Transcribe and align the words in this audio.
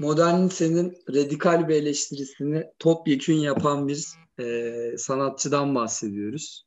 modernitenin 0.00 0.98
radikal 1.14 1.68
bir 1.68 1.74
eleştirisini 1.74 2.64
topyekün 2.78 3.34
yapan 3.34 3.88
bir 3.88 4.06
e, 4.40 4.98
sanatçıdan 4.98 5.74
bahsediyoruz. 5.74 6.64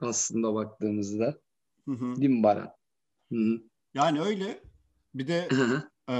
Aslında 0.00 0.54
baktığımızda. 0.54 1.38
Hı 1.84 1.92
hı. 1.92 2.16
Değil 2.16 2.30
mi 2.30 2.42
Baran? 2.42 2.70
Hı 3.32 3.36
hı. 3.36 3.62
Yani 3.94 4.20
öyle. 4.20 4.60
Bir 5.14 5.28
de 5.28 5.48
Hı 5.48 5.54
hı. 5.62 5.90
e, 6.12 6.16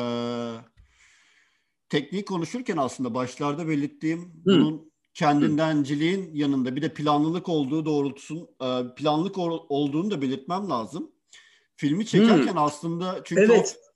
tekniği 1.89 2.25
konuşurken 2.25 2.77
aslında 2.77 3.15
başlarda 3.15 3.69
belirttiğim 3.69 4.33
bunun 4.35 4.93
kendindenciliğin 5.15 6.35
yanında 6.35 6.77
bir 6.77 6.83
de 6.83 6.95
planlılık 6.95 7.49
olduğu 7.49 7.85
doğrultusun 7.85 8.49
e, 8.63 8.95
planlık 8.97 9.39
ol- 9.39 9.67
olduğunu 9.69 10.11
da 10.11 10.23
belirtmem 10.23 10.71
lazım. 10.71 11.13
Filmi 11.77 12.07
çekerken 12.07 12.57
aslında 12.57 13.21
çünkü 13.25 13.43
Evet. 13.43 13.79
o, 13.79 13.90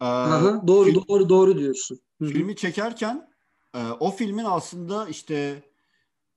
e, 0.00 0.04
Aha, 0.04 0.66
doğru 0.66 0.90
film- 0.90 1.08
doğru 1.08 1.28
doğru 1.28 1.58
diyorsun. 1.58 2.00
Hı 2.18 2.24
hı. 2.24 2.28
filmi 2.28 2.56
çekerken 2.56 3.28
e, 3.74 3.78
o 4.00 4.10
filmin 4.10 4.44
aslında 4.44 5.08
işte 5.08 5.62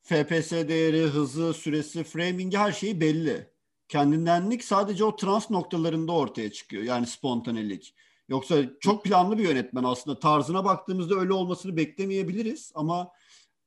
FPS 0.04 0.52
değeri, 0.52 1.02
hızı, 1.02 1.54
süresi, 1.54 2.04
framing'i 2.04 2.58
her 2.58 2.72
şeyi 2.72 3.02
belli. 3.02 3.52
Kendindenlik 3.88 4.64
sadece 4.64 5.04
o 5.04 5.16
trans 5.16 5.50
noktalarında 5.50 6.12
ortaya 6.12 6.52
çıkıyor. 6.52 6.84
Yani 6.84 7.08
spontanelik. 7.08 7.96
Yoksa 8.30 8.56
çok 8.80 9.04
planlı 9.04 9.38
bir 9.38 9.44
yönetmen 9.44 9.84
aslında. 9.84 10.20
Tarzına 10.20 10.66
baktığımızda 10.66 11.16
öyle 11.16 11.34
olmasını 11.34 11.78
beklemeyebiliriz 11.78 12.72
ama 12.76 13.12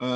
e, 0.02 0.08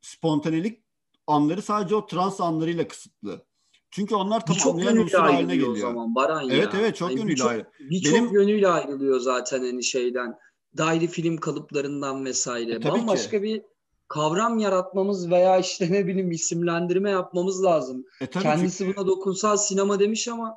spontanelik 0.00 0.82
anları 1.26 1.62
sadece 1.62 1.94
o 1.94 2.06
trans 2.06 2.40
anlarıyla 2.40 2.88
kısıtlı. 2.88 3.46
Çünkü 3.90 4.14
onlar 4.14 4.46
tamamlayan 4.46 4.96
unsur 4.96 5.18
haline 5.18 5.36
ayrılıyor 5.36 5.68
geliyor. 5.68 5.88
zaman 5.88 6.14
Baran 6.14 6.40
ya. 6.42 6.56
Evet 6.56 6.68
evet 6.80 6.96
çok 6.96 7.08
Hani 7.08 7.18
yönüyle 7.18 7.32
birçok- 7.34 7.50
ayrı. 7.50 7.66
Birçok 7.80 8.14
Benim- 8.14 8.32
yönüyle 8.32 8.68
ayrılıyor 8.68 9.20
zaten 9.20 9.58
hani 9.60 9.84
şeyden. 9.84 10.34
Daire 10.76 11.06
film 11.06 11.36
kalıplarından 11.36 12.24
vesaire. 12.24 12.72
E, 12.72 12.80
tabii 12.80 12.94
ki. 12.94 13.00
Bambaşka 13.00 13.42
bir 13.42 13.62
kavram 14.08 14.58
yaratmamız 14.58 15.30
veya 15.30 15.58
işte 15.58 15.92
ne 15.92 16.06
bileyim 16.06 16.30
isimlendirme 16.30 17.10
yapmamız 17.10 17.64
lazım. 17.64 18.04
E, 18.20 18.26
tabii 18.26 18.42
Kendisi 18.42 18.78
çünkü- 18.78 18.96
buna 18.96 19.06
dokunsal 19.06 19.56
sinema 19.56 20.00
demiş 20.00 20.28
ama 20.28 20.56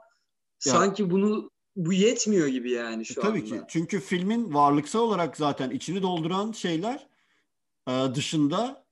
sanki 0.59 1.09
bunu 1.11 1.52
bu 1.75 1.94
yetmiyor 1.94 2.47
gibi 2.47 2.72
yani 2.72 3.06
şu 3.06 3.19
E, 3.19 3.23
tabii 3.23 3.39
anda. 3.39 3.45
ki. 3.50 3.61
Çünkü 3.67 4.00
filmin 4.00 4.53
varlıksal 4.53 5.00
olarak 5.00 5.38
zaten 5.38 5.69
içini 5.69 6.02
dolduran 6.02 6.52
şeyler 6.52 7.08
e, 7.88 7.91
dışında 8.16 8.86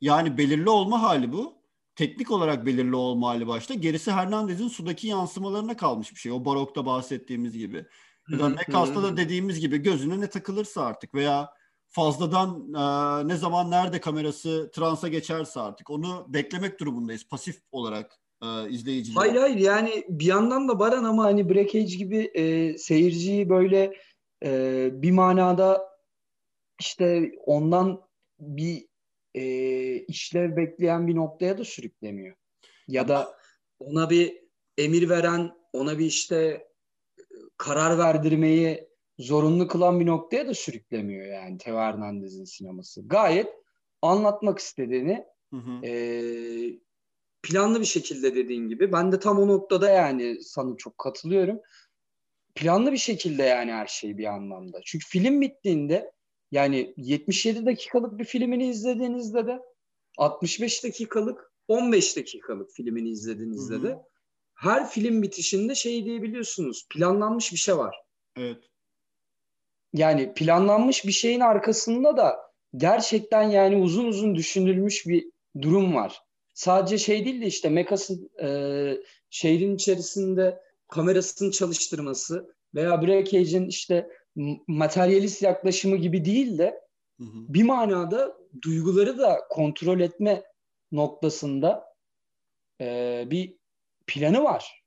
yani 0.00 0.38
belirli 0.38 0.70
olma 0.70 1.02
hali 1.02 1.32
bu. 1.32 1.55
Teknik 1.96 2.30
olarak 2.30 2.66
belirli 2.66 2.96
olma 2.96 3.28
hali 3.28 3.46
başta. 3.46 3.74
Gerisi 3.74 4.12
Hernandez'in 4.12 4.68
sudaki 4.68 5.08
yansımalarına 5.08 5.76
kalmış 5.76 6.14
bir 6.14 6.20
şey. 6.20 6.32
O 6.32 6.44
barokta 6.44 6.86
bahsettiğimiz 6.86 7.58
gibi. 7.58 7.84
Ya 8.30 8.38
da 8.38 8.48
Mekas'ta 8.48 9.02
da 9.02 9.16
dediğimiz 9.16 9.60
gibi 9.60 9.78
gözüne 9.78 10.20
ne 10.20 10.30
takılırsa 10.30 10.82
artık 10.82 11.14
veya 11.14 11.50
fazladan 11.88 12.74
e, 12.74 13.28
ne 13.28 13.36
zaman 13.36 13.70
nerede 13.70 14.00
kamerası 14.00 14.70
transa 14.74 15.08
geçerse 15.08 15.60
artık 15.60 15.90
onu 15.90 16.26
beklemek 16.28 16.80
durumundayız 16.80 17.28
pasif 17.28 17.56
olarak 17.72 18.18
e, 18.42 18.70
izleyiciler. 18.70 19.16
Hayır 19.16 19.36
hayır 19.36 19.56
yani 19.56 20.04
bir 20.08 20.26
yandan 20.26 20.68
da 20.68 20.78
Baran 20.78 21.04
ama 21.04 21.24
hani 21.24 21.48
Breakage 21.48 21.96
gibi 21.96 22.30
e, 22.34 22.78
seyirciyi 22.78 23.48
böyle 23.48 23.92
e, 24.44 24.90
bir 24.92 25.10
manada 25.10 25.88
işte 26.80 27.32
ondan 27.46 28.00
bir 28.40 28.86
e, 29.36 29.42
işlev 29.96 30.56
bekleyen 30.56 31.06
bir 31.06 31.14
noktaya 31.14 31.58
da 31.58 31.64
sürüklemiyor. 31.64 32.36
Ya 32.88 33.08
da 33.08 33.36
ona 33.78 34.10
bir 34.10 34.42
emir 34.78 35.08
veren, 35.08 35.52
ona 35.72 35.98
bir 35.98 36.06
işte 36.06 36.36
e, 37.18 37.24
karar 37.56 37.98
verdirmeyi 37.98 38.88
zorunlu 39.18 39.68
kılan 39.68 40.00
bir 40.00 40.06
noktaya 40.06 40.48
da 40.48 40.54
sürüklemiyor 40.54 41.26
yani 41.26 41.58
Teo 41.58 41.76
Hernandez'in 41.76 42.44
sineması. 42.44 43.08
Gayet 43.08 43.48
anlatmak 44.02 44.58
istediğini 44.58 45.24
Hı 45.50 45.56
hı. 45.56 45.86
ee, 45.86 46.78
planlı 47.42 47.80
bir 47.80 47.86
şekilde 47.86 48.34
dediğin 48.34 48.68
gibi. 48.68 48.92
Ben 48.92 49.12
de 49.12 49.18
tam 49.18 49.38
o 49.38 49.48
noktada 49.48 49.90
yani 49.90 50.42
sana 50.42 50.76
çok 50.76 50.98
katılıyorum. 50.98 51.60
Planlı 52.54 52.92
bir 52.92 52.98
şekilde 52.98 53.42
yani 53.42 53.72
her 53.72 53.86
şey 53.86 54.18
bir 54.18 54.24
anlamda. 54.24 54.80
Çünkü 54.84 55.06
film 55.08 55.40
bittiğinde 55.40 56.12
yani 56.50 56.94
77 56.96 57.66
dakikalık 57.66 58.18
bir 58.18 58.24
filmini 58.24 58.68
izlediğinizde 58.68 59.46
de 59.46 59.58
65 60.18 60.84
dakikalık 60.84 61.52
15 61.68 62.16
dakikalık 62.16 62.70
filmini 62.70 63.10
izlediğinizde 63.10 63.82
de 63.82 63.98
her 64.54 64.90
film 64.90 65.22
bitişinde 65.22 65.74
şey 65.74 66.04
diyebiliyorsunuz. 66.04 66.86
Planlanmış 66.90 67.52
bir 67.52 67.58
şey 67.58 67.76
var. 67.76 67.96
Evet. 68.36 68.64
Yani 69.92 70.34
planlanmış 70.34 71.04
bir 71.06 71.12
şeyin 71.12 71.40
arkasında 71.40 72.16
da 72.16 72.36
gerçekten 72.76 73.42
yani 73.42 73.76
uzun 73.76 74.04
uzun 74.04 74.34
düşünülmüş 74.34 75.06
bir 75.06 75.30
durum 75.62 75.94
var. 75.94 76.20
Sadece 76.54 76.98
şey 76.98 77.24
değil 77.24 77.40
de 77.40 77.46
işte 77.46 77.68
Mekas'ın 77.68 78.30
e, 78.42 78.48
şehrin 79.30 79.74
içerisinde 79.74 80.62
kamerasını 80.88 81.50
çalıştırması 81.50 82.54
veya 82.74 83.02
Breakage'in 83.02 83.66
işte 83.66 84.08
materyalist 84.66 85.42
yaklaşımı 85.42 85.96
gibi 85.96 86.24
değil 86.24 86.58
de 86.58 86.80
Hı 87.20 87.24
hı. 87.24 87.54
bir 87.54 87.62
manada 87.62 88.36
duyguları 88.62 89.18
da 89.18 89.38
kontrol 89.50 90.00
etme 90.00 90.42
noktasında 90.92 91.84
e, 92.80 93.24
bir 93.30 93.56
planı 94.06 94.44
var. 94.44 94.82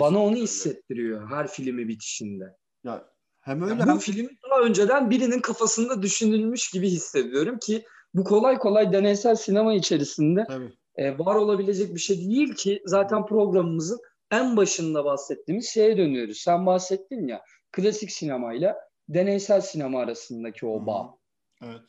Bana 0.00 0.18
onu 0.18 0.34
Kesinlikle 0.34 0.42
hissettiriyor 0.42 1.30
her 1.30 1.48
filmi 1.48 1.88
bitişinde. 1.88 2.44
Ya 2.84 3.08
hem 3.40 3.62
öyle 3.62 3.78
bu 3.78 3.86
hem 3.86 3.98
film 3.98 4.28
daha 4.50 4.60
önceden 4.60 5.10
birinin 5.10 5.40
kafasında 5.40 6.02
düşünülmüş 6.02 6.70
gibi 6.70 6.88
hissediyorum 6.88 7.58
ki 7.58 7.84
bu 8.14 8.24
kolay 8.24 8.58
kolay 8.58 8.92
deneysel 8.92 9.34
sinema 9.34 9.74
içerisinde 9.74 10.44
tabii. 10.48 10.72
e, 10.96 11.18
var 11.18 11.34
olabilecek 11.34 11.94
bir 11.94 12.00
şey 12.00 12.18
değil 12.18 12.54
ki 12.54 12.82
zaten 12.84 13.26
programımızın 13.26 14.00
en 14.30 14.56
başında 14.56 15.04
bahsettiğimiz 15.04 15.68
şeye 15.68 15.96
dönüyoruz. 15.96 16.38
Sen 16.38 16.66
bahsettin 16.66 17.26
ya 17.26 17.42
klasik 17.72 18.10
sinemayla 18.10 18.76
deneysel 19.08 19.60
sinema 19.60 20.00
arasındaki 20.00 20.66
o 20.66 20.86
bağ. 20.86 21.18
Evet. 21.62 21.80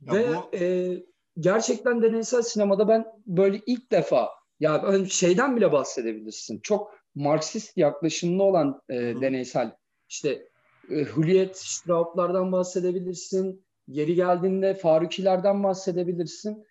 Ya 0.00 0.14
Ve 0.14 0.28
bu 0.28 0.56
e, 0.56 0.96
gerçekten 1.38 2.02
deneysel 2.02 2.42
sinemada 2.42 2.88
ben 2.88 3.06
böyle 3.26 3.60
ilk 3.66 3.92
defa 3.92 4.30
ya 4.60 5.04
şeyden 5.08 5.56
bile 5.56 5.72
bahsedebilirsin. 5.72 6.60
Çok 6.60 6.94
Marksist 7.14 7.76
yaklaşımlı 7.76 8.42
olan 8.42 8.82
e, 8.88 8.96
hı. 8.96 9.20
deneysel 9.20 9.76
işte 10.08 10.48
e, 10.90 10.94
Hürriyet 10.94 11.58
Straub'lardan 11.58 12.52
bahsedebilirsin. 12.52 13.64
Yeri 13.88 14.14
geldiğinde 14.14 14.74
Farukilerden 14.74 15.62
bahsedebilirsin. 15.62 16.66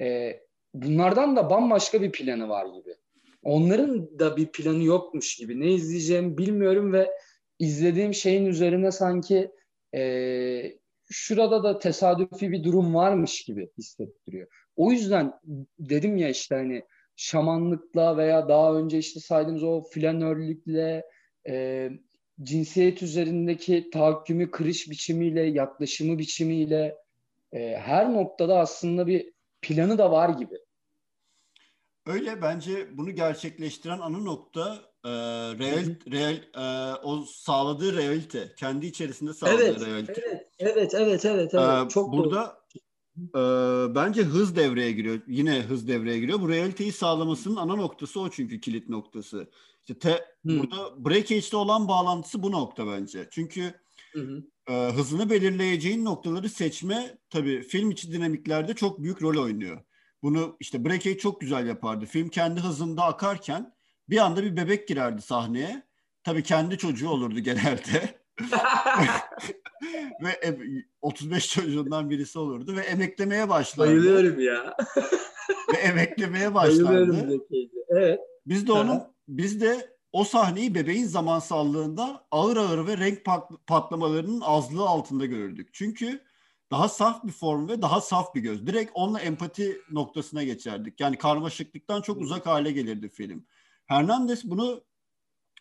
E, 0.00 0.40
bunlardan 0.74 1.36
da 1.36 1.50
bambaşka 1.50 2.02
bir 2.02 2.12
planı 2.12 2.48
var 2.48 2.66
gibi. 2.66 2.94
Onların 3.42 4.18
da 4.18 4.36
bir 4.36 4.46
planı 4.46 4.84
yokmuş 4.84 5.36
gibi. 5.36 5.60
Ne 5.60 5.72
izleyeceğimi 5.72 6.38
bilmiyorum 6.38 6.92
ve 6.92 7.10
izlediğim 7.58 8.14
şeyin 8.14 8.46
üzerine 8.46 8.92
sanki 8.92 9.50
e, 9.94 10.78
şurada 11.10 11.62
da 11.62 11.78
tesadüfi 11.78 12.52
bir 12.52 12.64
durum 12.64 12.94
varmış 12.94 13.44
gibi 13.44 13.70
hissettiriyor. 13.78 14.48
O 14.76 14.92
yüzden 14.92 15.32
dedim 15.78 16.16
ya 16.16 16.28
işte 16.28 16.54
hani 16.54 16.82
şamanlıkla 17.16 18.16
veya 18.16 18.48
daha 18.48 18.74
önce 18.74 18.98
işte 18.98 19.20
saydığımız 19.20 19.62
o 19.62 19.82
flanörlükle 19.82 21.04
e, 21.48 21.90
cinsiyet 22.42 23.02
üzerindeki 23.02 23.90
tahakkümü 23.90 24.50
kırış 24.50 24.90
biçimiyle, 24.90 25.42
yaklaşımı 25.42 26.18
biçimiyle 26.18 26.96
e, 27.52 27.76
her 27.76 28.12
noktada 28.12 28.58
aslında 28.58 29.06
bir 29.06 29.32
planı 29.62 29.98
da 29.98 30.10
var 30.10 30.28
gibi. 30.28 30.54
öyle 32.06 32.42
bence 32.42 32.98
bunu 32.98 33.10
gerçekleştiren 33.10 33.98
ana 33.98 34.18
nokta 34.18 34.78
e, 35.06 35.10
real, 35.58 35.84
Hı 35.84 35.96
real 36.10 36.34
e, 36.34 36.94
o 37.02 37.24
sağladığı 37.24 37.96
realite. 37.96 38.54
Kendi 38.56 38.86
içerisinde 38.86 39.32
sağladığı 39.32 39.62
Evet, 39.62 39.86
realite. 39.86 40.12
evet, 40.16 40.46
evet, 40.58 40.94
evet, 40.94 41.24
evet, 41.24 41.54
evet. 41.54 41.86
Ee, 41.86 41.88
Çok 41.88 42.12
doğru. 42.12 42.24
burada 42.24 42.58
e, 43.18 43.40
bence 43.94 44.22
hız 44.22 44.56
devreye 44.56 44.92
giriyor. 44.92 45.20
Yine 45.26 45.60
hız 45.60 45.88
devreye 45.88 46.18
giriyor. 46.18 46.40
Bu 46.40 46.48
realiteyi 46.48 46.92
sağlamasının 46.92 47.56
ana 47.56 47.76
noktası 47.76 48.20
o 48.20 48.30
çünkü 48.30 48.60
kilit 48.60 48.88
noktası. 48.88 49.50
İşte 49.80 49.98
te, 49.98 50.10
Hı. 50.46 50.58
burada 50.58 51.04
breakage'de 51.04 51.56
olan 51.56 51.88
bağlantısı 51.88 52.42
bu 52.42 52.52
nokta 52.52 52.86
bence. 52.86 53.28
Çünkü 53.30 53.74
e, 54.68 54.72
hızını 54.72 55.30
belirleyeceğin 55.30 56.04
noktaları 56.04 56.48
seçme 56.48 57.18
tabii 57.30 57.62
film 57.62 57.90
içi 57.90 58.12
dinamiklerde 58.12 58.74
çok 58.74 59.02
büyük 59.02 59.22
rol 59.22 59.42
oynuyor. 59.42 59.80
Bunu 60.22 60.56
işte 60.60 60.84
Breakage 60.84 61.18
çok 61.18 61.40
güzel 61.40 61.66
yapardı. 61.66 62.06
Film 62.06 62.28
kendi 62.28 62.60
hızında 62.60 63.04
akarken 63.04 63.75
bir 64.08 64.18
anda 64.18 64.42
bir 64.42 64.56
bebek 64.56 64.88
girerdi 64.88 65.22
sahneye. 65.22 65.82
Tabii 66.24 66.42
kendi 66.42 66.78
çocuğu 66.78 67.08
olurdu 67.08 67.38
genelde. 67.40 68.18
ve 70.22 70.30
em- 70.30 70.84
35 71.02 71.48
çocuğundan 71.48 72.10
birisi 72.10 72.38
olurdu 72.38 72.76
ve 72.76 72.80
emeklemeye 72.80 73.48
başlardı. 73.48 73.90
Bayılıyorum 73.90 74.40
ya. 74.40 74.76
Ve 75.72 75.76
emeklemeye 75.76 76.54
başlardı. 76.54 77.40
Evet. 77.88 78.20
Biz 78.46 78.68
de 78.68 78.72
onun 78.72 79.02
biz 79.28 79.60
de 79.60 79.96
o 80.12 80.24
sahneyi 80.24 80.74
bebeğin 80.74 81.06
zamansallığında 81.06 82.26
ağır 82.30 82.56
ağır 82.56 82.86
ve 82.86 82.98
renk 82.98 83.24
patlamalarının 83.66 84.40
azlığı 84.40 84.88
altında 84.88 85.26
görürdük. 85.26 85.68
Çünkü 85.72 86.20
daha 86.70 86.88
saf 86.88 87.24
bir 87.24 87.32
form 87.32 87.68
ve 87.68 87.82
daha 87.82 88.00
saf 88.00 88.34
bir 88.34 88.40
göz. 88.40 88.66
Direkt 88.66 88.90
onunla 88.94 89.20
empati 89.20 89.80
noktasına 89.90 90.44
geçerdik. 90.44 91.00
Yani 91.00 91.18
karmaşıklıktan 91.18 92.02
çok 92.02 92.20
uzak 92.20 92.46
hale 92.46 92.72
gelirdi 92.72 93.08
film. 93.08 93.46
Hernandez 93.86 94.50
bunu 94.50 94.84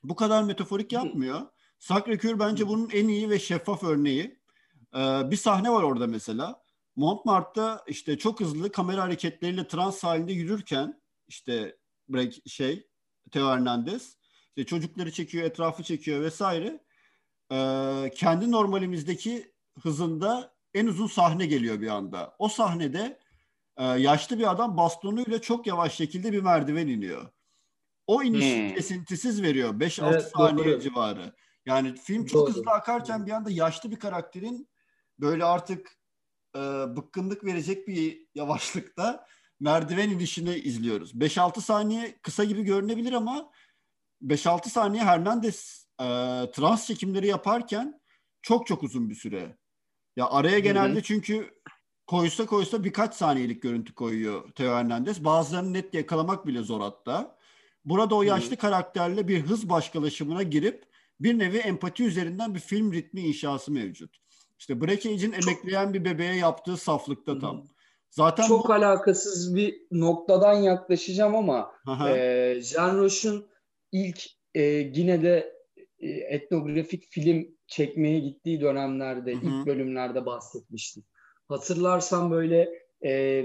bu 0.03 0.15
kadar 0.15 0.43
metaforik 0.43 0.91
yapmıyor. 0.91 1.41
Sacré-Cœur 1.79 2.39
bence 2.39 2.67
bunun 2.67 2.89
en 2.89 3.07
iyi 3.07 3.29
ve 3.29 3.39
şeffaf 3.39 3.83
örneği. 3.83 4.39
Ee, 4.95 5.31
bir 5.31 5.35
sahne 5.35 5.71
var 5.71 5.83
orada 5.83 6.07
mesela. 6.07 6.63
Montmartre'da 6.95 7.83
işte 7.87 8.17
çok 8.17 8.39
hızlı 8.39 8.71
kamera 8.71 9.03
hareketleriyle 9.03 9.67
trans 9.67 10.03
halinde 10.03 10.33
yürürken 10.33 11.01
işte 11.27 11.77
break 12.09 12.33
şey 12.47 12.87
Teo 13.31 13.49
Hernandez 13.49 14.17
işte 14.47 14.65
çocukları 14.65 15.11
çekiyor, 15.11 15.45
etrafı 15.45 15.83
çekiyor 15.83 16.21
vesaire. 16.21 16.83
Ee, 17.51 18.11
kendi 18.15 18.51
normalimizdeki 18.51 19.53
hızında 19.81 20.55
en 20.73 20.87
uzun 20.87 21.07
sahne 21.07 21.45
geliyor 21.45 21.81
bir 21.81 21.87
anda. 21.87 22.35
O 22.39 22.47
sahnede 22.47 23.19
e, 23.77 23.83
yaşlı 23.83 24.39
bir 24.39 24.51
adam 24.51 24.77
bastonuyla 24.77 25.41
çok 25.41 25.67
yavaş 25.67 25.95
şekilde 25.95 26.31
bir 26.31 26.41
merdiven 26.41 26.87
iniyor. 26.87 27.29
O 28.07 28.23
iniş 28.23 28.55
hmm. 28.55 28.75
kesintisiz 28.75 29.41
veriyor. 29.41 29.73
5-6 29.73 30.09
evet, 30.11 30.31
saniye 30.37 30.67
doğru. 30.67 30.79
civarı. 30.79 31.33
Yani 31.65 31.95
film 31.95 32.25
çok 32.25 32.41
doğru. 32.41 32.49
hızlı 32.49 32.71
akarken 32.71 33.25
bir 33.25 33.31
anda 33.31 33.51
yaşlı 33.51 33.91
bir 33.91 33.99
karakterin 33.99 34.69
böyle 35.19 35.45
artık 35.45 35.99
e, 36.55 36.59
bıkkınlık 36.95 37.43
verecek 37.43 37.87
bir 37.87 38.27
yavaşlıkta 38.35 39.25
merdiven 39.59 40.09
inişini 40.09 40.55
izliyoruz. 40.55 41.13
5-6 41.13 41.61
saniye 41.61 42.19
kısa 42.21 42.43
gibi 42.43 42.63
görünebilir 42.63 43.13
ama 43.13 43.51
5-6 44.21 44.69
saniye 44.69 45.03
Hernandez 45.03 45.87
e, 45.99 46.05
trans 46.51 46.87
çekimleri 46.87 47.27
yaparken 47.27 48.01
çok 48.41 48.67
çok 48.67 48.83
uzun 48.83 49.09
bir 49.09 49.15
süre. 49.15 49.57
Ya 50.15 50.29
araya 50.29 50.59
genelde 50.59 50.93
Hı-hı. 50.93 51.03
çünkü 51.03 51.51
koysa 52.07 52.45
koysa 52.45 52.83
birkaç 52.83 53.15
saniyelik 53.15 53.61
görüntü 53.61 53.93
koyuyor 53.93 54.51
Teo 54.51 54.75
Hernandez. 54.75 55.23
Bazılarını 55.23 55.73
net 55.73 55.93
yakalamak 55.93 56.47
bile 56.47 56.61
zor 56.61 56.81
hatta. 56.81 57.34
Burada 57.85 58.15
o 58.15 58.23
yaşlı 58.23 58.49
Hı-hı. 58.49 58.59
karakterle 58.59 59.27
bir 59.27 59.41
hız 59.41 59.69
başkalaşımına 59.69 60.43
girip 60.43 60.83
bir 61.19 61.39
nevi 61.39 61.57
empati 61.57 62.03
üzerinden 62.03 62.55
bir 62.55 62.59
film 62.59 62.93
ritmi 62.93 63.21
inşası 63.21 63.71
mevcut. 63.71 64.17
İşte 64.59 64.81
Breakage'in 64.81 65.31
emekleyen 65.31 65.93
bir 65.93 66.05
bebeğe 66.05 66.35
yaptığı 66.35 66.77
saflıkta 66.77 67.39
tam. 67.39 67.63
Zaten 68.09 68.47
çok 68.47 68.69
bu... 68.69 68.73
alakasız 68.73 69.55
bir 69.55 69.81
noktadan 69.91 70.53
yaklaşacağım 70.53 71.35
ama 71.35 71.71
e, 72.09 72.55
Jean 72.61 72.97
Roche'un 72.97 73.47
ilk 73.91 74.23
e, 74.53 74.61
yine 74.93 75.23
de 75.23 75.55
e, 75.99 76.09
etnografik 76.09 77.03
film 77.09 77.47
çekmeye 77.67 78.19
gittiği 78.19 78.61
dönemlerde, 78.61 79.33
Hı-hı. 79.33 79.45
ilk 79.45 79.65
bölümlerde 79.65 80.25
bahsetmiştik. 80.25 81.05
Hatırlarsan 81.47 82.31
böyle 82.31 82.69
e, 83.05 83.43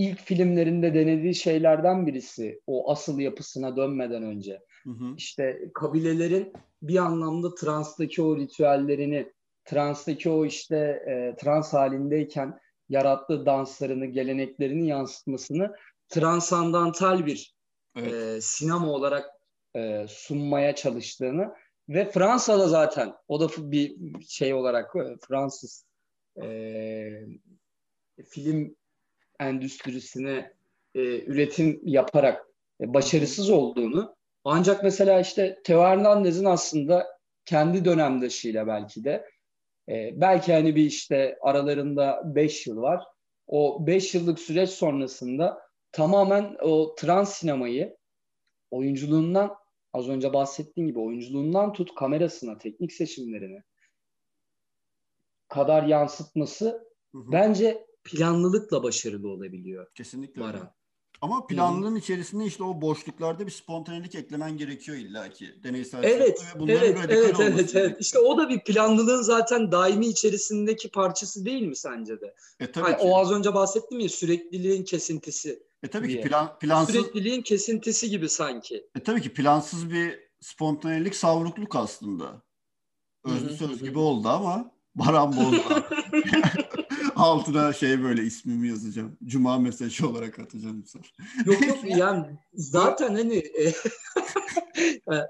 ilk 0.00 0.18
filmlerinde 0.18 0.94
denediği 0.94 1.34
şeylerden 1.34 2.06
birisi 2.06 2.60
o 2.66 2.90
asıl 2.90 3.18
yapısına 3.18 3.76
dönmeden 3.76 4.22
önce. 4.22 4.60
Hı-hı. 4.84 5.14
İşte 5.16 5.70
kabilelerin 5.74 6.52
bir 6.82 6.96
anlamda 6.96 7.54
transtaki 7.54 8.22
o 8.22 8.36
ritüellerini, 8.36 9.32
transtaki 9.64 10.30
o 10.30 10.46
işte 10.46 10.76
e, 10.76 11.36
trans 11.36 11.72
halindeyken 11.72 12.58
yarattığı 12.88 13.46
danslarını, 13.46 14.06
geleneklerini 14.06 14.88
yansıtmasını 14.88 15.74
transandantal 16.08 17.26
bir 17.26 17.54
evet. 17.96 18.12
e, 18.12 18.40
sinema 18.40 18.92
olarak 18.92 19.26
e, 19.76 20.06
sunmaya 20.08 20.74
çalıştığını 20.74 21.54
ve 21.88 22.10
Fransa'da 22.10 22.68
zaten 22.68 23.12
o 23.28 23.40
da 23.40 23.48
bir 23.58 23.96
şey 24.28 24.54
olarak 24.54 24.96
e, 24.96 25.16
Fransız 25.28 25.86
e, 26.42 26.46
film 28.28 28.76
endüstrisine 29.40 30.52
e, 30.94 31.24
üretim 31.24 31.80
yaparak 31.84 32.46
e, 32.80 32.94
başarısız 32.94 33.50
olduğunu 33.50 34.16
ancak 34.44 34.84
mesela 34.84 35.20
işte 35.20 35.60
Teo 35.64 35.82
Hernandez'in 35.82 36.44
aslında 36.44 37.06
kendi 37.44 37.84
dönemdaşıyla 37.84 38.66
belki 38.66 39.04
de 39.04 39.30
e, 39.88 40.20
belki 40.20 40.52
hani 40.52 40.76
bir 40.76 40.84
işte 40.84 41.38
aralarında 41.40 42.22
5 42.24 42.66
yıl 42.66 42.76
var. 42.76 43.04
O 43.46 43.86
5 43.86 44.14
yıllık 44.14 44.38
süreç 44.38 44.70
sonrasında 44.70 45.60
tamamen 45.92 46.56
o 46.62 46.94
trans 46.94 47.36
sinemayı 47.36 47.96
oyunculuğundan 48.70 49.54
az 49.92 50.08
önce 50.08 50.32
bahsettiğim 50.32 50.88
gibi 50.88 50.98
oyunculuğundan 50.98 51.72
tut 51.72 51.94
kamerasına, 51.94 52.58
teknik 52.58 52.92
seçimlerine 52.92 53.62
kadar 55.48 55.82
yansıtması 55.82 56.66
hı 57.12 57.18
hı. 57.18 57.32
bence 57.32 57.86
planlılıkla 58.04 58.82
başarılı 58.82 59.28
olabiliyor. 59.28 59.86
Kesinlikle. 59.94 60.42
Baran. 60.42 60.72
Ama 61.22 61.46
planlılığın 61.46 61.96
içerisinde 61.96 62.44
işte 62.44 62.64
o 62.64 62.80
boşluklarda 62.80 63.46
bir 63.46 63.52
spontanelik 63.52 64.14
eklemen 64.14 64.56
gerekiyor 64.56 64.98
illaki. 64.98 65.62
Deneysel 65.62 66.04
evet, 66.04 66.44
ve 66.56 66.72
evet, 66.72 66.98
evet, 67.08 67.40
evet, 67.40 67.76
evet. 67.76 67.96
İşte 68.00 68.18
o 68.18 68.38
da 68.38 68.48
bir 68.48 68.60
planlılığın 68.60 69.22
zaten 69.22 69.72
daimi 69.72 70.06
içerisindeki 70.06 70.88
parçası 70.88 71.44
değil 71.44 71.62
mi 71.62 71.76
sence 71.76 72.20
de? 72.20 72.34
E, 72.60 72.72
tabii 72.72 72.84
hani 72.84 72.96
ki. 72.96 73.02
O 73.02 73.18
az 73.18 73.32
önce 73.32 73.54
bahsettim 73.54 74.00
ya 74.00 74.08
sürekliliğin 74.08 74.84
kesintisi. 74.84 75.62
E 75.82 75.88
tabii 75.88 76.08
diye. 76.08 76.22
ki 76.22 76.28
plan, 76.28 76.58
plansız... 76.58 76.94
Sürekliliğin 76.94 77.42
kesintisi 77.42 78.10
gibi 78.10 78.28
sanki. 78.28 78.86
E 78.96 79.00
tabii 79.02 79.22
ki 79.22 79.34
plansız 79.34 79.90
bir 79.90 80.18
spontanelik 80.40 81.16
savrukluk 81.16 81.76
aslında. 81.76 82.42
Özlü 83.24 83.56
söz 83.56 83.82
gibi 83.82 83.98
oldu 83.98 84.28
ama 84.28 84.72
Baran 84.94 85.36
bozdu. 85.36 85.84
Altına 87.20 87.72
şey 87.72 88.02
böyle 88.02 88.22
ismimi 88.22 88.68
yazacağım. 88.68 89.16
Cuma 89.24 89.58
mesajı 89.58 90.08
olarak 90.08 90.38
atacağım. 90.38 90.84
yok 91.46 91.66
yok 91.68 91.78
yani 91.84 92.26
zaten 92.54 93.14
hani 93.14 93.36
e, 93.36 93.64
e, 95.14 95.26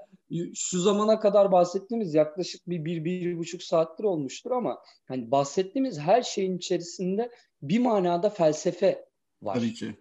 şu 0.55 0.81
zamana 0.81 1.21
kadar 1.21 1.53
bahsettiğimiz 1.53 2.15
yaklaşık 2.15 2.69
bir, 2.69 2.85
bir, 2.85 3.05
bir 3.05 3.39
buçuk 3.39 3.63
saattir 3.63 4.05
olmuştur 4.05 4.51
ama 4.51 4.79
hani 5.09 5.31
bahsettiğimiz 5.31 5.99
her 5.99 6.23
şeyin 6.23 6.57
içerisinde 6.57 7.31
bir 7.63 7.79
manada 7.79 8.31
felsefe 8.31 9.05
var. 9.43 9.55
Tabii 9.55 9.75
ki 9.75 9.95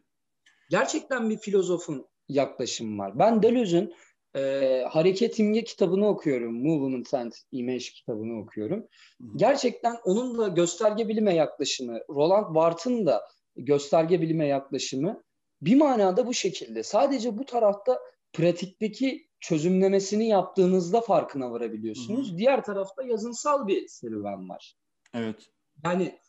gerçekten 0.70 1.30
bir 1.30 1.38
filozofun 1.38 2.08
yaklaşımı 2.30 3.04
var. 3.04 3.20
Ben 3.20 3.44
Deleuze'ün 3.44 3.94
e, 4.36 4.84
Hareket 4.90 5.40
İmge 5.40 5.64
kitabını 5.64 6.08
okuyorum. 6.08 6.64
Movement 6.64 7.14
and 7.14 7.32
Image 7.52 7.80
kitabını 7.80 8.42
okuyorum. 8.42 8.88
Gerçekten 9.36 9.96
onun 10.06 10.38
da 10.38 10.48
gösterge 10.48 11.08
bilime 11.08 11.36
yaklaşımı, 11.36 12.00
Roland 12.10 12.56
Barthes'ın 12.56 13.06
da 13.06 13.22
gösterge 13.56 14.22
bilime 14.22 14.48
yaklaşımı 14.48 15.24
bir 15.62 15.76
manada 15.76 16.28
bu 16.28 16.34
şekilde. 16.34 16.84
Sadece 16.84 17.38
bu 17.38 17.46
tarafta 17.46 18.00
pratikteki 18.34 19.30
çözümlemesini 19.40 20.28
yaptığınızda 20.28 21.02
farkına 21.02 21.52
varabiliyorsunuz. 21.52 22.30
Hı 22.30 22.34
hı. 22.34 22.38
Diğer 22.38 22.64
tarafta 22.64 23.04
yazınsal 23.04 23.68
bir 23.68 23.88
serüven 23.88 24.50
var. 24.50 24.76
Evet. 25.14 25.50
Yani 25.84 26.20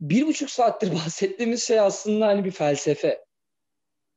bir 0.00 0.26
buçuk 0.26 0.50
saattir 0.50 0.92
bahsettiğimiz 1.04 1.62
şey 1.62 1.80
aslında 1.80 2.26
hani 2.26 2.44
bir 2.44 2.50
felsefe 2.50 3.24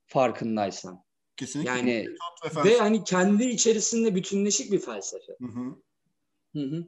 farkındaysan. 0.05 1.02
Kesinlikle. 1.37 1.71
Yani 1.71 2.07
ve, 2.55 2.63
ve 2.63 2.77
hani 2.77 3.03
kendi 3.03 3.43
içerisinde 3.43 4.15
bütünleşik 4.15 4.71
bir 4.71 4.79
felsefe. 4.79 5.33
Hı 5.41 5.47
hı. 5.47 5.75
Hı 6.53 6.75
hı. 6.75 6.85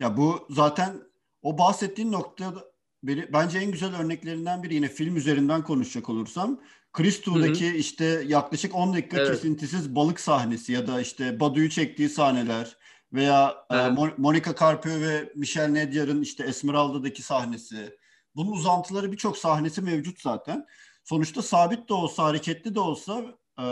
Ya 0.00 0.16
bu 0.16 0.46
zaten 0.50 1.02
o 1.42 1.58
bahsettiğin 1.58 2.12
noktada 2.12 2.64
beni, 3.02 3.32
bence 3.32 3.58
en 3.58 3.70
güzel 3.70 3.96
örneklerinden 3.96 4.62
biri 4.62 4.74
yine 4.74 4.88
film 4.88 5.16
üzerinden 5.16 5.64
konuşacak 5.64 6.08
olursam 6.08 6.60
Kristo'daki 6.92 7.76
işte 7.76 8.04
yaklaşık 8.26 8.74
10 8.74 8.94
dakika 8.94 9.16
evet. 9.16 9.30
kesintisiz 9.30 9.94
balık 9.94 10.20
sahnesi 10.20 10.72
ya 10.72 10.86
da 10.86 11.00
işte 11.00 11.40
Badu'yu 11.40 11.70
çektiği 11.70 12.08
sahneler 12.08 12.76
veya 13.12 13.54
evet. 13.70 13.98
e, 13.98 14.14
Monica 14.18 14.54
Carpio 14.60 14.90
ve 14.90 15.32
Michel 15.34 15.68
Nedyar'ın 15.68 16.22
işte 16.22 16.44
Esmeralda'daki 16.44 17.22
sahnesi. 17.22 17.96
Bunun 18.36 18.52
uzantıları 18.52 19.12
birçok 19.12 19.38
sahnesi 19.38 19.82
mevcut 19.82 20.20
zaten 20.20 20.66
sonuçta 21.04 21.42
sabit 21.42 21.88
de 21.88 21.94
olsa 21.94 22.24
hareketli 22.24 22.74
de 22.74 22.80
olsa 22.80 23.24
e, 23.58 23.66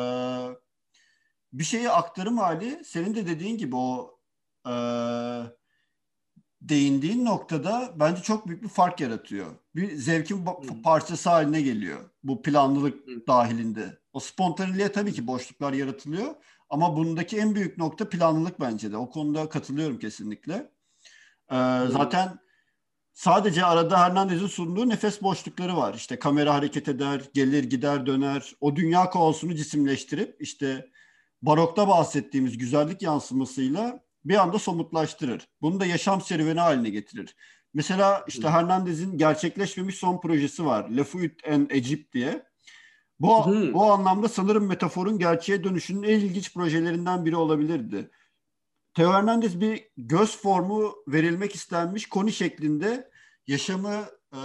bir 1.52 1.64
şeyi 1.64 1.90
aktarım 1.90 2.38
hali 2.38 2.84
senin 2.84 3.14
de 3.14 3.26
dediğin 3.26 3.58
gibi 3.58 3.76
o 3.76 4.18
e, 4.68 4.72
değindiğin 6.60 7.24
noktada 7.24 7.92
bence 7.96 8.22
çok 8.22 8.48
büyük 8.48 8.62
bir 8.62 8.68
fark 8.68 9.00
yaratıyor. 9.00 9.46
Bir 9.74 9.96
zevkin 9.96 10.46
hmm. 10.46 10.82
parçası 10.82 11.30
haline 11.30 11.62
geliyor 11.62 12.10
bu 12.24 12.42
planlılık 12.42 13.06
hmm. 13.06 13.26
dahilinde. 13.26 13.98
O 14.12 14.20
spontaneliğe 14.20 14.92
tabii 14.92 15.12
ki 15.12 15.26
boşluklar 15.26 15.72
yaratılıyor 15.72 16.34
ama 16.70 16.96
bundaki 16.96 17.38
en 17.38 17.54
büyük 17.54 17.78
nokta 17.78 18.08
planlılık 18.08 18.60
bence 18.60 18.92
de. 18.92 18.96
O 18.96 19.10
konuda 19.10 19.48
katılıyorum 19.48 19.98
kesinlikle. 19.98 20.54
Ee. 21.50 21.56
Zaten 21.90 22.38
Sadece 23.12 23.64
arada 23.64 24.00
Hernandez'in 24.00 24.46
sunduğu 24.46 24.88
nefes 24.88 25.22
boşlukları 25.22 25.76
var. 25.76 25.94
İşte 25.94 26.18
kamera 26.18 26.54
hareket 26.54 26.88
eder, 26.88 27.22
gelir 27.34 27.64
gider 27.64 28.06
döner. 28.06 28.52
O 28.60 28.76
dünya 28.76 29.10
kaosunu 29.10 29.54
cisimleştirip 29.54 30.36
işte 30.40 30.86
barokta 31.42 31.88
bahsettiğimiz 31.88 32.58
güzellik 32.58 33.02
yansımasıyla 33.02 34.04
bir 34.24 34.42
anda 34.42 34.58
somutlaştırır. 34.58 35.48
Bunu 35.62 35.80
da 35.80 35.86
yaşam 35.86 36.20
serüveni 36.20 36.60
haline 36.60 36.90
getirir. 36.90 37.36
Mesela 37.74 38.24
işte 38.28 38.48
Hernandez'in 38.48 39.18
gerçekleşmemiş 39.18 39.94
son 39.94 40.20
projesi 40.20 40.66
var. 40.66 40.90
Le 40.90 41.04
Fuite 41.04 41.48
en 41.48 41.66
Egypte 41.70 42.18
diye. 42.18 42.42
Bu, 43.20 43.46
hmm. 43.46 43.74
bu 43.74 43.92
anlamda 43.92 44.28
sanırım 44.28 44.66
metaforun 44.66 45.18
gerçeğe 45.18 45.64
dönüşünün 45.64 46.02
en 46.02 46.20
ilginç 46.20 46.54
projelerinden 46.54 47.24
biri 47.24 47.36
olabilirdi. 47.36 48.10
Teo 48.94 49.12
Hernandez 49.12 49.60
bir 49.60 49.88
göz 49.96 50.36
formu 50.36 50.94
verilmek 51.08 51.54
istenmiş 51.54 52.08
koni 52.08 52.32
şeklinde 52.32 53.10
yaşamı 53.46 54.06
e, 54.32 54.40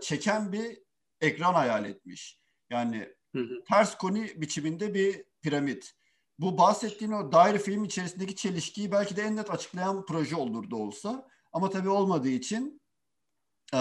çeken 0.00 0.52
bir 0.52 0.78
ekran 1.20 1.54
hayal 1.54 1.84
etmiş. 1.84 2.40
Yani 2.70 3.08
hı 3.34 3.40
hı. 3.40 3.64
ters 3.68 3.98
koni 3.98 4.32
biçiminde 4.36 4.94
bir 4.94 5.24
piramit. 5.42 5.92
Bu 6.38 6.58
bahsettiğin 6.58 7.12
o 7.12 7.32
daire 7.32 7.58
film 7.58 7.84
içerisindeki 7.84 8.36
çelişkiyi 8.36 8.92
belki 8.92 9.16
de 9.16 9.22
en 9.22 9.36
net 9.36 9.50
açıklayan 9.50 10.06
proje 10.06 10.36
olurdu 10.36 10.76
olsa. 10.76 11.28
Ama 11.52 11.70
tabii 11.70 11.88
olmadığı 11.88 12.28
için 12.28 12.82
e, 13.74 13.78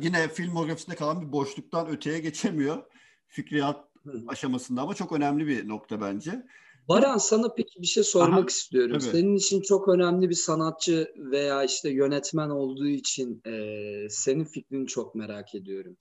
yine 0.00 0.28
filmografisinde 0.28 0.96
kalan 0.96 1.22
bir 1.22 1.32
boşluktan 1.32 1.88
öteye 1.88 2.18
geçemiyor. 2.18 2.84
Fikriyat 3.26 3.88
aşamasında 4.28 4.82
ama 4.82 4.94
çok 4.94 5.12
önemli 5.12 5.46
bir 5.46 5.68
nokta 5.68 6.00
bence. 6.00 6.46
Baran 6.88 7.18
sana 7.18 7.54
peki 7.54 7.82
bir 7.82 7.86
şey 7.86 8.02
sormak 8.02 8.38
Aha, 8.38 8.46
istiyorum. 8.46 8.98
Tabii. 8.98 9.10
Senin 9.10 9.36
için 9.36 9.60
çok 9.60 9.88
önemli 9.88 10.30
bir 10.30 10.34
sanatçı 10.34 11.12
veya 11.16 11.64
işte 11.64 11.90
yönetmen 11.90 12.50
olduğu 12.50 12.86
için 12.86 13.42
e, 13.46 14.06
senin 14.10 14.44
fikrini 14.44 14.86
çok 14.86 15.14
merak 15.14 15.54
ediyorum. 15.54 15.96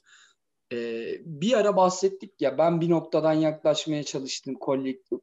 E, 0.73 1.05
bir 1.25 1.53
ara 1.53 1.75
bahsettik 1.75 2.41
ya 2.41 2.57
ben 2.57 2.81
bir 2.81 2.89
noktadan 2.89 3.33
yaklaşmaya 3.33 4.03
çalıştım. 4.03 4.55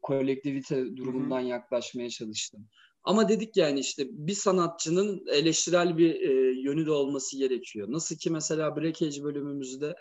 Kolektivite 0.02 0.96
durumundan 0.96 1.40
Hı-hı. 1.40 1.48
yaklaşmaya 1.48 2.10
çalıştım. 2.10 2.68
Ama 3.04 3.28
dedik 3.28 3.56
yani 3.56 3.80
işte 3.80 4.04
bir 4.08 4.34
sanatçının 4.34 5.26
eleştirel 5.32 5.98
bir 5.98 6.14
e, 6.14 6.60
yönü 6.60 6.86
de 6.86 6.90
olması 6.90 7.38
gerekiyor. 7.38 7.86
Nasıl 7.90 8.16
ki 8.16 8.30
mesela 8.30 8.76
Breakage 8.76 9.22
bölümümüzde 9.22 9.94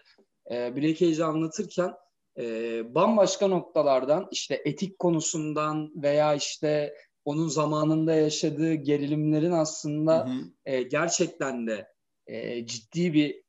e, 0.52 0.76
Breakage'i 0.76 1.24
anlatırken 1.24 1.94
e, 2.40 2.96
bambaşka 2.96 3.48
noktalardan 3.48 4.28
işte 4.32 4.62
etik 4.66 5.00
konusundan 5.00 5.92
veya 5.96 6.36
işte 6.36 6.94
onun 7.26 7.48
zamanında 7.48 8.14
yaşadığı 8.14 8.74
gerilimlerin 8.74 9.52
aslında 9.52 10.28
hı 10.28 10.32
hı. 10.32 10.52
E, 10.66 10.84
gerçekten 10.84 11.68
de 11.68 11.88
e, 12.28 12.66
ciddi 12.66 13.14
bir 13.14 13.44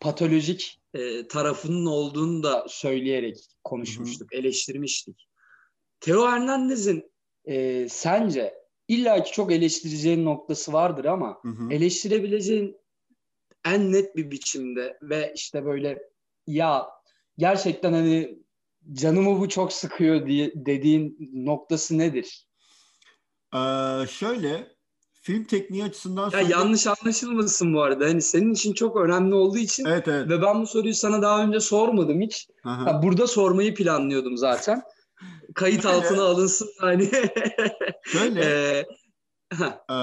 patolojik 0.00 0.80
e, 0.94 1.28
tarafının 1.28 1.86
olduğunu 1.86 2.42
da 2.42 2.66
söyleyerek 2.68 3.36
konuşmuştuk, 3.64 4.32
hı 4.32 4.36
hı. 4.36 4.40
eleştirmiştik. 4.40 5.28
Teo 6.00 6.28
Hernandez'in 6.28 7.12
e, 7.44 7.86
sence 7.88 8.54
illaki 8.88 9.32
çok 9.32 9.52
eleştireceğin 9.52 10.24
noktası 10.24 10.72
vardır 10.72 11.04
ama 11.04 11.38
hı 11.42 11.48
hı. 11.48 11.72
eleştirebileceğin 11.72 12.76
en 13.64 13.92
net 13.92 14.16
bir 14.16 14.30
biçimde 14.30 14.98
ve 15.02 15.32
işte 15.34 15.64
böyle 15.64 15.98
ya 16.46 16.97
gerçekten 17.38 17.92
hani 17.92 18.38
canımı 18.92 19.40
bu 19.40 19.48
çok 19.48 19.72
sıkıyor 19.72 20.26
diye 20.26 20.52
dediğin 20.54 21.30
noktası 21.32 21.98
nedir? 21.98 22.46
Ee, 23.54 24.06
şöyle 24.10 24.78
film 25.12 25.44
tekniği 25.44 25.84
açısından 25.84 26.24
ya 26.24 26.30
sonra... 26.30 26.42
yanlış 26.42 26.86
anlaşılmasın 26.86 27.74
bu 27.74 27.82
arada. 27.82 28.04
Hani 28.04 28.22
senin 28.22 28.52
için 28.52 28.72
çok 28.72 28.96
önemli 28.96 29.34
olduğu 29.34 29.58
için 29.58 29.84
evet, 29.84 30.08
evet. 30.08 30.28
ve 30.28 30.42
ben 30.42 30.62
bu 30.62 30.66
soruyu 30.66 30.94
sana 30.94 31.22
daha 31.22 31.42
önce 31.42 31.60
sormadım 31.60 32.20
hiç. 32.20 32.48
Ha, 32.62 33.00
burada 33.02 33.26
sormayı 33.26 33.74
planlıyordum 33.74 34.36
zaten. 34.36 34.82
Kayıt 35.54 35.86
altına 35.86 36.22
alınsın 36.22 36.68
hani. 36.78 37.10
Şöyle. 38.04 38.40
ee, 38.44 38.84
e, 39.90 39.98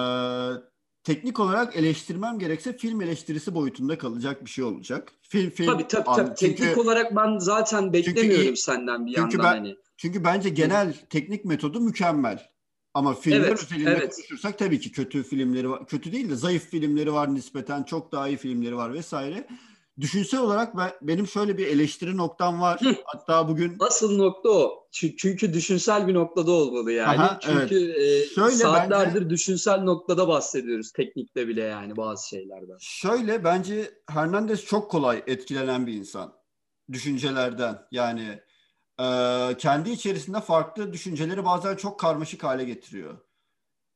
teknik 1.06 1.40
olarak 1.40 1.76
eleştirmem 1.76 2.40
gerekse 2.40 2.78
film 2.78 3.02
eleştirisi 3.02 3.56
boyutunda 3.56 3.98
kalacak 3.98 4.46
bir 4.46 4.50
şey 4.50 4.64
olacak. 4.64 5.12
Film 5.22 5.50
film. 5.50 5.68
Tabii 5.68 5.88
tabii, 5.88 6.04
tabii. 6.04 6.30
An, 6.30 6.36
çünkü, 6.40 6.56
teknik 6.56 6.78
olarak 6.78 7.16
ben 7.16 7.38
zaten 7.38 7.94
beklemiyorum 7.94 8.46
çünkü, 8.46 8.62
senden 8.62 9.06
bir 9.06 9.14
çünkü 9.14 9.38
yandan 9.38 9.54
ben, 9.54 9.58
hani. 9.58 9.76
Çünkü 9.98 10.24
bence 10.24 10.50
genel 10.50 10.88
Hı. 10.88 11.06
teknik 11.10 11.46
metodu 11.46 11.82
mükemmel. 11.82 12.50
Ama 12.94 13.14
filmler 13.14 13.48
evet, 13.48 13.64
özelinde 13.64 13.90
evet. 13.90 14.16
konuşursak 14.16 14.60
tabii 14.60 14.80
ki 14.80 14.92
kötü 14.92 15.24
filmleri 15.24 15.70
var. 15.70 15.88
Kötü 15.88 16.12
değil 16.12 16.30
de 16.30 16.36
zayıf 16.36 16.70
filmleri 16.70 17.14
var 17.14 17.34
nispeten. 17.34 17.84
Çok 17.84 18.12
daha 18.12 18.28
iyi 18.28 18.38
filmleri 18.38 18.76
var 18.76 18.94
vesaire. 18.94 19.48
Düşünsel 20.02 20.40
olarak 20.40 20.78
ben, 20.78 20.92
benim 21.02 21.28
şöyle 21.28 21.58
bir 21.58 21.68
eleştiri 21.68 22.18
noktam 22.18 22.62
var. 22.62 22.82
Hı. 22.82 22.96
Hatta 23.06 23.48
bugün... 23.48 23.78
Asıl 23.80 24.18
nokta 24.18 24.50
o. 24.50 24.88
Çünkü 24.92 25.54
düşünsel 25.54 26.08
bir 26.08 26.14
noktada 26.14 26.52
olmalı 26.52 26.92
yani. 26.92 27.20
Aha, 27.20 27.40
Çünkü 27.42 27.94
evet. 27.98 28.36
şöyle 28.36 28.56
saatlerdir 28.56 29.16
bence, 29.16 29.30
düşünsel 29.30 29.80
noktada 29.82 30.28
bahsediyoruz 30.28 30.92
teknikte 30.92 31.48
bile 31.48 31.62
yani 31.64 31.98
bazı 31.98 32.28
şeylerden. 32.28 32.78
Şöyle 32.80 33.44
bence 33.44 33.92
Hernandez 34.10 34.66
çok 34.66 34.92
kolay 34.92 35.24
etkilenen 35.28 35.88
bir 35.88 35.94
insan. 35.94 36.34
Düşüncelerden 36.92 37.80
yani 37.92 38.40
e, 39.00 39.08
kendi 39.58 39.92
içerisinde 39.92 40.42
farklı 40.42 40.94
düşünceleri 40.94 41.46
bazen 41.46 41.76
çok 41.76 42.00
karmaşık 42.00 42.44
hale 42.44 42.66
getiriyor. 42.66 43.18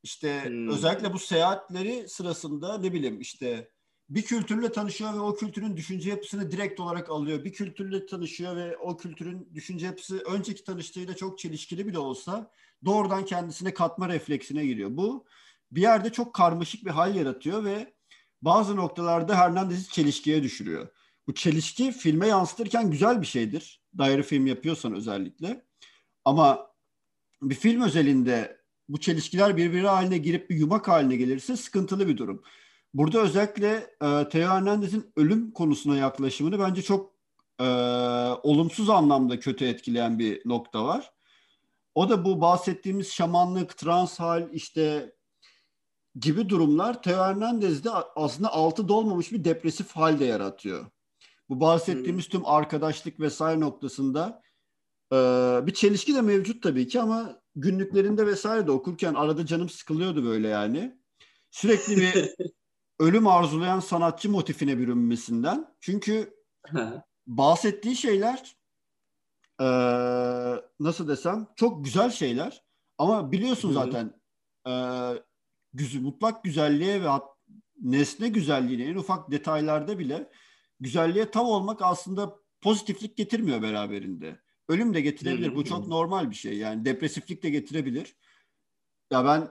İşte 0.02 0.44
hmm. 0.44 0.68
özellikle 0.68 1.12
bu 1.12 1.18
seyahatleri 1.18 2.08
sırasında 2.08 2.78
ne 2.78 2.92
bileyim 2.92 3.20
işte 3.20 3.70
bir 4.10 4.22
kültürle 4.22 4.72
tanışıyor 4.72 5.14
ve 5.14 5.20
o 5.20 5.34
kültürün 5.34 5.76
düşünce 5.76 6.10
yapısını 6.10 6.50
direkt 6.50 6.80
olarak 6.80 7.10
alıyor. 7.10 7.44
Bir 7.44 7.52
kültürle 7.52 8.06
tanışıyor 8.06 8.56
ve 8.56 8.76
o 8.76 8.96
kültürün 8.96 9.48
düşünce 9.54 9.86
yapısı 9.86 10.18
önceki 10.18 10.64
tanıştığıyla 10.64 11.16
çok 11.16 11.38
çelişkili 11.38 11.86
bile 11.86 11.98
olsa 11.98 12.50
doğrudan 12.84 13.24
kendisine 13.24 13.74
katma 13.74 14.08
refleksine 14.08 14.66
giriyor. 14.66 14.90
Bu 14.92 15.26
bir 15.72 15.82
yerde 15.82 16.12
çok 16.12 16.34
karmaşık 16.34 16.84
bir 16.84 16.90
hal 16.90 17.14
yaratıyor 17.14 17.64
ve 17.64 17.94
bazı 18.42 18.76
noktalarda 18.76 19.38
Hernandez'i 19.38 19.88
çelişkiye 19.88 20.42
düşürüyor. 20.42 20.88
Bu 21.26 21.34
çelişki 21.34 21.92
filme 21.92 22.26
yansıtırken 22.26 22.90
güzel 22.90 23.20
bir 23.20 23.26
şeydir. 23.26 23.82
Daire 23.98 24.22
film 24.22 24.46
yapıyorsan 24.46 24.94
özellikle. 24.94 25.64
Ama 26.24 26.70
bir 27.42 27.54
film 27.54 27.82
özelinde 27.82 28.60
bu 28.88 29.00
çelişkiler 29.00 29.56
birbiri 29.56 29.86
haline 29.86 30.18
girip 30.18 30.50
bir 30.50 30.56
yumak 30.56 30.88
haline 30.88 31.16
gelirse 31.16 31.56
sıkıntılı 31.56 32.08
bir 32.08 32.16
durum. 32.16 32.42
Burada 32.94 33.18
özellikle 33.20 33.96
e, 34.02 34.28
Theo 34.28 34.48
Hernandez'in 34.48 35.12
ölüm 35.16 35.50
konusuna 35.50 35.96
yaklaşımını 35.96 36.58
bence 36.58 36.82
çok 36.82 37.14
e, 37.60 37.64
olumsuz 38.42 38.90
anlamda 38.90 39.40
kötü 39.40 39.64
etkileyen 39.64 40.18
bir 40.18 40.42
nokta 40.44 40.84
var. 40.84 41.12
O 41.94 42.08
da 42.08 42.24
bu 42.24 42.40
bahsettiğimiz 42.40 43.12
şamanlık, 43.12 43.76
trans 43.76 44.20
hal 44.20 44.48
işte 44.52 45.14
gibi 46.20 46.48
durumlar 46.48 47.02
Theo 47.02 47.24
Hernandez'de 47.24 47.90
aslında 48.16 48.52
altı 48.52 48.88
dolmamış 48.88 49.32
bir 49.32 49.44
depresif 49.44 49.92
hal 49.92 50.20
de 50.20 50.24
yaratıyor. 50.24 50.86
Bu 51.48 51.60
bahsettiğimiz 51.60 52.24
hmm. 52.24 52.30
tüm 52.30 52.46
arkadaşlık 52.46 53.20
vesaire 53.20 53.60
noktasında 53.60 54.42
e, 55.12 55.16
bir 55.66 55.74
çelişki 55.74 56.14
de 56.14 56.20
mevcut 56.20 56.62
tabii 56.62 56.88
ki 56.88 57.00
ama 57.00 57.40
günlüklerinde 57.56 58.26
vesaire 58.26 58.66
de 58.66 58.70
okurken 58.70 59.14
arada 59.14 59.46
canım 59.46 59.68
sıkılıyordu 59.68 60.24
böyle 60.24 60.48
yani. 60.48 61.00
Sürekli 61.50 61.96
bir 61.96 62.34
ölüm 63.00 63.26
arzulayan 63.26 63.80
sanatçı 63.80 64.30
motifine 64.30 64.78
bürünmesinden. 64.78 65.74
Çünkü 65.80 66.34
bahsettiği 67.26 67.96
şeyler 67.96 68.56
e, 69.60 69.66
nasıl 70.80 71.08
desem 71.08 71.46
çok 71.56 71.84
güzel 71.84 72.10
şeyler 72.10 72.64
ama 72.98 73.32
biliyorsun 73.32 73.72
zaten 73.72 74.20
e, 74.68 74.72
güz, 75.72 76.02
mutlak 76.02 76.44
güzelliğe 76.44 77.02
ve 77.02 77.08
hat, 77.08 77.24
nesne 77.82 78.28
güzelliğine 78.28 78.84
en 78.84 78.96
ufak 78.96 79.30
detaylarda 79.30 79.98
bile 79.98 80.30
güzelliğe 80.80 81.30
tav 81.30 81.44
olmak 81.44 81.82
aslında 81.82 82.36
pozitiflik 82.60 83.16
getirmiyor 83.16 83.62
beraberinde. 83.62 84.40
Ölüm 84.68 84.94
de 84.94 85.00
getirebilir. 85.00 85.54
Bu 85.54 85.64
çok 85.64 85.88
normal 85.88 86.30
bir 86.30 86.34
şey. 86.34 86.58
Yani 86.58 86.84
depresiflik 86.84 87.42
de 87.42 87.50
getirebilir. 87.50 88.16
Ya 89.10 89.24
ben 89.24 89.48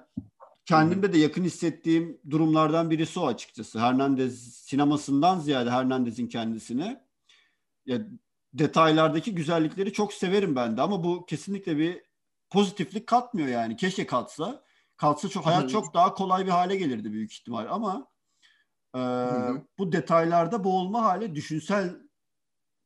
kendimde 0.70 1.14
de 1.14 1.18
yakın 1.18 1.44
hissettiğim 1.44 2.22
durumlardan 2.30 2.90
birisi 2.90 3.20
o 3.20 3.28
açıkçası. 3.28 3.80
Hernandez 3.80 4.54
sinemasından 4.54 5.40
ziyade 5.40 5.72
Hernandez'in 5.72 6.28
kendisine 6.28 7.06
ya, 7.86 8.00
detaylardaki 8.54 9.36
güzellikleri 9.36 9.94
çok 9.94 10.14
severim 10.14 10.56
ben 10.56 10.78
de 10.78 10.82
ama 10.82 11.04
bu 11.04 11.26
kesinlikle 11.26 11.78
bir 11.78 12.04
pozitiflik 12.50 13.08
katmıyor 13.08 13.48
yani. 13.48 13.76
Keşke 13.76 14.06
katsa. 14.06 14.64
Katsa 14.98 15.30
çok 15.30 15.46
hayat 15.46 15.70
çok 15.70 15.94
daha 15.94 16.14
kolay 16.14 16.46
bir 16.46 16.52
hale 16.52 16.76
gelirdi 16.76 17.12
büyük 17.12 17.34
ihtimal 17.34 17.68
ama 17.70 18.08
e, 18.96 19.00
bu 19.78 19.92
detaylarda 19.92 20.64
boğulma 20.64 21.02
hali 21.02 21.36
düşünsel 21.36 21.96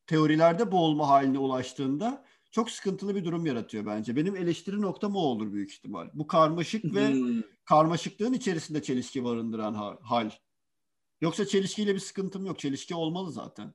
teorilerde 0.06 0.72
boğulma 0.72 1.08
haline 1.08 1.38
ulaştığında 1.38 2.24
çok 2.54 2.70
sıkıntılı 2.70 3.14
bir 3.14 3.24
durum 3.24 3.46
yaratıyor 3.46 3.86
bence. 3.86 4.16
Benim 4.16 4.36
eleştiri 4.36 4.82
noktam 4.82 5.16
o 5.16 5.18
olur 5.18 5.52
büyük 5.52 5.72
ihtimal. 5.72 6.08
Bu 6.14 6.26
karmaşık 6.26 6.84
ve 6.94 7.12
hmm. 7.12 7.42
karmaşıklığın 7.64 8.32
içerisinde 8.32 8.82
çelişki 8.82 9.24
barındıran 9.24 9.98
hal. 10.02 10.30
Yoksa 11.20 11.46
çelişkiyle 11.46 11.94
bir 11.94 12.00
sıkıntım 12.00 12.46
yok. 12.46 12.58
Çelişki 12.58 12.94
olmalı 12.94 13.32
zaten. 13.32 13.74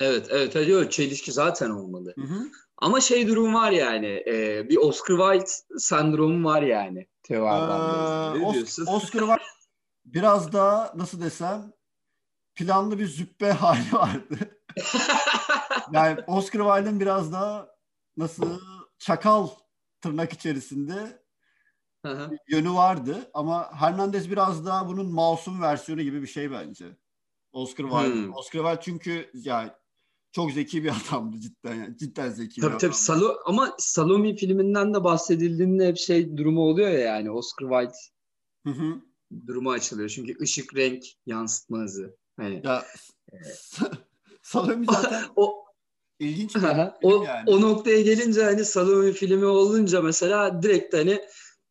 Evet, 0.00 0.26
evet, 0.30 0.56
evet. 0.56 0.92
Çelişki 0.92 1.32
zaten 1.32 1.70
olmalı. 1.70 2.14
Hı 2.16 2.24
hı. 2.26 2.48
Ama 2.76 3.00
şey 3.00 3.28
durum 3.28 3.54
var 3.54 3.70
yani. 3.70 4.24
E, 4.26 4.66
bir 4.68 4.76
Oscar 4.76 5.16
Wilde 5.16 5.78
sendromu 5.78 6.48
var 6.48 6.62
yani. 6.62 7.06
Ne 8.38 8.54
diyorsun? 8.54 8.86
Oscar 8.86 9.20
Wilde 9.20 9.44
biraz 10.04 10.52
daha 10.52 10.92
nasıl 10.96 11.20
desem 11.20 11.72
planlı 12.54 12.98
bir 12.98 13.06
züppe 13.06 13.46
hali 13.52 13.92
vardı. 13.92 14.59
yani 15.92 16.20
Oscar 16.26 16.60
Wilde'ın 16.60 17.00
biraz 17.00 17.32
daha 17.32 17.68
nasıl 18.16 18.60
çakal 18.98 19.48
tırnak 20.00 20.32
içerisinde 20.32 21.22
yönü 22.48 22.70
vardı 22.70 23.30
ama 23.34 23.72
Hernandez 23.72 24.30
biraz 24.30 24.66
daha 24.66 24.88
bunun 24.88 25.06
masum 25.06 25.62
versiyonu 25.62 26.02
gibi 26.02 26.22
bir 26.22 26.26
şey 26.26 26.50
bence. 26.50 26.96
Oscar 27.52 27.84
Wilde. 27.84 28.14
Hmm. 28.14 28.34
Oscar 28.34 28.60
Wilde 28.60 28.80
çünkü 28.82 29.30
yani 29.34 29.70
çok 30.32 30.52
zeki 30.52 30.84
bir 30.84 30.92
adamdı 31.10 31.36
cidden 31.40 31.74
yani. 31.74 31.96
Cidden 31.96 32.30
zeki 32.30 32.60
tabii, 32.60 32.78
tabii. 32.78 32.94
Salo 32.94 33.36
ama 33.44 33.74
Salome 33.78 34.36
filminden 34.36 34.94
de 34.94 35.04
bahsedildiğinde 35.04 35.88
hep 35.88 35.98
şey 35.98 36.36
durumu 36.36 36.60
oluyor 36.60 36.90
ya 36.90 36.98
yani 36.98 37.30
Oscar 37.30 37.68
Wilde 37.68 37.96
hı 38.66 38.70
hı. 38.70 39.00
durumu 39.46 39.70
açılıyor. 39.70 40.08
Çünkü 40.08 40.36
ışık 40.40 40.76
renk 40.76 41.04
yansıtma 41.26 41.78
hızı. 41.78 42.16
Hani, 42.36 42.62
ya 42.64 42.84
Salome 44.50 44.86
zaten 44.90 45.22
o 45.36 45.64
ilginç 46.18 46.54
bir 46.54 46.62
o, 47.02 47.24
yani. 47.24 47.50
o 47.50 47.60
noktaya 47.60 48.02
gelince 48.02 48.44
hani 48.44 48.64
Salome 48.64 49.12
filmi 49.12 49.46
olunca 49.46 50.02
mesela 50.02 50.62
direkt 50.62 50.94
hani 50.94 51.20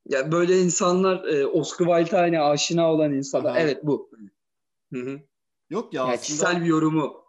ya 0.06 0.32
böyle 0.32 0.62
insanlar 0.62 1.24
e, 1.24 1.48
Oscar 1.48 1.86
Wilde'a 1.86 2.22
hani 2.22 2.42
aşina 2.42 2.94
olan 2.94 3.14
insanlar. 3.14 3.52
Aha. 3.52 3.60
Evet 3.60 3.80
bu. 3.84 4.12
Hı 4.94 5.00
hı. 5.00 5.20
Yok 5.70 5.94
ya 5.94 6.02
yani 6.02 6.12
aslında. 6.12 6.22
Kişisel 6.22 6.62
bir 6.62 6.66
yorumu 6.66 7.26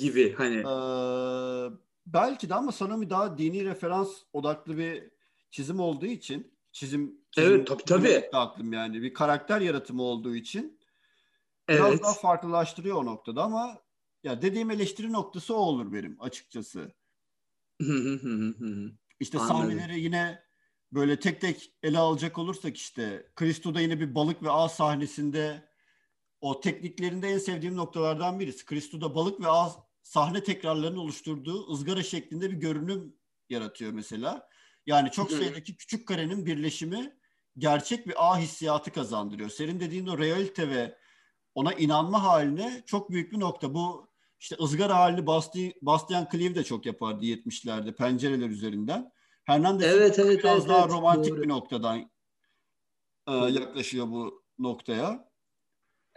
gibi 0.00 0.34
hani. 0.34 0.56
Ee, 0.56 1.76
belki 2.06 2.48
de 2.48 2.54
ama 2.54 2.72
Salome 2.72 3.10
daha 3.10 3.38
dini 3.38 3.64
referans 3.64 4.08
odaklı 4.32 4.78
bir 4.78 5.10
çizim 5.50 5.80
olduğu 5.80 6.06
için 6.06 6.54
çizim, 6.72 7.20
çizim 7.30 7.52
Evet 7.52 7.66
tabii 7.66 7.84
tabii. 7.84 8.28
Aklım 8.32 8.72
yani 8.72 9.02
bir 9.02 9.14
karakter 9.14 9.60
yaratımı 9.60 10.02
olduğu 10.02 10.34
için 10.36 10.80
biraz 11.68 11.90
evet. 11.90 12.02
daha 12.02 12.14
farklılaştırıyor 12.14 12.96
o 12.96 13.06
noktada 13.06 13.42
ama 13.42 13.87
ya 14.28 14.42
dediğim 14.42 14.70
eleştiri 14.70 15.12
noktası 15.12 15.54
o 15.54 15.58
olur 15.58 15.92
benim 15.92 16.16
açıkçası. 16.20 16.92
İşte 19.20 19.38
sahneleri 19.38 20.00
yine 20.00 20.42
böyle 20.92 21.20
tek 21.20 21.40
tek 21.40 21.72
ele 21.82 21.98
alacak 21.98 22.38
olursak 22.38 22.76
işte 22.76 23.32
Kristo'da 23.36 23.80
yine 23.80 24.00
bir 24.00 24.14
balık 24.14 24.42
ve 24.42 24.50
ağ 24.50 24.68
sahnesinde 24.68 25.68
o 26.40 26.60
tekniklerinde 26.60 27.28
en 27.28 27.38
sevdiğim 27.38 27.76
noktalardan 27.76 28.40
birisi. 28.40 28.64
Kristo'da 28.64 29.14
balık 29.14 29.40
ve 29.40 29.48
ağ 29.48 29.70
sahne 30.02 30.42
tekrarlarının 30.42 30.98
oluşturduğu 30.98 31.72
ızgara 31.72 32.02
şeklinde 32.02 32.50
bir 32.50 32.56
görünüm 32.56 33.16
yaratıyor 33.50 33.92
mesela. 33.92 34.48
Yani 34.86 35.10
çok 35.10 35.30
sayıdaki 35.30 35.76
küçük 35.76 36.08
karenin 36.08 36.46
birleşimi 36.46 37.18
gerçek 37.58 38.06
bir 38.06 38.14
ağ 38.16 38.38
hissiyatı 38.38 38.92
kazandırıyor. 38.92 39.50
Senin 39.50 39.80
dediğin 39.80 40.06
o 40.06 40.18
realite 40.18 40.68
ve 40.68 40.98
ona 41.54 41.72
inanma 41.72 42.22
haline 42.22 42.82
çok 42.86 43.10
büyük 43.10 43.32
bir 43.32 43.40
nokta. 43.40 43.74
Bu 43.74 44.07
işte 44.40 44.56
ızgara 44.60 44.96
halini 44.96 45.26
Basti, 45.26 45.74
Bastian 45.82 46.28
Cleve 46.32 46.54
de 46.54 46.64
çok 46.64 46.86
yapardı 46.86 47.24
70'lerde 47.24 47.92
pencereler 47.92 48.48
üzerinden. 48.48 49.12
Hernandez 49.44 49.94
evet, 49.94 50.18
evet, 50.18 50.38
biraz 50.38 50.58
evet, 50.58 50.68
daha 50.68 50.80
evet, 50.80 50.90
romantik 50.90 51.32
doğru. 51.32 51.42
bir 51.42 51.48
noktadan 51.48 52.10
e, 53.28 53.32
yaklaşıyor 53.32 54.06
bu 54.08 54.44
noktaya. 54.58 55.28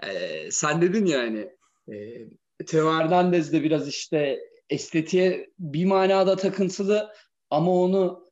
Ee, 0.04 0.52
sen 0.52 0.82
dedin 0.82 1.06
yani 1.06 1.50
e, 1.92 2.28
Teo 2.66 2.94
Hernandez 2.94 3.54
de 3.54 3.64
biraz 3.64 3.88
işte 3.88 4.40
estetiğe 4.70 5.50
bir 5.60 5.86
manada 5.86 6.36
takıntılı 6.36 7.14
ama 7.50 7.72
onu 7.72 8.32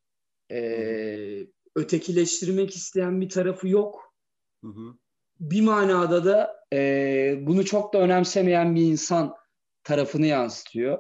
e, 0.51 1.47
ötekileştirmek 1.75 2.75
isteyen 2.75 3.21
bir 3.21 3.29
tarafı 3.29 3.67
yok. 3.67 4.13
Hı 4.63 4.67
hı. 4.67 4.93
Bir 5.39 5.61
manada 5.61 6.25
da 6.25 6.65
e, 6.73 7.37
bunu 7.41 7.65
çok 7.65 7.93
da 7.93 7.97
önemsemeyen 7.97 8.75
bir 8.75 8.81
insan 8.81 9.35
tarafını 9.83 10.25
yansıtıyor. 10.25 10.99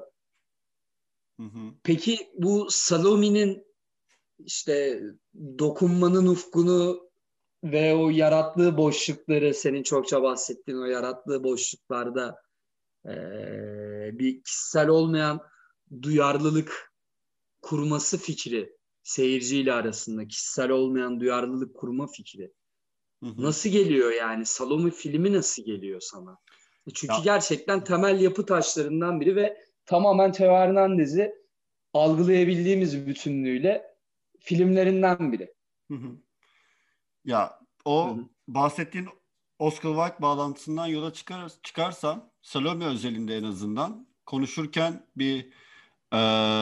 Hı 1.39 1.43
hı. 1.43 1.73
Peki 1.83 2.29
bu 2.37 2.67
Salomi'nin 2.69 3.65
işte 4.39 5.01
dokunmanın 5.59 6.27
ufkunu 6.27 7.09
ve 7.63 7.95
o 7.95 8.09
yarattığı 8.09 8.77
boşlukları 8.77 9.53
senin 9.53 9.83
çokça 9.83 10.23
bahsettiğin 10.23 10.77
o 10.77 10.85
yarattığı 10.85 11.43
boşluklarda 11.43 12.35
e, 13.05 13.13
bir 14.19 14.43
kişisel 14.43 14.87
olmayan 14.87 15.41
duyarlılık 16.01 16.93
kurması 17.61 18.17
fikri 18.17 18.77
seyirciyle 19.03 19.73
arasında 19.73 20.27
kişisel 20.27 20.69
olmayan 20.69 21.19
duyarlılık 21.19 21.75
kurma 21.75 22.07
fikri 22.07 22.53
hı 23.23 23.29
hı. 23.29 23.43
nasıl 23.43 23.69
geliyor 23.69 24.11
yani 24.11 24.45
Salome 24.45 24.91
filmi 24.91 25.33
nasıl 25.33 25.65
geliyor 25.65 26.01
sana? 26.01 26.37
Çünkü 26.93 27.13
ya. 27.13 27.19
gerçekten 27.23 27.83
temel 27.83 28.21
yapı 28.21 28.45
taşlarından 28.45 29.21
biri 29.21 29.35
ve 29.35 29.57
tamamen 29.85 30.31
Teo 30.31 30.53
Hernandez'i 30.53 31.35
algılayabildiğimiz 31.93 33.07
bütünlüğüyle 33.07 33.95
filmlerinden 34.39 35.31
biri. 35.31 35.53
Hı 35.91 35.93
hı. 35.93 36.17
Ya 37.25 37.59
o 37.85 38.09
hı 38.09 38.11
hı. 38.11 38.25
bahsettiğin 38.47 39.07
Oscar 39.59 39.89
Wilde 39.89 40.21
bağlantısından 40.21 40.87
yola 40.87 41.13
çıkar, 41.13 41.51
çıkarsam 41.63 42.29
Salome 42.41 42.85
özelinde 42.85 43.37
en 43.37 43.43
azından 43.43 44.07
konuşurken 44.25 45.07
bir 45.15 45.45
e, 46.13 46.17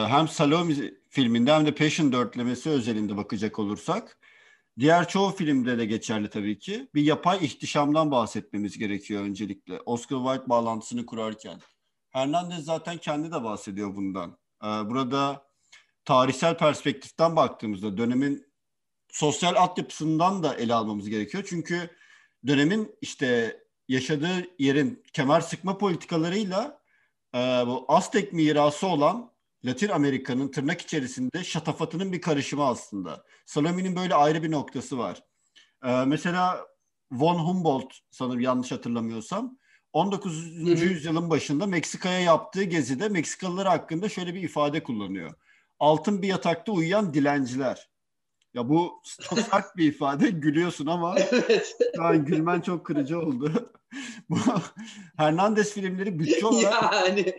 hem 0.08 0.28
Salome 0.28 0.74
filminde 1.08 1.52
hem 1.52 1.66
de 1.66 1.74
Passion 1.74 2.12
dörtlemesi 2.12 2.70
özelinde 2.70 3.16
bakacak 3.16 3.58
olursak 3.58 4.17
diğer 4.78 5.08
çoğu 5.08 5.30
filmde 5.30 5.78
de 5.78 5.86
geçerli 5.86 6.30
tabii 6.30 6.58
ki. 6.58 6.88
Bir 6.94 7.02
yapay 7.02 7.44
ihtişamdan 7.44 8.10
bahsetmemiz 8.10 8.78
gerekiyor 8.78 9.22
öncelikle. 9.22 9.80
Oscar 9.80 10.16
Wilde 10.16 10.48
bağlantısını 10.48 11.06
kurarken. 11.06 11.60
Hernandez 12.10 12.64
zaten 12.64 12.98
kendi 12.98 13.32
de 13.32 13.44
bahsediyor 13.44 13.96
bundan. 13.96 14.38
Ee, 14.64 14.66
burada 14.66 15.46
tarihsel 16.04 16.58
perspektiften 16.58 17.36
baktığımızda 17.36 17.96
dönemin 17.96 18.46
sosyal 19.08 19.54
altyapısından 19.54 20.42
da 20.42 20.54
ele 20.54 20.74
almamız 20.74 21.08
gerekiyor. 21.08 21.44
Çünkü 21.48 21.90
dönemin 22.46 22.96
işte 23.00 23.60
yaşadığı 23.88 24.46
yerin 24.58 25.02
kemer 25.12 25.40
sıkma 25.40 25.78
politikalarıyla 25.78 26.80
e, 27.34 27.38
bu 27.38 27.84
Aztek 27.88 28.32
mirası 28.32 28.86
olan 28.86 29.32
Latin 29.64 29.88
Amerika'nın 29.88 30.48
tırnak 30.48 30.80
içerisinde 30.80 31.44
şatafatının 31.44 32.12
bir 32.12 32.20
karışımı 32.20 32.66
aslında. 32.66 33.24
Salome'nin 33.46 33.96
böyle 33.96 34.14
ayrı 34.14 34.42
bir 34.42 34.50
noktası 34.50 34.98
var. 34.98 35.22
E, 35.84 36.04
mesela 36.04 36.66
von 37.12 37.38
Humboldt 37.38 37.94
sanırım 38.10 38.40
yanlış 38.40 38.72
hatırlamıyorsam 38.72 39.58
19. 39.92 40.32
Hı-hı. 40.32 40.84
yüzyılın 40.84 41.30
başında 41.30 41.66
Meksika'ya 41.66 42.20
yaptığı 42.20 42.62
gezide 42.62 43.08
Meksikalılar 43.08 43.68
hakkında 43.68 44.08
şöyle 44.08 44.34
bir 44.34 44.42
ifade 44.42 44.82
kullanıyor 44.82 45.34
altın 45.78 46.22
bir 46.22 46.28
yatakta 46.28 46.72
uyuyan 46.72 47.14
dilenciler. 47.14 47.88
Ya 48.54 48.68
bu 48.68 49.02
çok 49.20 49.38
sert 49.38 49.76
bir 49.76 49.88
ifade. 49.88 50.30
Gülüyorsun 50.30 50.86
ama 50.86 51.14
evet. 51.18 51.76
şu 51.96 52.02
an 52.02 52.24
gülmen 52.24 52.60
çok 52.60 52.86
kırıcı 52.86 53.18
oldu. 53.18 53.72
bu 54.30 54.36
Hernandez 55.16 55.72
filmleri 55.72 56.18
bütçe 56.18 56.46
olarak... 56.46 56.92
Yani 56.92 57.34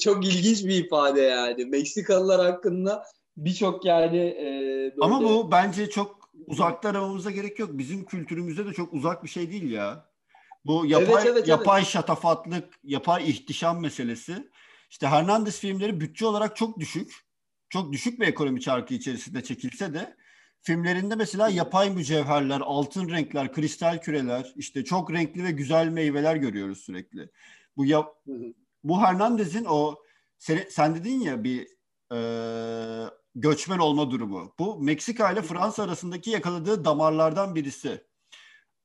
çok 0.00 0.26
ilginç 0.26 0.64
bir 0.64 0.84
ifade 0.84 1.20
yani. 1.20 1.64
Meksikalılar 1.64 2.46
hakkında 2.52 3.04
birçok 3.36 3.84
yani... 3.84 4.18
E, 4.18 4.44
böyle... 4.44 4.94
Ama 5.00 5.22
bu 5.22 5.50
bence 5.50 5.90
çok 5.90 6.30
uzakta 6.46 6.88
aramamıza 6.88 7.30
gerek 7.30 7.58
yok. 7.58 7.70
Bizim 7.72 8.04
kültürümüzde 8.04 8.66
de 8.66 8.72
çok 8.72 8.92
uzak 8.92 9.24
bir 9.24 9.28
şey 9.28 9.50
değil 9.50 9.70
ya. 9.70 10.08
Bu 10.64 10.86
yapay, 10.86 11.22
evet, 11.24 11.26
evet, 11.26 11.48
yapay 11.48 11.80
evet. 11.80 11.90
şatafatlık, 11.90 12.74
yapay 12.84 13.30
ihtişam 13.30 13.80
meselesi. 13.80 14.48
İşte 14.90 15.06
Hernandez 15.06 15.58
filmleri 15.58 16.00
bütçe 16.00 16.26
olarak 16.26 16.56
çok 16.56 16.80
düşük 16.80 17.27
çok 17.68 17.92
düşük 17.92 18.20
bir 18.20 18.26
ekonomi 18.26 18.60
çarkı 18.60 18.94
içerisinde 18.94 19.42
çekilse 19.42 19.94
de 19.94 20.16
filmlerinde 20.62 21.14
mesela 21.14 21.48
yapay 21.48 21.90
mücevherler, 21.90 22.60
altın 22.60 23.08
renkler, 23.08 23.52
kristal 23.52 23.98
küreler, 24.00 24.52
işte 24.56 24.84
çok 24.84 25.12
renkli 25.12 25.44
ve 25.44 25.50
güzel 25.50 25.88
meyveler 25.88 26.36
görüyoruz 26.36 26.78
sürekli. 26.78 27.30
Bu 27.76 27.84
ya, 27.84 28.06
bu 28.84 29.00
Hernandez'in 29.00 29.64
o 29.64 29.96
sen, 30.38 30.66
sen 30.70 30.94
dedin 30.94 31.20
ya 31.20 31.44
bir 31.44 31.66
e, 32.12 32.18
göçmen 33.34 33.78
olma 33.78 34.10
durumu. 34.10 34.54
Bu 34.58 34.80
Meksika 34.80 35.32
ile 35.32 35.42
Fransa 35.42 35.82
arasındaki 35.82 36.30
yakaladığı 36.30 36.84
damarlardan 36.84 37.54
birisi. 37.54 38.04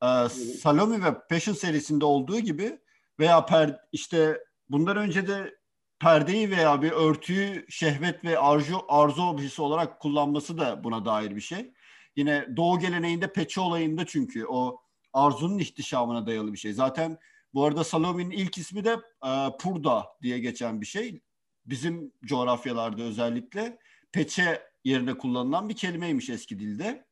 E, 0.03 0.29
Salome 0.61 1.03
ve 1.03 1.27
Passion 1.29 1.55
serisinde 1.55 2.05
olduğu 2.05 2.39
gibi 2.39 2.79
veya 3.19 3.45
per, 3.45 3.79
işte 3.91 4.43
bundan 4.69 4.97
önce 4.97 5.27
de 5.27 5.55
perdeyi 6.03 6.51
veya 6.51 6.81
bir 6.81 6.91
örtüyü 6.91 7.65
şehvet 7.69 8.23
ve 8.25 8.39
arzu, 8.39 8.85
arzu 8.87 9.21
objesi 9.21 9.61
olarak 9.61 9.99
kullanması 9.99 10.57
da 10.57 10.83
buna 10.83 11.05
dair 11.05 11.35
bir 11.35 11.41
şey. 11.41 11.73
Yine 12.15 12.47
Doğu 12.57 12.79
geleneğinde 12.79 13.33
peçe 13.33 13.61
olayında 13.61 14.05
çünkü 14.05 14.45
o 14.45 14.81
arzunun 15.13 15.59
ihtişamına 15.59 16.27
dayalı 16.27 16.53
bir 16.53 16.57
şey. 16.57 16.73
Zaten 16.73 17.17
bu 17.53 17.65
arada 17.65 17.83
Salome'nin 17.83 18.31
ilk 18.31 18.57
ismi 18.57 18.85
de 18.85 18.99
e, 19.25 19.57
Purda 19.61 20.05
diye 20.21 20.39
geçen 20.39 20.81
bir 20.81 20.85
şey. 20.85 21.21
bizim 21.65 22.11
coğrafyalarda 22.25 23.03
özellikle 23.03 23.77
peçe 24.11 24.61
yerine 24.83 25.13
kullanılan 25.17 25.69
bir 25.69 25.75
kelimeymiş 25.75 26.29
eski 26.29 26.59
dilde. 26.59 27.05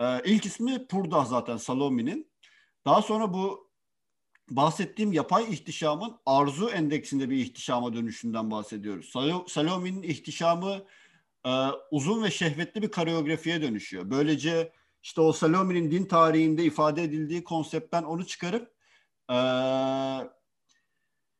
Ee, 0.00 0.20
ilk 0.24 0.46
ismi 0.46 0.86
Purdah 0.86 1.26
zaten 1.26 1.56
Salomi'nin. 1.56 2.30
Daha 2.86 3.02
sonra 3.02 3.34
bu 3.34 3.63
bahsettiğim 4.50 5.12
yapay 5.12 5.52
ihtişamın 5.52 6.16
arzu 6.26 6.68
endeksinde 6.68 7.30
bir 7.30 7.36
ihtişama 7.36 7.94
dönüşünden 7.94 8.50
bahsediyoruz. 8.50 9.12
Salomi'nin 9.48 10.02
ihtişamı 10.02 10.82
e, 11.46 11.50
uzun 11.90 12.22
ve 12.22 12.30
şehvetli 12.30 12.82
bir 12.82 12.90
koreografiye 12.90 13.62
dönüşüyor. 13.62 14.10
Böylece 14.10 14.72
işte 15.02 15.20
o 15.20 15.32
Salomi'nin 15.32 15.90
din 15.90 16.04
tarihinde 16.04 16.64
ifade 16.64 17.02
edildiği 17.02 17.44
konseptten 17.44 18.02
onu 18.02 18.26
çıkarıp 18.26 18.74
e, 19.30 19.36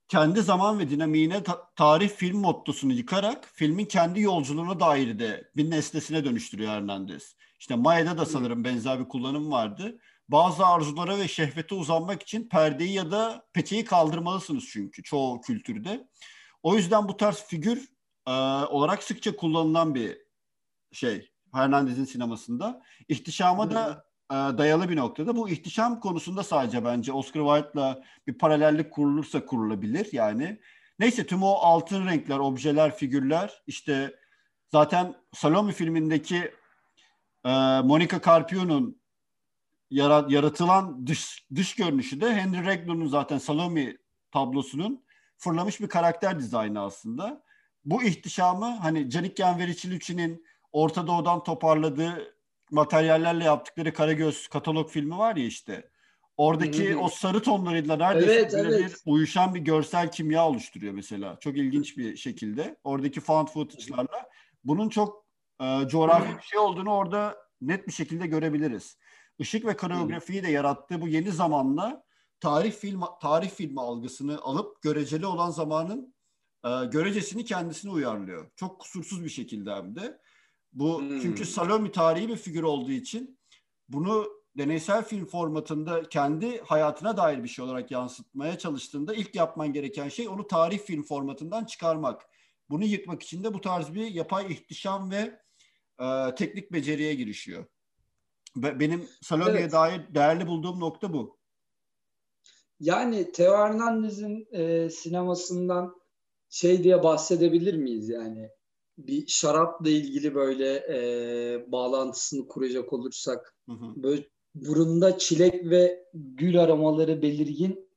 kendi 0.09 0.43
zaman 0.43 0.79
ve 0.79 0.90
dinamiğine 0.90 1.43
ta- 1.43 1.71
tarih 1.77 2.09
film 2.09 2.38
mottosunu 2.38 2.93
yıkarak 2.93 3.51
filmin 3.53 3.85
kendi 3.85 4.21
yolculuğuna 4.21 4.81
dair 4.81 5.19
de 5.19 5.51
bir 5.57 5.71
nesnesine 5.71 6.25
dönüştürüyor 6.25 6.71
Hernandez. 6.71 7.37
İşte 7.59 7.75
Maya'da 7.75 8.19
da 8.19 8.27
sanırım 8.27 8.64
benzer 8.64 9.01
bir 9.01 9.09
kullanım 9.09 9.51
vardı. 9.51 9.99
Bazı 10.29 10.67
arzulara 10.67 11.19
ve 11.19 11.29
şehvete 11.29 11.75
uzanmak 11.75 12.23
için 12.23 12.49
perdeyi 12.49 12.93
ya 12.93 13.11
da 13.11 13.47
peçeyi 13.53 13.85
kaldırmalısınız 13.85 14.65
çünkü 14.73 15.03
çoğu 15.03 15.41
kültürde. 15.41 16.09
O 16.63 16.75
yüzden 16.77 17.09
bu 17.09 17.17
tarz 17.17 17.37
figür 17.37 17.89
e, 18.27 18.31
olarak 18.65 19.03
sıkça 19.03 19.37
kullanılan 19.37 19.95
bir 19.95 20.19
şey 20.93 21.31
Hernandez'in 21.55 22.05
sinemasında. 22.05 22.83
İhtişama 23.09 23.71
da 23.71 24.05
e, 24.31 24.35
dayalı 24.35 24.89
bir 24.89 24.97
noktada. 24.97 25.37
Bu 25.37 25.49
ihtişam 25.49 26.01
konusunda 26.01 26.43
sadece 26.43 26.85
bence 26.85 27.13
Oscar 27.13 27.41
Wilde'la 27.41 28.03
bir 28.27 28.39
paralellik 28.39 28.93
kurulursa 28.93 29.47
kurulabilir 29.47 30.09
yani. 30.13 30.61
Neyse 30.99 31.27
tüm 31.27 31.43
o 31.43 31.53
altın 31.53 32.07
renkler, 32.07 32.39
objeler, 32.39 32.97
figürler 32.97 33.63
işte 33.67 34.15
zaten 34.69 35.15
Salome 35.33 35.73
filmindeki 35.73 36.55
e, 37.45 37.81
Monica 37.81 38.21
Carpio'nun 38.27 39.04
yaratılan 40.29 41.07
dış, 41.07 41.47
dış 41.55 41.75
görünüşü 41.75 42.21
de 42.21 42.35
Henry 42.35 42.67
Regnon'un 42.67 43.07
zaten 43.07 43.39
Salome 43.39 43.97
tablosunun 44.31 45.05
fırlamış 45.39 45.81
bir 45.81 45.89
karakter 45.89 46.39
dizaynı 46.39 46.81
aslında. 46.81 47.45
Bu 47.85 48.03
ihtişamı 48.03 48.77
hani 48.77 49.11
Canik 49.11 49.39
Yanvericiliucci'nin 49.39 50.47
Orta 50.73 51.07
Doğu'dan 51.07 51.43
toparladığı 51.43 52.35
materyallerle 52.71 53.45
yaptıkları 53.45 53.95
Karagöz 53.95 54.49
katalog 54.49 54.91
filmi 54.91 55.19
var 55.19 55.37
ya 55.37 55.45
işte. 55.45 55.89
Oradaki 56.37 56.95
hmm. 56.95 57.03
o 57.03 57.09
sarı 57.09 57.43
tonlarıyla 57.43 57.97
neredeyse 57.97 58.33
evet, 58.33 58.55
evet. 58.55 58.81
bir 58.81 59.13
uyuşan 59.13 59.55
bir 59.55 59.61
görsel 59.61 60.11
kimya 60.11 60.49
oluşturuyor 60.49 60.93
mesela. 60.93 61.37
Çok 61.41 61.57
ilginç 61.57 61.99
bir 61.99 62.17
şekilde. 62.17 62.77
Oradaki 62.85 63.21
found 63.21 63.49
footage'larla 63.49 64.29
bunun 64.65 64.89
çok 64.89 65.27
e, 65.61 65.89
coğrafi 65.89 66.37
bir 66.37 66.43
şey 66.43 66.59
olduğunu 66.59 66.93
orada 66.93 67.37
net 67.61 67.87
bir 67.87 67.93
şekilde 67.93 68.27
görebiliriz. 68.27 68.99
Işık 69.38 69.66
ve 69.66 69.77
koreografiyi 69.77 70.42
de 70.42 70.51
yarattığı 70.51 71.01
bu 71.01 71.09
yeni 71.09 71.33
zamanla 71.33 72.05
tarih 72.40 72.73
film 72.73 73.03
tarih 73.23 73.51
filmi 73.51 73.81
algısını 73.81 74.38
alıp 74.42 74.83
göreceli 74.83 75.27
olan 75.27 75.51
zamanın 75.51 76.14
e, 76.64 76.68
görecesini 76.85 77.44
kendisine 77.44 77.92
uyarlıyor. 77.92 78.51
Çok 78.57 78.81
kusursuz 78.81 79.25
bir 79.25 79.29
şekilde 79.29 79.75
hem 79.75 79.97
de. 79.97 80.18
Bu 80.73 81.01
hmm. 81.01 81.20
çünkü 81.20 81.44
Salome 81.44 81.92
tarihi 81.92 82.29
bir 82.29 82.37
figür 82.37 82.62
olduğu 82.62 82.90
için 82.90 83.38
bunu 83.88 84.27
deneysel 84.59 85.05
film 85.05 85.27
formatında 85.27 86.03
kendi 86.09 86.61
hayatına 86.61 87.16
dair 87.16 87.42
bir 87.42 87.49
şey 87.49 87.64
olarak 87.64 87.90
yansıtmaya 87.90 88.59
çalıştığında 88.59 89.14
ilk 89.14 89.35
yapman 89.35 89.73
gereken 89.73 90.09
şey 90.09 90.29
onu 90.29 90.47
tarih 90.47 90.79
film 90.79 91.03
formatından 91.03 91.64
çıkarmak. 91.64 92.23
Bunu 92.70 92.85
yıkmak 92.85 93.23
için 93.23 93.44
de 93.44 93.55
bu 93.55 93.61
tarz 93.61 93.94
bir 93.94 94.07
yapay 94.07 94.53
ihtişam 94.53 95.11
ve 95.11 95.40
e, 96.01 96.35
teknik 96.35 96.73
beceriye 96.73 97.14
girişiyor. 97.14 97.66
Benim 98.57 99.09
Salome'ye 99.23 99.59
evet. 99.59 99.73
dair 99.73 100.14
değerli 100.14 100.47
bulduğum 100.47 100.81
nokta 100.81 101.12
bu. 101.12 101.37
Yani 102.81 103.33
Teo 103.33 103.57
Hernandez'in 103.57 104.49
e, 104.53 104.90
sinemasından 104.90 105.95
şey 106.49 106.85
diye 106.85 107.03
bahsedebilir 107.03 107.75
miyiz 107.75 108.09
yani? 108.09 108.51
bir 108.99 109.27
şarapla 109.27 109.90
ilgili 109.90 110.35
böyle 110.35 110.75
e, 110.75 111.73
bağlantısını 111.73 112.49
kuracak 112.49 112.93
olursak 112.93 113.55
hı 113.69 113.73
hı. 113.73 114.03
böyle 114.03 114.29
burunda 114.55 115.19
çilek 115.19 115.71
ve 115.71 116.05
gül 116.14 116.62
aromaları 116.62 117.23
belirgin 117.23 117.90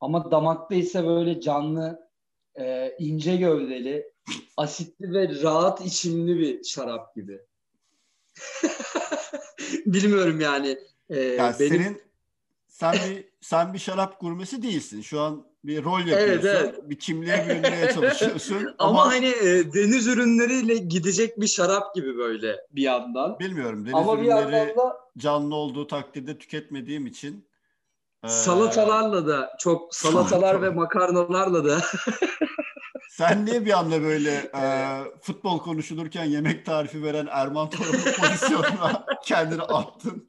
ama 0.00 0.30
damakta 0.30 0.74
ise 0.74 1.06
böyle 1.06 1.40
canlı 1.40 2.08
e, 2.54 2.96
ince 2.98 3.36
gövdeli 3.36 4.12
asitli 4.56 5.12
ve 5.12 5.42
rahat 5.42 5.86
içimli 5.86 6.38
bir 6.38 6.64
şarap 6.64 7.14
gibi. 7.14 7.40
Bilmiyorum 9.86 10.40
yani. 10.40 10.78
E, 11.10 11.20
yani 11.20 11.54
benim... 11.60 11.82
senin 11.82 12.02
sen 12.68 12.94
bir 12.94 13.28
sen 13.40 13.74
bir 13.74 13.78
şarap 13.78 14.20
gurmesi 14.20 14.62
değilsin. 14.62 15.02
Şu 15.02 15.20
an 15.20 15.46
bir 15.64 15.84
rol 15.84 15.98
yapıyorsun. 15.98 16.28
Evet, 16.28 16.44
evet. 16.44 16.90
Bir 16.90 16.98
kimliğe 16.98 17.46
bürünmeye 17.48 17.92
çalışıyorsun. 17.94 18.74
ama, 18.78 19.02
ama 19.02 19.12
hani 19.12 19.26
e, 19.26 19.72
deniz 19.72 20.06
ürünleriyle 20.06 20.76
gidecek 20.76 21.40
bir 21.40 21.46
şarap 21.46 21.94
gibi 21.94 22.18
böyle 22.18 22.56
bir 22.70 22.82
yandan. 22.82 23.38
Bilmiyorum. 23.38 23.84
Deniz 23.84 23.94
ama 23.94 24.14
ürünleri 24.14 24.70
bir 24.70 24.76
da, 24.76 24.96
canlı 25.18 25.54
olduğu 25.54 25.86
takdirde 25.86 26.38
tüketmediğim 26.38 27.06
için. 27.06 27.48
E, 28.24 28.28
salatalarla 28.28 29.26
da 29.26 29.56
çok 29.58 29.94
salatalar 29.94 30.62
ve 30.62 30.70
makarnalarla 30.70 31.64
da. 31.64 31.80
Sen 33.18 33.46
niye 33.46 33.66
bir 33.66 33.78
anda 33.78 34.02
böyle 34.02 34.30
e, 34.54 34.62
futbol 35.22 35.58
konuşulurken 35.58 36.24
yemek 36.24 36.66
tarifi 36.66 37.02
veren 37.02 37.28
Erman 37.30 37.70
Torun'un 37.70 38.12
pozisyonuna 38.20 39.06
kendini 39.24 39.62
attın? 39.62 40.26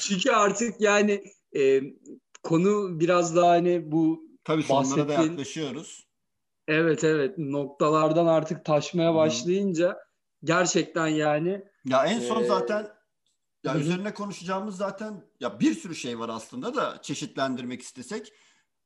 Çünkü 0.00 0.30
artık 0.30 0.80
yani 0.80 1.24
e, 1.56 1.80
konu 2.42 3.00
biraz 3.00 3.36
daha 3.36 3.50
hani 3.50 3.92
bu 3.92 4.26
Tabii 4.44 4.62
sonlara 4.62 5.08
da 5.08 5.12
yaklaşıyoruz. 5.12 6.06
Evet 6.68 7.04
evet 7.04 7.38
noktalardan 7.38 8.26
artık 8.26 8.64
taşmaya 8.64 9.14
başlayınca 9.14 9.88
Hı. 9.88 9.96
gerçekten 10.44 11.06
yani 11.06 11.64
ya 11.84 12.06
en 12.06 12.20
son 12.20 12.42
e, 12.42 12.46
zaten 12.46 12.88
ya 13.64 13.74
Hı. 13.74 13.78
üzerine 13.78 14.14
konuşacağımız 14.14 14.76
zaten 14.76 15.24
ya 15.40 15.60
bir 15.60 15.74
sürü 15.74 15.94
şey 15.94 16.18
var 16.18 16.28
aslında 16.28 16.74
da 16.74 16.98
çeşitlendirmek 17.02 17.82
istesek 17.82 18.32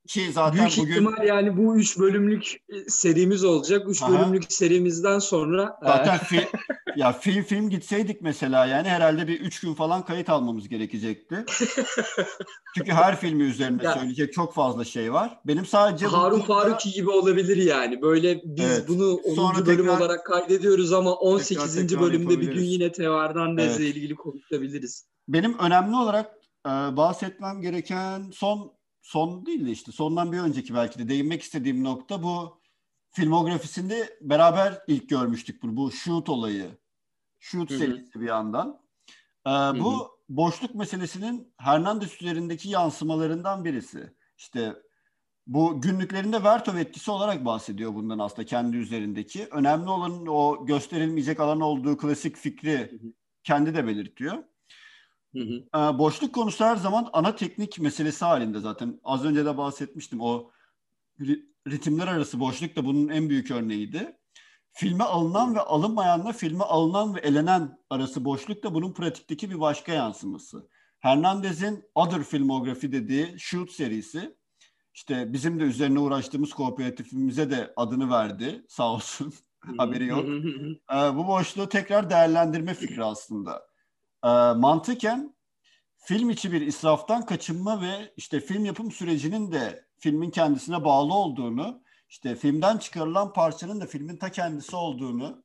ki 0.07 0.31
zaten 0.31 0.59
Büyük 0.59 0.77
bugün... 0.77 0.91
ihtimal 0.91 1.27
yani 1.27 1.57
bu 1.57 1.77
üç 1.77 1.99
bölümlük 1.99 2.53
e, 2.69 2.89
serimiz 2.89 3.43
olacak. 3.43 3.89
Üç 3.89 4.03
Aha. 4.03 4.11
bölümlük 4.11 4.53
serimizden 4.53 5.19
sonra... 5.19 5.77
E, 5.83 5.87
zaten 5.87 6.17
fi, 6.23 6.47
ya 6.95 7.11
film 7.13 7.43
film 7.43 7.69
gitseydik 7.69 8.21
mesela 8.21 8.65
yani 8.65 8.87
herhalde 8.87 9.27
bir 9.27 9.39
üç 9.39 9.59
gün 9.59 9.73
falan 9.73 10.05
kayıt 10.05 10.29
almamız 10.29 10.69
gerekecekti. 10.69 11.45
Çünkü 12.77 12.91
her 12.91 13.19
filmi 13.19 13.43
üzerine 13.43 13.83
ya, 13.83 13.93
söyleyecek 13.93 14.33
çok 14.33 14.53
fazla 14.53 14.83
şey 14.83 15.13
var. 15.13 15.39
Benim 15.45 15.65
sadece... 15.65 16.05
Harun 16.05 16.39
burada... 16.39 16.61
Faruki 16.61 16.91
gibi 16.91 17.09
olabilir 17.09 17.57
yani. 17.57 18.01
Böyle 18.01 18.41
biz 18.43 18.65
evet. 18.65 18.87
bunu 18.87 19.13
10. 19.13 19.35
Sonra 19.35 19.65
bölüm 19.65 19.77
tekrar, 19.77 19.97
olarak 19.97 20.25
kaydediyoruz 20.25 20.93
ama 20.93 21.13
18. 21.13 21.73
Tekrar 21.73 21.87
tekrar 21.87 22.01
bölümde 22.01 22.41
bir 22.41 22.53
gün 22.53 22.63
yine 22.63 22.91
Tevardan 22.91 23.57
evet. 23.57 23.79
ilgili 23.79 24.15
konuşabiliriz. 24.15 25.05
Benim 25.27 25.59
önemli 25.59 25.95
olarak 25.95 26.31
e, 26.65 26.69
bahsetmem 26.69 27.61
gereken 27.61 28.31
son 28.33 28.80
son 29.01 29.45
değil 29.45 29.65
de 29.65 29.71
işte 29.71 29.91
sondan 29.91 30.31
bir 30.31 30.39
önceki 30.39 30.73
belki 30.73 30.99
de 30.99 31.09
değinmek 31.09 31.41
istediğim 31.41 31.83
nokta 31.83 32.23
bu 32.23 32.61
filmografisinde 33.11 34.17
beraber 34.21 34.81
ilk 34.87 35.09
görmüştük 35.09 35.63
bunu. 35.63 35.75
Bu 35.77 35.91
shoot 35.91 36.29
olayı. 36.29 36.77
Shoot 37.39 37.69
Hı-hı. 37.69 37.79
serisi 37.79 38.21
bir 38.21 38.27
yandan. 38.27 38.81
Ee, 39.47 39.49
bu 39.49 40.11
boşluk 40.29 40.75
meselesinin 40.75 41.53
Hernandez 41.57 42.21
üzerindeki 42.21 42.69
yansımalarından 42.69 43.65
birisi. 43.65 44.13
İşte 44.37 44.75
bu 45.47 45.81
günlüklerinde 45.81 46.43
Vertov 46.43 46.75
etkisi 46.75 47.11
olarak 47.11 47.45
bahsediyor 47.45 47.95
bundan 47.95 48.19
aslında 48.19 48.45
kendi 48.45 48.77
üzerindeki. 48.77 49.47
Önemli 49.51 49.89
olan 49.89 50.27
o 50.27 50.65
gösterilmeyecek 50.65 51.39
alan 51.39 51.61
olduğu 51.61 51.97
klasik 51.97 52.37
fikri 52.37 52.77
Hı-hı. 52.77 53.13
kendi 53.43 53.75
de 53.75 53.87
belirtiyor. 53.87 54.43
Hı 55.35 55.39
hı. 55.39 55.97
boşluk 55.99 56.35
konusu 56.35 56.65
her 56.65 56.75
zaman 56.75 57.09
ana 57.13 57.35
teknik 57.35 57.79
meselesi 57.79 58.25
halinde 58.25 58.59
zaten. 58.59 58.99
Az 59.03 59.25
önce 59.25 59.45
de 59.45 59.57
bahsetmiştim. 59.57 60.21
O 60.21 60.51
ritimler 61.67 62.07
arası 62.07 62.39
boşluk 62.39 62.75
da 62.75 62.85
bunun 62.85 63.09
en 63.09 63.29
büyük 63.29 63.51
örneğiydi. 63.51 64.17
Filme 64.71 65.03
alınan 65.03 65.55
ve 65.55 65.59
alınmayanla 65.59 66.33
filme 66.33 66.63
alınan 66.63 67.15
ve 67.15 67.19
elenen 67.19 67.77
arası 67.89 68.25
boşluk 68.25 68.63
da 68.63 68.73
bunun 68.73 68.93
pratikteki 68.93 69.49
bir 69.49 69.59
başka 69.59 69.93
yansıması. 69.93 70.67
Hernandez'in 70.99 71.83
Other 71.95 72.23
Filmography 72.23 72.91
dediği 72.91 73.35
Shoot 73.39 73.71
serisi 73.71 74.35
işte 74.93 75.33
bizim 75.33 75.59
de 75.59 75.63
üzerine 75.63 75.99
uğraştığımız 75.99 76.53
kooperatifimize 76.53 77.51
de 77.51 77.73
adını 77.75 78.09
verdi 78.09 78.65
sağ 78.67 78.93
olsun 78.93 79.33
haberi 79.77 80.05
yok. 80.05 80.25
bu 81.15 81.27
boşluğu 81.27 81.69
tekrar 81.69 82.09
değerlendirme 82.09 82.73
fikri 82.73 83.03
aslında 83.03 83.70
e, 84.23 84.29
mantıken 84.53 85.35
film 85.97 86.29
içi 86.29 86.51
bir 86.51 86.61
israftan 86.61 87.25
kaçınma 87.25 87.81
ve 87.81 88.13
işte 88.17 88.39
film 88.39 88.65
yapım 88.65 88.91
sürecinin 88.91 89.51
de 89.51 89.85
filmin 89.99 90.29
kendisine 90.29 90.85
bağlı 90.85 91.13
olduğunu, 91.13 91.83
işte 92.09 92.35
filmden 92.35 92.77
çıkarılan 92.77 93.33
parçanın 93.33 93.81
da 93.81 93.85
filmin 93.85 94.17
ta 94.17 94.31
kendisi 94.31 94.75
olduğunu 94.75 95.43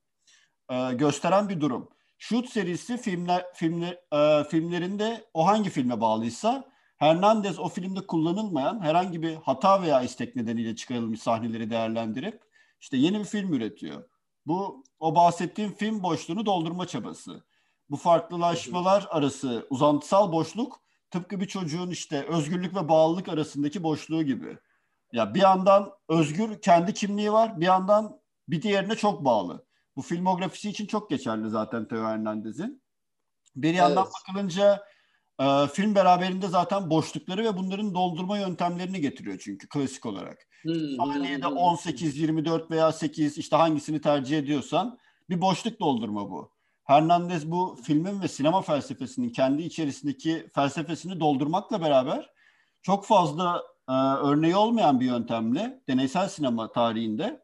e, 0.70 0.92
gösteren 0.92 1.48
bir 1.48 1.60
durum. 1.60 1.88
Shoot 2.18 2.48
serisi 2.48 2.96
filmler 2.96 3.44
filmler 3.54 3.98
e, 4.12 4.44
filmlerinde 4.44 5.24
o 5.34 5.46
hangi 5.46 5.70
filme 5.70 6.00
bağlıysa 6.00 6.76
Hernandez 6.96 7.58
o 7.58 7.68
filmde 7.68 8.06
kullanılmayan 8.06 8.80
herhangi 8.80 9.22
bir 9.22 9.34
hata 9.34 9.82
veya 9.82 10.02
istek 10.02 10.36
nedeniyle 10.36 10.76
çıkarılmış 10.76 11.22
sahneleri 11.22 11.70
değerlendirip 11.70 12.42
işte 12.80 12.96
yeni 12.96 13.18
bir 13.18 13.24
film 13.24 13.52
üretiyor. 13.52 14.08
Bu 14.46 14.84
o 14.98 15.14
bahsettiğim 15.14 15.74
film 15.74 16.02
boşluğunu 16.02 16.46
doldurma 16.46 16.86
çabası. 16.86 17.44
Bu 17.90 17.96
farklılaşmalar 17.96 19.06
arası 19.10 19.66
uzantısal 19.70 20.32
boşluk 20.32 20.80
tıpkı 21.10 21.40
bir 21.40 21.46
çocuğun 21.46 21.90
işte 21.90 22.24
özgürlük 22.24 22.76
ve 22.76 22.88
bağlılık 22.88 23.28
arasındaki 23.28 23.82
boşluğu 23.82 24.22
gibi. 24.22 24.58
Ya 25.12 25.34
bir 25.34 25.40
yandan 25.40 25.92
özgür 26.08 26.60
kendi 26.60 26.94
kimliği 26.94 27.32
var, 27.32 27.60
bir 27.60 27.66
yandan 27.66 28.20
bir 28.48 28.62
diğerine 28.62 28.94
çok 28.94 29.24
bağlı. 29.24 29.66
Bu 29.96 30.02
filmografisi 30.02 30.70
için 30.70 30.86
çok 30.86 31.10
geçerli 31.10 31.50
zaten 31.50 31.88
Teo 31.88 32.04
Hernandez'in. 32.04 32.82
Bir 33.56 33.74
yandan 33.74 34.04
evet. 34.04 34.12
bakılınca 34.14 34.84
e, 35.40 35.66
film 35.72 35.94
beraberinde 35.94 36.48
zaten 36.48 36.90
boşlukları 36.90 37.44
ve 37.44 37.56
bunların 37.56 37.94
doldurma 37.94 38.38
yöntemlerini 38.38 39.00
getiriyor 39.00 39.38
çünkü 39.44 39.68
klasik 39.68 40.06
olarak. 40.06 40.38
Hmm. 40.62 40.96
Saniyede 40.96 41.46
18, 41.46 42.18
24 42.18 42.70
veya 42.70 42.92
8 42.92 43.38
işte 43.38 43.56
hangisini 43.56 44.00
tercih 44.00 44.38
ediyorsan 44.38 44.98
bir 45.30 45.40
boşluk 45.40 45.80
doldurma 45.80 46.30
bu. 46.30 46.55
Hernandez 46.86 47.50
bu 47.50 47.78
filmin 47.82 48.22
ve 48.22 48.28
sinema 48.28 48.62
felsefesinin 48.62 49.30
kendi 49.30 49.62
içerisindeki 49.62 50.48
felsefesini 50.54 51.20
doldurmakla 51.20 51.80
beraber 51.80 52.30
çok 52.82 53.06
fazla 53.06 53.62
e, 53.88 53.92
örneği 53.92 54.56
olmayan 54.56 55.00
bir 55.00 55.06
yöntemle 55.06 55.80
deneysel 55.88 56.28
sinema 56.28 56.72
tarihinde 56.72 57.42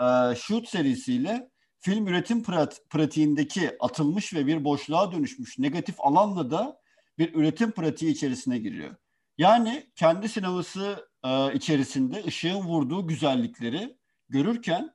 e, 0.00 0.34
Shoot 0.36 0.68
serisiyle 0.68 1.50
film 1.80 2.06
üretim 2.06 2.42
prat- 2.42 2.88
pratiğindeki 2.90 3.76
atılmış 3.80 4.34
ve 4.34 4.46
bir 4.46 4.64
boşluğa 4.64 5.12
dönüşmüş 5.12 5.58
negatif 5.58 5.96
alanla 5.98 6.50
da 6.50 6.80
bir 7.18 7.34
üretim 7.34 7.70
pratiği 7.70 8.12
içerisine 8.12 8.58
giriyor. 8.58 8.96
Yani 9.38 9.90
kendi 9.96 10.28
sineması 10.28 11.08
e, 11.24 11.54
içerisinde 11.54 12.24
ışığın 12.26 12.60
vurduğu 12.60 13.06
güzellikleri 13.06 13.96
görürken 14.28 14.94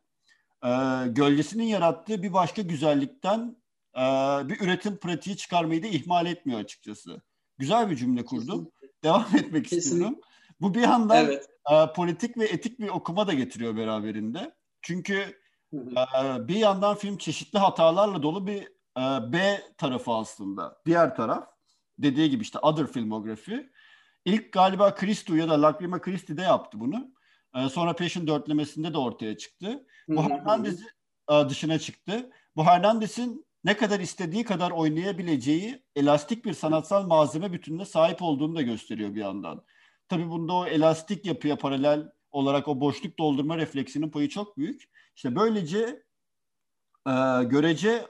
e, 0.66 0.70
gölgesinin 1.08 1.64
yarattığı 1.64 2.24
bir 2.24 2.34
başka 2.34 2.62
güzellikten 2.62 3.63
e, 3.98 4.02
bir 4.50 4.62
üretim 4.62 4.98
pratiği 4.98 5.38
çıkarmayı 5.38 5.84
da 5.84 5.88
ihmal 5.88 6.26
etmiyor 6.26 6.60
açıkçası. 6.60 7.22
Güzel 7.58 7.90
bir 7.90 7.96
cümle 7.96 8.26
kurdum. 8.26 8.66
Kesinlikle. 8.66 9.04
Devam 9.04 9.26
etmek 9.36 9.64
Kesinlikle. 9.64 9.78
istiyorum. 9.78 10.20
Bu 10.62 10.74
bir 10.74 10.82
yandan 10.82 11.26
evet. 11.26 11.50
e, 11.72 11.94
politik 11.94 12.38
ve 12.38 12.46
etik 12.46 12.80
bir 12.80 12.90
okuma 12.90 13.28
da 13.28 13.34
getiriyor 13.34 13.78
beraberinde. 13.78 14.56
Çünkü 14.82 15.40
e, 15.74 16.48
bir 16.48 16.56
yandan 16.56 16.96
film 16.96 17.18
çeşitli 17.18 17.60
hatalarla 17.60 18.24
dolu 18.24 18.48
bir 18.48 18.64
e, 18.98 19.34
B 19.34 19.62
tarafı 19.78 20.12
aslında. 20.12 20.82
Diğer 20.86 21.16
taraf 21.16 21.50
dediği 21.98 22.30
gibi 22.30 22.42
işte 22.42 22.60
Other 22.60 22.88
Filmography. 22.88 23.70
İlk 24.26 24.52
galiba 24.52 24.96
Christu 24.96 25.36
ya 25.36 25.50
da 25.50 25.62
Lacrima 25.62 26.02
Christi'de 26.02 26.42
yaptı 26.42 26.80
bunu. 26.80 27.12
E, 27.56 27.70
sonra 27.70 27.96
Passion 27.96 28.28
dörtlemesinde 28.28 28.94
de 28.94 28.98
ortaya 28.98 29.38
çıktı. 29.38 29.86
Bu 30.08 30.24
Hernandez'i 30.24 30.86
dışına 31.50 31.80
çıktı. 31.80 32.30
Bu 32.56 32.66
Hernandez'in 32.66 33.46
ne 33.64 33.78
kadar 33.78 34.00
istediği 34.00 34.44
kadar 34.44 34.72
oynayabileceği 34.72 35.84
elastik 35.96 36.46
bir 36.46 36.54
sanatsal 36.54 37.08
malzeme 37.08 37.54
bütününe 37.54 37.86
sahip 37.86 38.22
olduğunu 38.22 38.56
da 38.56 38.62
gösteriyor 38.62 39.16
bir 39.16 39.22
yandan. 39.22 39.66
Tabii 40.10 40.30
bunda 40.30 40.54
o 40.54 40.66
elastik 40.66 41.26
yapıya 41.26 41.58
paralel 41.58 42.12
olarak 42.32 42.68
o 42.68 42.80
boşluk 42.80 43.20
doldurma 43.20 43.58
refleksinin 43.58 44.10
payı 44.10 44.30
çok 44.30 44.58
büyük. 44.58 44.90
İşte 45.16 45.36
böylece 45.36 46.04
e, 47.08 47.44
görece 47.44 48.08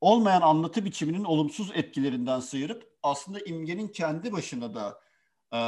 olmayan 0.00 0.40
anlatı 0.40 0.84
biçiminin 0.84 1.24
olumsuz 1.24 1.70
etkilerinden 1.74 2.40
sıyırıp 2.40 2.92
aslında 3.02 3.40
imgenin 3.40 3.88
kendi 3.88 4.32
başına 4.32 4.74
da 4.74 5.00
e, 5.52 5.60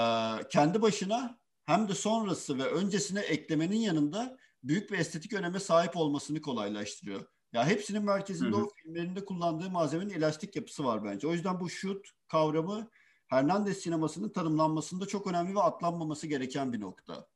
kendi 0.48 0.82
başına 0.82 1.38
hem 1.66 1.88
de 1.88 1.94
sonrası 1.94 2.58
ve 2.58 2.64
öncesine 2.64 3.20
eklemenin 3.20 3.76
yanında 3.76 4.38
büyük 4.62 4.90
bir 4.90 4.98
estetik 4.98 5.32
öneme 5.32 5.60
sahip 5.60 5.96
olmasını 5.96 6.40
kolaylaştırıyor. 6.40 7.26
Ya 7.52 7.66
hepsinin 7.66 8.04
merkezinde 8.04 8.56
hı 8.56 8.60
hı. 8.60 8.64
o 8.64 8.70
filmlerinde 8.76 9.24
kullandığı 9.24 9.70
malzemenin 9.70 10.10
elastik 10.10 10.56
yapısı 10.56 10.84
var 10.84 11.04
bence. 11.04 11.26
O 11.26 11.32
yüzden 11.32 11.60
bu 11.60 11.70
shoot 11.70 12.06
kavramı 12.28 12.90
Hernandez 13.26 13.78
sinemasının 13.78 14.28
tanımlanmasında 14.28 15.06
çok 15.06 15.26
önemli 15.26 15.54
ve 15.54 15.60
atlanmaması 15.60 16.26
gereken 16.26 16.72
bir 16.72 16.80
nokta. 16.80 17.26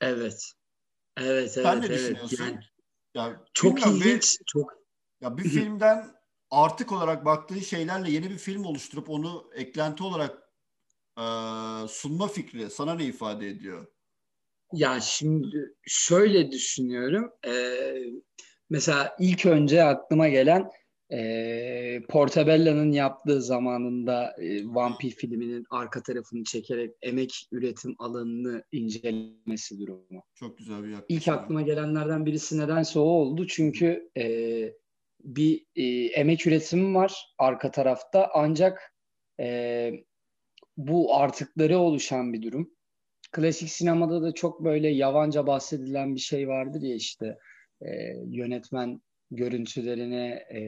Evet. 0.00 0.52
Evet, 1.16 1.28
evet. 1.28 1.52
Sen 1.52 1.80
ne 1.80 1.86
evet. 1.86 1.98
düşünüyorsun? 1.98 2.44
Yani, 2.44 2.58
ya, 3.14 3.44
çok 3.54 3.86
ilginç. 3.86 4.40
Bir, 4.40 4.44
çok. 4.46 4.72
Ya 5.20 5.36
bir 5.36 5.42
filmden 5.42 6.14
artık 6.50 6.92
olarak 6.92 7.24
baktığın 7.24 7.58
şeylerle 7.58 8.10
yeni 8.10 8.30
bir 8.30 8.38
film 8.38 8.64
oluşturup 8.64 9.10
onu 9.10 9.50
eklenti 9.54 10.02
olarak 10.02 10.52
e, 11.18 11.24
sunma 11.88 12.28
fikri 12.28 12.70
sana 12.70 12.94
ne 12.94 13.04
ifade 13.04 13.48
ediyor? 13.48 13.86
Ya 14.72 15.00
şimdi 15.00 15.74
şöyle 15.86 16.52
düşünüyorum. 16.52 17.32
Ee, 17.46 17.94
mesela 18.70 19.16
ilk 19.18 19.46
önce 19.46 19.84
aklıma 19.84 20.28
gelen 20.28 20.70
e, 21.12 22.02
Portabella'nın 22.08 22.92
yaptığı 22.92 23.42
zamanında 23.42 24.36
e, 24.38 24.64
Vampir 24.64 25.10
filminin 25.10 25.66
arka 25.70 26.02
tarafını 26.02 26.44
çekerek 26.44 26.90
emek 27.02 27.48
üretim 27.52 27.94
alanını 27.98 28.64
incelemesi 28.72 29.78
durumu. 29.78 30.22
Çok 30.34 30.58
güzel 30.58 30.82
bir 30.82 30.88
yaklaşım. 30.88 31.06
İlk 31.08 31.28
aklıma 31.28 31.62
gelenlerden 31.62 32.26
birisi 32.26 32.58
nedense 32.58 32.98
o 32.98 33.02
oldu. 33.02 33.46
Çünkü 33.46 34.10
e, 34.16 34.24
bir 35.24 35.66
e, 35.76 35.84
emek 36.06 36.46
üretimi 36.46 36.94
var 36.94 37.34
arka 37.38 37.70
tarafta 37.70 38.30
ancak 38.34 38.94
e, 39.40 39.90
bu 40.76 41.16
artıkları 41.16 41.78
oluşan 41.78 42.32
bir 42.32 42.42
durum. 42.42 42.70
Klasik 43.32 43.70
sinemada 43.70 44.22
da 44.22 44.32
çok 44.32 44.64
böyle 44.64 44.88
yavanca 44.88 45.46
bahsedilen 45.46 46.14
bir 46.14 46.20
şey 46.20 46.48
vardır 46.48 46.82
ya 46.82 46.94
işte 46.94 47.38
e, 47.82 47.90
yönetmen 48.26 49.00
görüntülerine 49.30 50.28
e, 50.54 50.60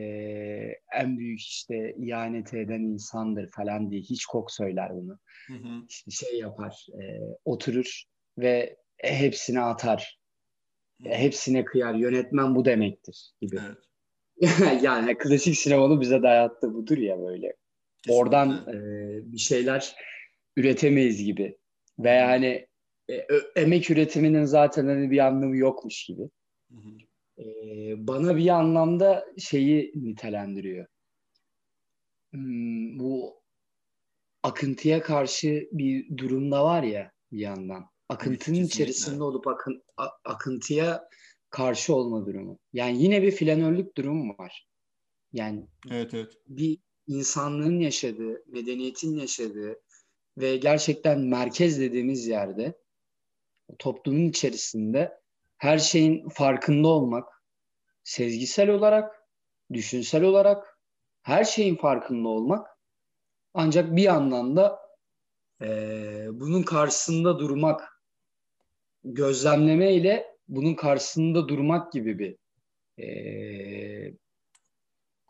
en 0.94 1.18
büyük 1.18 1.40
işte 1.40 1.94
ihanet 1.98 2.54
eden 2.54 2.80
insandır 2.80 3.50
falan 3.50 3.90
diye 3.90 4.00
hiç 4.00 4.26
kok 4.26 4.50
söyler 4.50 4.90
bunu. 4.94 5.18
Hı 5.46 5.54
hı. 5.54 5.86
İşte 5.88 6.10
şey 6.10 6.38
yapar, 6.38 6.86
e, 7.02 7.04
oturur 7.44 8.02
ve 8.38 8.76
hepsini 8.96 9.60
atar. 9.60 10.18
Hı. 11.02 11.08
Hepsine 11.08 11.64
kıyar. 11.64 11.94
Yönetmen 11.94 12.54
bu 12.54 12.64
demektir 12.64 13.32
gibi. 13.40 13.56
Evet. 13.66 13.78
yani 14.82 15.18
klasik 15.18 15.56
sinemanın 15.56 16.00
bize 16.00 16.22
dayattığı 16.22 16.74
budur 16.74 16.98
ya 16.98 17.20
böyle. 17.20 17.52
Kesinlikle. 18.02 18.22
Oradan 18.22 18.50
e, 18.50 18.76
bir 19.32 19.38
şeyler 19.38 19.96
üretemeyiz 20.56 21.24
gibi. 21.24 21.58
Ve 21.98 22.10
yani 22.10 22.66
e, 23.10 23.14
emek 23.56 23.90
üretiminin 23.90 24.44
zaten 24.44 24.86
hani 24.86 25.10
bir 25.10 25.18
anlamı 25.18 25.56
yokmuş 25.56 26.06
gibi. 26.06 26.22
Hı 26.72 26.76
hı 26.76 26.98
e, 27.38 27.44
bana 28.06 28.36
bir 28.36 28.48
anlamda 28.48 29.26
şeyi 29.38 29.92
nitelendiriyor. 29.94 30.86
Hmm, 32.30 32.98
bu 32.98 33.42
akıntıya 34.42 35.02
karşı 35.02 35.68
bir 35.72 36.16
durumda 36.16 36.64
var 36.64 36.82
ya 36.82 37.12
bir 37.32 37.38
yandan. 37.38 37.86
Akıntının 38.08 38.58
evet, 38.58 38.68
içerisinde 38.68 39.22
olup 39.22 39.46
akın, 39.46 39.82
a, 39.96 40.08
akıntıya 40.24 41.08
karşı 41.50 41.94
olma 41.94 42.26
durumu. 42.26 42.58
Yani 42.72 43.02
yine 43.02 43.22
bir 43.22 43.30
flanörlük 43.30 43.96
durumu 43.96 44.34
var. 44.38 44.68
Yani 45.32 45.66
evet, 45.90 46.14
evet. 46.14 46.32
bir 46.48 46.78
insanlığın 47.06 47.80
yaşadığı, 47.80 48.44
medeniyetin 48.46 49.16
yaşadığı 49.16 49.80
ve 50.38 50.56
gerçekten 50.56 51.20
merkez 51.20 51.80
dediğimiz 51.80 52.26
yerde 52.26 52.78
toplumun 53.78 54.28
içerisinde 54.28 55.21
her 55.62 55.78
şeyin 55.78 56.28
farkında 56.28 56.88
olmak, 56.88 57.28
sezgisel 58.04 58.68
olarak, 58.70 59.26
düşünsel 59.72 60.22
olarak 60.22 60.78
her 61.22 61.44
şeyin 61.44 61.76
farkında 61.76 62.28
olmak 62.28 62.66
ancak 63.54 63.96
bir 63.96 64.02
yandan 64.02 64.56
da 64.56 64.78
e, 65.60 65.68
bunun 66.32 66.62
karşısında 66.62 67.38
durmak, 67.38 68.02
gözlemleme 69.04 69.94
ile 69.94 70.36
bunun 70.48 70.74
karşısında 70.74 71.48
durmak 71.48 71.92
gibi 71.92 72.18
bir 72.18 72.36
e, 73.02 74.14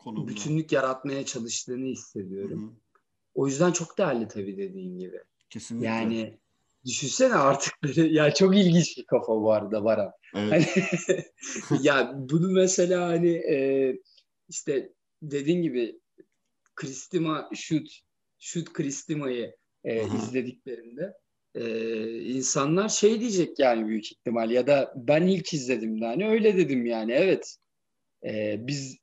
bütünlük 0.05 0.71
yaratmaya 0.71 1.25
çalıştığını 1.25 1.85
hissediyorum. 1.85 2.63
Hı 2.63 2.67
hı. 2.67 2.99
O 3.35 3.47
yüzden 3.47 3.71
çok 3.71 3.97
değerli 3.97 4.27
tabii 4.27 4.57
dediğin 4.57 4.99
gibi. 4.99 5.23
Kesinlikle. 5.49 5.87
Yani 5.87 6.37
Düşünsene 6.85 7.33
artıkları. 7.33 8.07
Ya 8.07 8.33
çok 8.33 8.57
ilginç 8.57 8.97
bir 8.97 9.05
kafa 9.05 9.41
bu 9.41 9.53
arada 9.53 9.83
Baran. 9.83 10.11
Evet. 10.35 10.51
Hani, 10.51 11.23
ya 11.81 12.13
bunu 12.15 12.51
mesela 12.51 13.07
hani 13.07 13.31
e, 13.31 13.95
işte 14.49 14.93
dediğin 15.21 15.61
gibi 15.61 15.99
Kristima 16.75 17.49
Shoot 17.55 17.87
Shoot 18.39 18.73
Kristima'yı 18.73 19.55
e, 19.83 20.05
izlediklerinde 20.05 21.13
Ee, 21.55 22.19
insanlar 22.19 22.89
şey 22.89 23.19
diyecek 23.19 23.59
yani 23.59 23.87
büyük 23.87 24.11
ihtimal 24.11 24.51
ya 24.51 24.67
da 24.67 24.93
ben 24.95 25.27
ilk 25.27 25.53
izledim 25.53 26.01
de 26.01 26.05
hani 26.05 26.29
öyle 26.29 26.57
dedim 26.57 26.85
yani 26.85 27.11
evet 27.11 27.57
Ee, 28.25 28.57
biz 28.59 28.97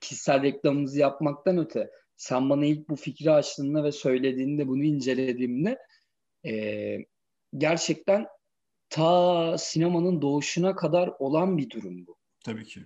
kişisel 0.00 0.42
reklamımızı 0.42 0.98
yapmaktan 0.98 1.58
öte 1.58 1.90
sen 2.16 2.50
bana 2.50 2.66
ilk 2.66 2.88
bu 2.88 2.96
fikri 2.96 3.30
açtığında 3.30 3.84
ve 3.84 3.92
söylediğinde 3.92 4.68
bunu 4.68 4.84
incelediğimde 4.84 5.78
e, 6.46 6.96
gerçekten 7.56 8.26
ta 8.90 9.58
sinemanın 9.58 10.22
doğuşuna 10.22 10.76
kadar 10.76 11.10
olan 11.18 11.58
bir 11.58 11.70
durum 11.70 12.06
bu. 12.06 12.16
Tabii 12.44 12.64
ki. 12.64 12.80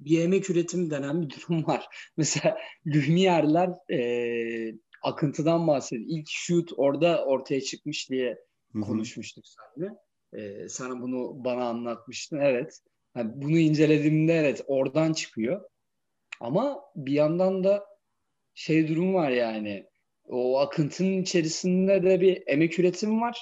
Bir 0.00 0.20
emek 0.20 0.50
üretimi 0.50 0.90
denen 0.90 1.22
bir 1.22 1.30
durum 1.30 1.66
var. 1.66 1.86
Mesela 2.16 2.58
Lumiere'ler 2.86 3.70
e, 3.90 4.78
akıntıdan 5.02 5.66
bahsediyor. 5.66 6.08
İlk 6.10 6.28
shoot 6.28 6.70
orada 6.76 7.24
ortaya 7.24 7.60
çıkmış 7.60 8.10
diye 8.10 8.38
Hı-hı. 8.72 8.82
konuşmuştuk 8.82 9.44
seninle. 9.46 9.92
E, 10.32 10.68
sana 10.68 11.02
bunu 11.02 11.44
bana 11.44 11.68
anlatmıştın. 11.68 12.38
Evet. 12.38 12.80
Yani 13.16 13.32
bunu 13.34 13.58
incelediğimde 13.58 14.32
evet 14.32 14.64
oradan 14.66 15.12
çıkıyor. 15.12 15.60
Ama 16.40 16.80
bir 16.96 17.12
yandan 17.12 17.64
da 17.64 17.86
şey 18.54 18.88
durum 18.88 19.14
var 19.14 19.30
yani. 19.30 19.86
O 20.28 20.58
akıntının 20.58 21.22
içerisinde 21.22 22.02
de 22.02 22.20
bir 22.20 22.42
emek 22.46 22.78
üretimi 22.78 23.20
var. 23.20 23.38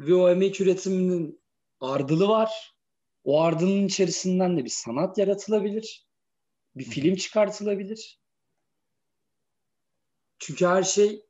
Ve 0.00 0.14
o 0.14 0.30
emek 0.30 0.60
üretiminin 0.60 1.42
ardılı 1.80 2.28
var. 2.28 2.74
O 3.24 3.40
ardının 3.40 3.86
içerisinden 3.86 4.56
de 4.56 4.64
bir 4.64 4.70
sanat 4.70 5.18
yaratılabilir. 5.18 6.06
Bir 6.76 6.84
film 6.84 7.14
çıkartılabilir. 7.14 8.20
Çünkü 10.38 10.66
her 10.66 10.82
şey 10.82 11.26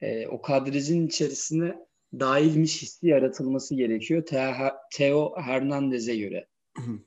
e, 0.00 0.26
o 0.26 0.42
kadrajın 0.42 1.06
içerisine 1.06 1.74
dahilmiş 2.20 2.82
hissi 2.82 3.06
yaratılması 3.06 3.74
gerekiyor 3.74 4.22
Theo 4.92 5.34
Hernandez'e 5.36 6.16
göre. 6.16 6.48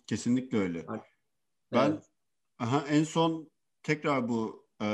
Kesinlikle 0.08 0.58
öyle. 0.58 0.86
Evet. 0.90 1.02
Ben 1.72 2.02
aha, 2.60 2.86
en 2.90 3.04
son 3.04 3.52
tekrar 3.84 4.30
bu 4.30 4.68
e, 4.80 4.86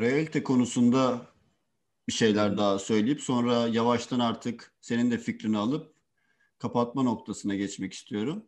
realite 0.00 0.42
konusunda 0.42 1.33
bir 2.08 2.12
şeyler 2.12 2.56
daha 2.56 2.78
söyleyip 2.78 3.20
sonra 3.20 3.68
yavaştan 3.68 4.20
artık 4.20 4.74
senin 4.80 5.10
de 5.10 5.18
fikrini 5.18 5.58
alıp 5.58 5.94
kapatma 6.58 7.02
noktasına 7.02 7.54
geçmek 7.54 7.92
istiyorum. 7.92 8.44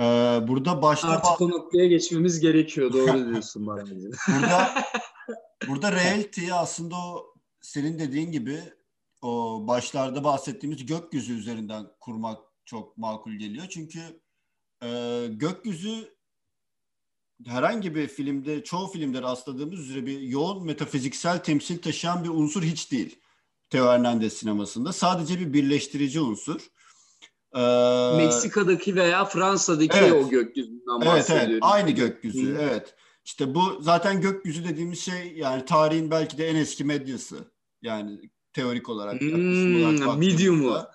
Ee, 0.00 0.02
burada 0.48 0.82
başta 0.82 1.08
artık 1.08 1.40
o 1.40 1.48
noktaya 1.50 1.86
geçmemiz 1.86 2.40
gerekiyor. 2.40 2.92
Doğru 2.92 3.28
diyorsun 3.28 3.66
bana. 3.66 3.84
burada 4.28 4.74
burada 5.68 5.92
reality'yi 5.92 6.54
aslında 6.54 6.96
o 6.96 7.34
senin 7.60 7.98
dediğin 7.98 8.32
gibi 8.32 8.60
o 9.22 9.64
başlarda 9.66 10.24
bahsettiğimiz 10.24 10.86
gökyüzü 10.86 11.38
üzerinden 11.38 11.86
kurmak 12.00 12.38
çok 12.64 12.98
makul 12.98 13.32
geliyor. 13.32 13.66
Çünkü 13.68 14.00
e, 14.82 15.20
gökyüzü 15.30 16.14
herhangi 17.46 17.94
bir 17.94 18.08
filmde, 18.08 18.64
çoğu 18.64 18.86
filmde 18.86 19.22
rastladığımız 19.22 19.80
üzere 19.80 20.06
bir 20.06 20.20
yoğun 20.20 20.66
metafiziksel 20.66 21.38
temsil 21.38 21.82
taşıyan 21.82 22.24
bir 22.24 22.28
unsur 22.28 22.62
hiç 22.62 22.92
değil. 22.92 23.18
Teo 23.70 23.88
Hernandez 23.88 24.32
sinemasında. 24.32 24.92
Sadece 24.92 25.40
bir 25.40 25.52
birleştirici 25.52 26.20
unsur. 26.20 26.60
Ee, 27.54 28.16
Meksika'daki 28.16 28.96
veya 28.96 29.24
Fransa'daki 29.24 29.98
evet. 29.98 30.12
o 30.12 30.28
gökyüzünden. 30.28 31.00
Evet, 31.06 31.30
evet. 31.30 31.58
Aynı 31.60 31.90
gökyüzü, 31.90 32.54
Hı. 32.54 32.58
evet. 32.60 32.94
İşte 33.24 33.54
bu 33.54 33.78
zaten 33.80 34.20
gökyüzü 34.20 34.64
dediğimiz 34.64 35.00
şey 35.00 35.32
yani 35.36 35.64
tarihin 35.64 36.10
belki 36.10 36.38
de 36.38 36.48
en 36.48 36.56
eski 36.56 36.84
medyası. 36.84 37.36
Yani 37.82 38.20
teorik 38.52 38.88
olarak. 38.88 39.20
Hmm, 39.20 40.18
medium'u. 40.18 40.78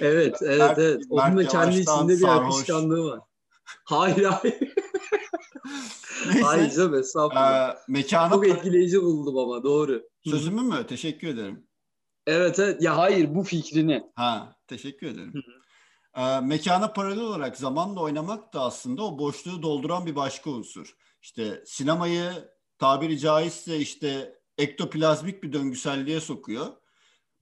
evet, 0.00 0.36
evet, 0.42 0.78
evet. 0.78 1.02
Onun 1.10 1.36
da 1.36 1.46
kendi 1.48 1.78
içinde 1.78 2.18
bir 2.18 2.24
akışkanlığı 2.24 3.10
var. 3.10 3.20
Hayır, 3.84 4.24
hayır. 4.24 4.74
Neyse. 6.26 6.42
Hayır 6.42 6.70
canım 6.70 6.94
estağfurullah. 6.94 7.70
Ee, 7.70 7.78
mekana... 7.88 8.30
Çok 8.30 8.48
etkileyici 8.48 9.02
buldum 9.02 9.38
ama 9.38 9.62
doğru. 9.62 10.02
Sözümü 10.24 10.62
mü? 10.62 10.86
Teşekkür 10.88 11.28
ederim. 11.28 11.66
Evet 12.26 12.58
evet. 12.58 12.82
Ya 12.82 12.96
hayır 12.96 13.34
bu 13.34 13.42
fikrini. 13.42 14.02
Ha 14.14 14.56
teşekkür 14.66 15.06
ederim. 15.06 15.32
Ee, 16.16 16.40
mekana 16.40 16.92
paralel 16.92 17.20
olarak 17.20 17.56
zamanla 17.56 18.00
oynamak 18.00 18.54
da 18.54 18.60
aslında 18.60 19.02
o 19.02 19.18
boşluğu 19.18 19.62
dolduran 19.62 20.06
bir 20.06 20.16
başka 20.16 20.50
unsur. 20.50 20.96
İşte 21.22 21.62
sinemayı 21.66 22.32
tabiri 22.78 23.18
caizse 23.18 23.78
işte 23.78 24.38
ektoplazmik 24.58 25.42
bir 25.42 25.52
döngüselliğe 25.52 26.20
sokuyor. 26.20 26.66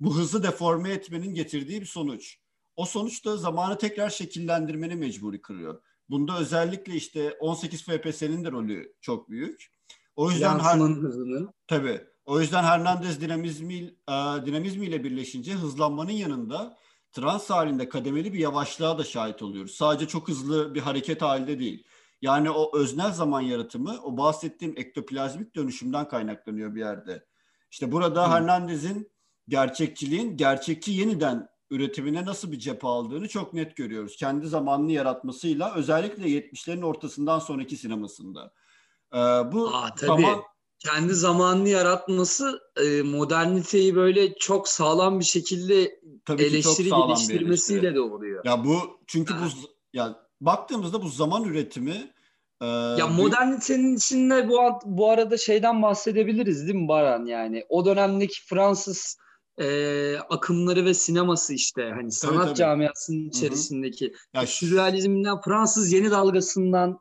Bu 0.00 0.16
hızlı 0.16 0.42
deforme 0.42 0.90
etmenin 0.90 1.34
getirdiği 1.34 1.80
bir 1.80 1.86
sonuç. 1.86 2.38
O 2.76 2.84
sonuç 2.84 3.24
da 3.24 3.36
zamanı 3.36 3.78
tekrar 3.78 4.10
şekillendirmeni 4.10 4.96
mecburi 4.96 5.40
kırıyor. 5.40 5.82
Bunda 6.10 6.38
özellikle 6.38 6.94
işte 6.94 7.36
18 7.40 7.82
FPS'nin 7.82 8.44
de 8.44 8.50
rolü 8.50 8.94
çok 9.00 9.30
büyük. 9.30 9.74
O 10.16 10.30
yüzden 10.30 10.58
her, 10.58 10.78
hızını. 10.78 11.52
Tabii. 11.66 12.00
O 12.24 12.40
yüzden 12.40 12.64
Hernandez 12.64 13.20
dinamizmi, 13.20 13.74
e, 14.08 14.12
dinamizmiyle 14.46 15.04
birleşince 15.04 15.52
hızlanmanın 15.52 16.10
yanında 16.10 16.76
trans 17.12 17.50
halinde 17.50 17.88
kademeli 17.88 18.32
bir 18.32 18.38
yavaşlığa 18.38 18.98
da 18.98 19.04
şahit 19.04 19.42
oluyoruz. 19.42 19.74
Sadece 19.74 20.08
çok 20.08 20.28
hızlı 20.28 20.74
bir 20.74 20.80
hareket 20.80 21.22
halinde 21.22 21.58
değil. 21.58 21.84
Yani 22.22 22.50
o 22.50 22.78
öznel 22.78 23.12
zaman 23.12 23.40
yaratımı 23.40 23.98
o 24.02 24.16
bahsettiğim 24.16 24.74
ektoplazmik 24.76 25.56
dönüşümden 25.56 26.08
kaynaklanıyor 26.08 26.74
bir 26.74 26.80
yerde. 26.80 27.26
İşte 27.70 27.92
burada 27.92 28.26
hmm. 28.26 28.32
Hernandez'in 28.32 29.12
gerçekçiliğin 29.48 30.36
gerçekçi 30.36 30.92
yeniden 30.92 31.48
üretimine 31.74 32.24
nasıl 32.24 32.52
bir 32.52 32.58
cephe 32.58 32.86
aldığını 32.86 33.28
çok 33.28 33.52
net 33.52 33.76
görüyoruz. 33.76 34.16
Kendi 34.16 34.46
zamanını 34.46 34.92
yaratmasıyla 34.92 35.74
özellikle 35.74 36.24
70'lerin 36.24 36.84
ortasından 36.84 37.38
sonraki 37.38 37.76
sinemasında. 37.76 38.52
Ee, 39.14 39.18
bu 39.52 39.68
Aa, 39.74 39.94
tabii. 39.94 40.22
zaman 40.22 40.42
kendi 40.78 41.14
zamanını 41.14 41.68
yaratması 41.68 42.60
e, 42.76 43.02
moderniteyi 43.02 43.96
böyle 43.96 44.34
çok 44.34 44.68
sağlam 44.68 45.20
bir 45.20 45.24
şekilde 45.24 46.00
Tabii 46.24 46.42
eleştiri 46.42 46.90
geliştirmesiyle 46.90 47.94
de 47.94 48.00
oluyor. 48.00 48.44
Ya 48.44 48.64
bu 48.64 48.76
çünkü 49.06 49.34
bu 49.34 49.68
ya 49.92 50.16
baktığımızda 50.40 51.02
bu 51.02 51.08
zaman 51.08 51.44
üretimi 51.44 52.12
e, 52.60 52.66
ya 52.66 53.06
modernitenin 53.06 53.96
içinde 53.96 54.48
bu 54.48 54.60
bu 54.84 55.10
arada 55.10 55.36
şeyden 55.36 55.82
bahsedebiliriz 55.82 56.66
değil 56.66 56.78
mi 56.78 56.88
Baran 56.88 57.24
yani 57.24 57.64
o 57.68 57.86
dönemdeki 57.86 58.44
Fransız 58.46 59.18
e, 59.58 60.16
akımları 60.16 60.84
ve 60.84 60.94
sineması 60.94 61.54
işte 61.54 61.92
hani 61.94 62.12
sanat 62.12 62.34
tabii, 62.34 62.46
tabii. 62.46 62.54
camiasının 62.54 63.28
içerisindeki 63.28 64.12
ya 64.34 64.46
sürrealizmden 64.46 65.40
Fransız 65.40 65.92
yeni 65.92 66.10
dalgasından 66.10 67.00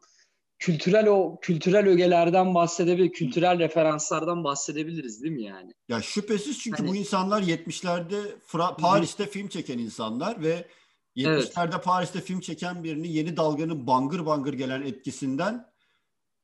kültürel 0.59 1.07
o 1.07 1.39
kültürel 1.41 1.87
ögelerden 1.87 2.55
bahsedebilir, 2.55 3.11
kültürel 3.11 3.59
referanslardan 3.59 4.43
bahsedebiliriz 4.43 5.23
değil 5.23 5.33
mi 5.33 5.43
yani? 5.43 5.71
Ya 5.89 6.01
şüphesiz 6.01 6.59
çünkü 6.59 6.77
hani... 6.77 6.91
bu 6.91 6.95
insanlar 6.95 7.41
70'lerde 7.41 8.39
Fra- 8.51 8.77
Paris'te 8.77 9.27
film 9.27 9.47
çeken 9.47 9.77
insanlar 9.77 10.43
ve 10.43 10.67
70'lerde 11.15 11.73
evet. 11.73 11.83
Paris'te 11.83 12.21
film 12.21 12.39
çeken 12.39 12.83
birini 12.83 13.13
yeni 13.13 13.37
dalganın 13.37 13.87
bangır 13.87 14.25
bangır 14.25 14.53
gelen 14.53 14.81
etkisinden 14.81 15.73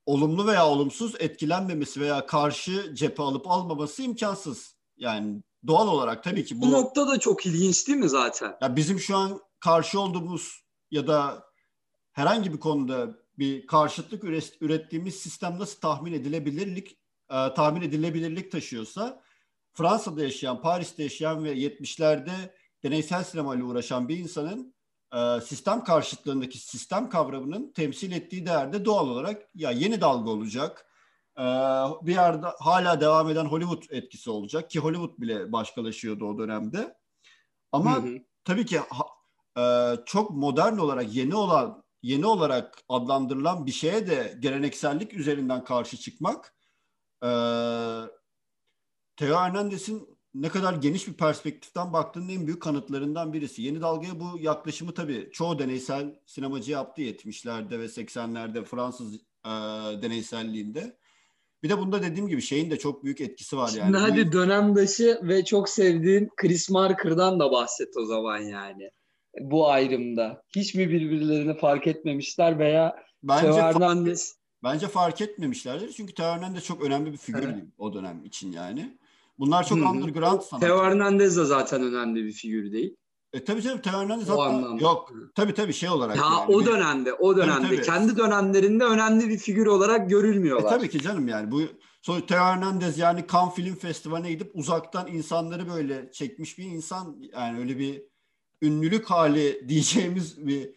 olumlu 0.06 0.46
veya 0.46 0.68
olumsuz 0.68 1.14
etkilenmemesi 1.18 2.00
veya 2.00 2.26
karşı 2.26 2.94
cephe 2.94 3.22
alıp 3.22 3.50
almaması 3.50 4.02
imkansız. 4.02 4.76
Yani 4.96 5.42
doğal 5.66 5.88
olarak 5.88 6.24
tabii 6.24 6.44
ki 6.44 6.60
bu, 6.60 6.66
bu 6.66 6.72
nokta 6.72 7.08
da 7.08 7.18
çok 7.18 7.46
ilginç 7.46 7.88
değil 7.88 7.98
mi 7.98 8.08
zaten? 8.08 8.56
Ya 8.62 8.76
bizim 8.76 9.00
şu 9.00 9.16
an 9.16 9.40
karşı 9.60 10.00
olduğumuz 10.00 10.64
ya 10.90 11.06
da 11.06 11.44
herhangi 12.12 12.52
bir 12.52 12.60
konuda 12.60 13.18
bir 13.38 13.66
karşıtlık 13.66 14.24
ürettiğimiz 14.60 15.14
sistem 15.14 15.58
nasıl 15.58 15.80
tahmin 15.80 16.12
edilebilirlik 16.12 16.98
e, 17.30 17.54
tahmin 17.54 17.82
edilebilirlik 17.82 18.52
taşıyorsa 18.52 19.22
Fransa'da 19.72 20.22
yaşayan, 20.22 20.60
Paris'te 20.60 21.02
yaşayan 21.02 21.44
ve 21.44 21.54
70'lerde 21.54 22.32
deneysel 22.82 23.24
sinemayla 23.24 23.64
uğraşan 23.64 24.08
bir 24.08 24.18
insanın 24.18 24.74
e, 25.14 25.40
sistem 25.40 25.84
karşıtlığındaki 25.84 26.58
sistem 26.58 27.08
kavramının 27.08 27.72
temsil 27.72 28.12
ettiği 28.12 28.46
değerde 28.46 28.84
doğal 28.84 29.08
olarak 29.08 29.42
ya 29.54 29.70
yeni 29.70 30.00
dalga 30.00 30.30
olacak. 30.30 30.86
E, 31.40 31.44
bir 32.06 32.12
yerde 32.12 32.46
hala 32.58 33.00
devam 33.00 33.30
eden 33.30 33.44
Hollywood 33.44 33.82
etkisi 33.90 34.30
olacak 34.30 34.70
ki 34.70 34.78
Hollywood 34.78 35.18
bile 35.18 35.52
başkalaşıyordu 35.52 36.24
o 36.24 36.38
dönemde. 36.38 36.96
Ama 37.72 37.96
hı 37.96 38.00
hı. 38.00 38.18
tabii 38.44 38.66
ki 38.66 38.80
e, 39.58 39.94
çok 40.06 40.30
modern 40.30 40.78
olarak 40.78 41.14
yeni 41.14 41.34
olan 41.34 41.84
yeni 42.02 42.26
olarak 42.26 42.78
adlandırılan 42.88 43.66
bir 43.66 43.72
şeye 43.72 44.06
de 44.06 44.36
geleneksellik 44.40 45.14
üzerinden 45.14 45.64
karşı 45.64 45.96
çıkmak 45.96 46.56
e, 47.22 47.30
Theo 49.16 49.36
Hernandez'in 49.36 50.20
ne 50.34 50.48
kadar 50.48 50.74
geniş 50.74 51.08
bir 51.08 51.12
perspektiften 51.12 51.92
baktığının 51.92 52.28
en 52.28 52.46
büyük 52.46 52.62
kanıtlarından 52.62 53.32
birisi. 53.32 53.62
Yeni 53.62 53.80
dalgaya 53.80 54.20
bu 54.20 54.38
yaklaşımı 54.38 54.94
tabii 54.94 55.30
çoğu 55.32 55.58
deneysel 55.58 56.20
sinemacı 56.26 56.72
yaptı 56.72 57.02
70'lerde 57.02 57.78
ve 57.78 57.84
80'lerde 57.84 58.64
Fransız 58.64 59.14
e, 59.44 59.50
deneyselliğinde. 60.02 60.99
Bir 61.62 61.68
de 61.68 61.78
bunda 61.78 62.02
dediğim 62.02 62.28
gibi 62.28 62.42
şeyin 62.42 62.70
de 62.70 62.78
çok 62.78 63.04
büyük 63.04 63.20
etkisi 63.20 63.56
var 63.56 63.70
yani. 63.76 63.86
Şimdi 63.86 63.96
hadi 63.96 64.32
dönemdaşı 64.32 65.20
ve 65.22 65.44
çok 65.44 65.68
sevdiğin 65.68 66.28
Chris 66.36 66.70
Marker'dan 66.70 67.40
da 67.40 67.52
bahset 67.52 67.96
o 67.96 68.04
zaman 68.04 68.38
yani. 68.38 68.90
Bu 69.40 69.70
ayrımda. 69.70 70.42
Hiç 70.56 70.74
mi 70.74 70.90
birbirlerini 70.90 71.58
fark 71.58 71.86
etmemişler 71.86 72.58
veya 72.58 72.96
bence 73.22 73.46
Teo 73.46 73.56
fark, 73.56 73.74
Hernandez 73.74 74.40
bence 74.62 74.88
fark 74.88 75.20
etmemişlerdir. 75.20 75.92
Çünkü 75.92 76.14
Teo 76.14 76.26
Hernandez 76.26 76.64
çok 76.64 76.82
önemli 76.82 77.12
bir 77.12 77.16
figür 77.16 77.42
Evet. 77.42 77.64
o 77.78 77.94
dönem 77.94 78.24
için 78.24 78.52
yani. 78.52 78.98
Bunlar 79.38 79.66
çok 79.66 79.78
Hı 79.78 79.82
hı. 79.82 79.88
underground 79.88 80.40
sanatçı. 80.40 80.66
Teo 80.66 80.84
Hernandez 80.84 81.36
de 81.36 81.44
zaten 81.44 81.82
önemli 81.82 82.24
bir 82.24 82.32
figür 82.32 82.72
değil. 82.72 82.96
E, 83.32 83.44
tabii 83.44 83.62
canım 83.62 83.80
Teo 83.80 83.92
Hernandez 84.00 84.28
hatta 84.28 84.42
anlamda. 84.42 84.82
yok. 84.82 85.12
Tabii 85.34 85.54
tabii 85.54 85.72
şey 85.72 85.88
olarak 85.88 86.16
Ya 86.16 86.22
yani. 86.22 86.54
o 86.54 86.66
dönemde, 86.66 87.12
o 87.14 87.36
dönemde 87.36 87.66
tabii. 87.66 87.82
kendi 87.82 88.16
dönemlerinde 88.16 88.84
önemli 88.84 89.28
bir 89.28 89.38
figür 89.38 89.66
olarak 89.66 90.00
E, 90.00 90.04
görülmüyorlar. 90.04 90.70
tabii 90.70 90.90
ki 90.90 91.02
canım 91.02 91.28
yani 91.28 91.50
bu 91.50 91.62
sonra 92.02 92.26
Teo 92.26 92.38
Hernandez 92.38 92.98
yani 92.98 93.24
Cannes 93.32 93.54
Film 93.54 93.74
Festivali'ne 93.74 94.30
gidip 94.30 94.50
uzaktan 94.54 95.06
insanları 95.06 95.68
böyle 95.74 96.12
çekmiş 96.12 96.58
bir 96.58 96.64
insan 96.64 97.16
yani 97.36 97.58
öyle 97.58 97.78
bir 97.78 98.02
ünlülük 98.62 99.10
hali 99.10 99.64
diyeceğimiz 99.68 100.46
bir 100.46 100.70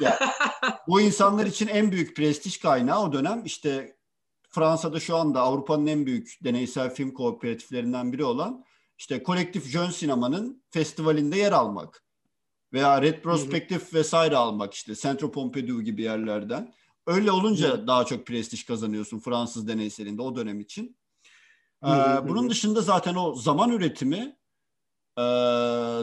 ya 0.00 0.18
bu 0.88 1.00
insanlar 1.00 1.46
için 1.46 1.68
en 1.68 1.92
büyük 1.92 2.16
prestij 2.16 2.56
kaynağı 2.58 3.02
o 3.02 3.12
dönem 3.12 3.42
işte 3.44 3.96
Fransa'da 4.50 5.00
şu 5.00 5.16
anda 5.16 5.40
Avrupa'nın 5.40 5.86
en 5.86 6.06
büyük 6.06 6.38
deneysel 6.44 6.94
film 6.94 7.10
kooperatiflerinden 7.10 8.12
biri 8.12 8.24
olan 8.24 8.64
işte 8.98 9.22
kolektif 9.22 9.66
Jön 9.66 9.90
Sinema'nın 9.90 10.64
festivalinde 10.70 11.36
yer 11.36 11.52
almak 11.52 12.04
veya 12.72 13.02
retrospektif 13.02 13.94
vesaire 13.94 14.36
almak 14.36 14.74
işte 14.74 14.94
Centre 14.94 15.30
Pompidou 15.30 15.80
gibi 15.80 16.02
yerlerden. 16.02 16.74
Öyle 17.06 17.30
olunca 17.30 17.86
daha 17.86 18.04
çok 18.04 18.26
prestij 18.26 18.64
kazanıyorsun 18.64 19.18
Fransız 19.18 19.68
deneyselinde 19.68 20.22
o 20.22 20.36
dönem 20.36 20.60
için. 20.60 20.96
Ee, 21.84 21.88
Hı 21.88 21.92
hı 21.92 22.18
hı. 22.18 22.28
bunun 22.28 22.50
dışında 22.50 22.80
zaten 22.80 23.14
o 23.14 23.34
zaman 23.34 23.70
üretimi 23.70 24.36
e, 25.18 25.22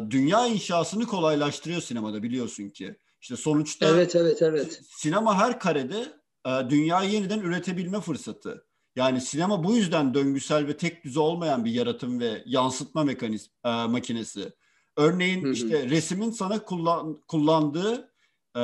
dünya 0.10 0.48
inşasını 0.48 1.06
kolaylaştırıyor 1.06 1.82
sinemada 1.82 2.24
biliyorsun 2.24 2.70
ki. 2.70 2.98
İşte 3.22 3.36
sonuçta 3.36 3.88
Evet, 3.88 4.16
evet, 4.16 4.42
evet. 4.42 4.82
sinema 4.84 5.38
her 5.38 5.60
karede 5.60 6.22
e, 6.46 6.70
dünyayı 6.70 7.12
yeniden 7.12 7.40
üretebilme 7.40 8.02
fırsatı. 8.02 8.66
Yani 8.96 9.22
sinema 9.22 9.64
bu 9.64 9.76
yüzden 9.76 10.14
döngüsel 10.14 10.68
ve 10.68 10.78
tek 10.78 11.04
düze 11.04 11.20
olmayan 11.20 11.66
bir 11.66 11.72
yaratım 11.72 12.20
ve 12.20 12.44
yansıtma 12.46 13.04
mekaniz 13.04 13.50
e, 13.66 13.70
makinesi. 13.70 14.54
Örneğin 14.98 15.44
Hı 15.44 15.48
hı. 15.48 15.52
işte 15.52 15.90
resimin 15.90 16.32
sana 16.32 16.64
kullan, 16.64 17.22
kullandığı 17.28 18.12
e, 18.58 18.64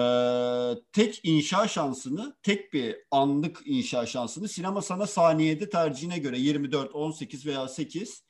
tek 0.91 1.19
inşa 1.23 1.67
şansını, 1.67 2.37
tek 2.43 2.73
bir 2.73 2.97
anlık 3.11 3.61
inşa 3.65 4.05
şansını 4.05 4.47
sinema 4.47 4.81
sana 4.81 5.07
saniyede 5.07 5.69
tercihine 5.69 6.17
göre 6.17 6.39
24, 6.39 6.95
18 6.95 7.45
veya 7.45 7.67
8 7.67 8.23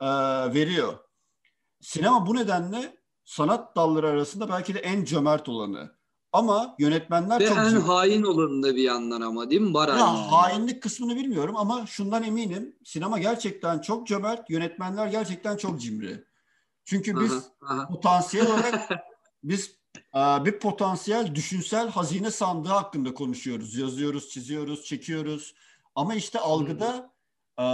e, 0.00 0.06
veriyor. 0.54 0.98
Sinema 1.80 2.26
bu 2.26 2.36
nedenle 2.36 2.96
sanat 3.24 3.76
dalları 3.76 4.08
arasında 4.08 4.48
belki 4.48 4.74
de 4.74 4.78
en 4.78 5.04
cömert 5.04 5.48
olanı. 5.48 6.03
Ama 6.34 6.74
yönetmenler 6.78 7.40
Ve 7.40 7.48
çok 7.48 7.58
en 7.58 7.68
cimri. 7.68 7.82
hain 7.82 8.22
olanı 8.22 8.62
da 8.62 8.76
bir 8.76 8.82
yandan 8.82 9.20
ama 9.20 9.50
değil 9.50 9.60
mi 9.60 9.74
Baran? 9.74 9.98
Ya 9.98 10.32
hainlik 10.32 10.82
kısmını 10.82 11.16
bilmiyorum 11.16 11.56
ama 11.56 11.86
şundan 11.86 12.22
eminim. 12.22 12.76
Sinema 12.84 13.18
gerçekten 13.18 13.78
çok 13.78 14.06
cömert, 14.06 14.50
yönetmenler 14.50 15.06
gerçekten 15.06 15.56
çok 15.56 15.80
cimri. 15.80 16.24
Çünkü 16.84 17.20
biz 17.20 17.32
Aha, 17.32 17.74
aha. 17.74 17.88
potansiyel 17.88 18.46
olarak 18.46 18.90
biz 19.44 19.76
e, 19.96 20.44
bir 20.44 20.58
potansiyel 20.58 21.34
düşünsel 21.34 21.88
hazine 21.88 22.30
sandığı 22.30 22.68
hakkında 22.68 23.14
konuşuyoruz. 23.14 23.76
Yazıyoruz, 23.76 24.28
çiziyoruz, 24.28 24.84
çekiyoruz. 24.84 25.54
Ama 25.94 26.14
işte 26.14 26.38
algıda 26.38 27.10
e, 27.58 27.66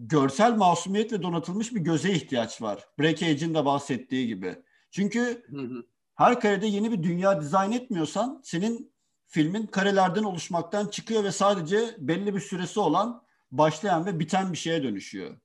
görsel 0.00 0.56
masumiyetle 0.56 1.22
donatılmış 1.22 1.74
bir 1.74 1.80
göze 1.80 2.10
ihtiyaç 2.10 2.62
var. 2.62 2.84
Breakage'in 2.98 3.54
de 3.54 3.64
bahsettiği 3.64 4.26
gibi. 4.26 4.62
Çünkü 4.90 5.44
Hı 5.50 5.60
hı. 5.60 5.91
Her 6.22 6.40
karede 6.40 6.66
yeni 6.66 6.92
bir 6.92 7.02
dünya 7.02 7.40
dizayn 7.40 7.72
etmiyorsan 7.72 8.40
senin 8.44 8.92
filmin 9.26 9.66
karelerden 9.66 10.22
oluşmaktan 10.22 10.86
çıkıyor 10.86 11.24
ve 11.24 11.32
sadece 11.32 11.96
belli 11.98 12.34
bir 12.34 12.40
süresi 12.40 12.80
olan 12.80 13.22
başlayan 13.50 14.06
ve 14.06 14.18
biten 14.18 14.52
bir 14.52 14.58
şeye 14.58 14.82
dönüşüyor. 14.82 15.36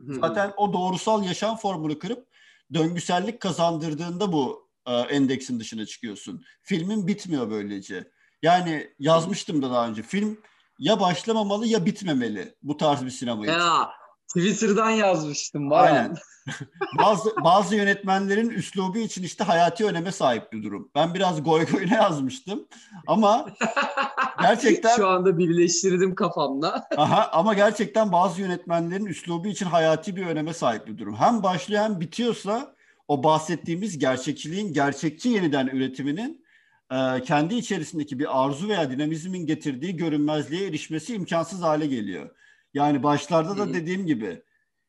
Hı 0.00 0.12
hı. 0.12 0.14
Zaten 0.20 0.52
o 0.56 0.72
doğrusal 0.72 1.24
yaşam 1.24 1.56
formunu 1.56 1.98
kırıp 1.98 2.28
döngüsellik 2.74 3.40
kazandırdığında 3.40 4.32
bu 4.32 4.70
e, 4.86 4.92
endeksin 4.92 5.60
dışına 5.60 5.86
çıkıyorsun. 5.86 6.44
Filmin 6.62 7.06
bitmiyor 7.06 7.50
böylece. 7.50 8.10
Yani 8.42 8.94
yazmıştım 8.98 9.62
da 9.62 9.70
daha 9.70 9.88
önce. 9.88 10.02
Film 10.02 10.38
ya 10.78 11.00
başlamamalı 11.00 11.66
ya 11.66 11.86
bitmemeli 11.86 12.54
bu 12.62 12.76
tarz 12.76 13.04
bir 13.04 13.10
sinema 13.10 13.42
için. 13.42 13.52
Ya 13.52 13.90
Twitter'dan 14.36 14.90
yazmıştım 14.90 15.70
Baran. 15.70 15.96
Aynen. 15.96 16.16
bazı 16.98 17.30
bazı 17.44 17.76
yönetmenlerin 17.76 18.50
üslubu 18.50 18.98
için 18.98 19.22
işte 19.22 19.44
hayati 19.44 19.86
öneme 19.86 20.12
sahip 20.12 20.52
bir 20.52 20.62
durum. 20.62 20.90
Ben 20.94 21.14
biraz 21.14 21.42
goy 21.42 21.66
goyuna 21.66 21.94
yazmıştım 21.94 22.68
ama 23.06 23.46
gerçekten 24.42 24.96
Şu 24.96 25.08
anda 25.08 25.38
birleştirdim 25.38 26.14
kafamda. 26.14 26.88
aha, 26.96 27.30
ama 27.32 27.54
gerçekten 27.54 28.12
bazı 28.12 28.40
yönetmenlerin 28.40 29.06
üslubu 29.06 29.48
için 29.48 29.66
hayati 29.66 30.16
bir 30.16 30.26
öneme 30.26 30.54
sahip 30.54 30.86
bir 30.86 30.98
durum. 30.98 31.14
Hem 31.14 31.42
başlıyor 31.42 31.82
hem 31.82 32.00
bitiyorsa 32.00 32.74
o 33.08 33.24
bahsettiğimiz 33.24 33.98
gerçekçiliğin 33.98 34.72
gerçekçi 34.72 35.28
yeniden 35.28 35.66
üretiminin 35.66 36.44
e, 36.92 37.22
kendi 37.22 37.54
içerisindeki 37.54 38.18
bir 38.18 38.44
arzu 38.44 38.68
veya 38.68 38.90
dinamizmin 38.90 39.46
getirdiği 39.46 39.96
görünmezliğe 39.96 40.68
erişmesi 40.68 41.14
imkansız 41.14 41.62
hale 41.62 41.86
geliyor. 41.86 42.30
Yani 42.74 43.02
başlarda 43.02 43.58
da 43.58 43.74
dediğim 43.74 44.06
gibi 44.06 44.42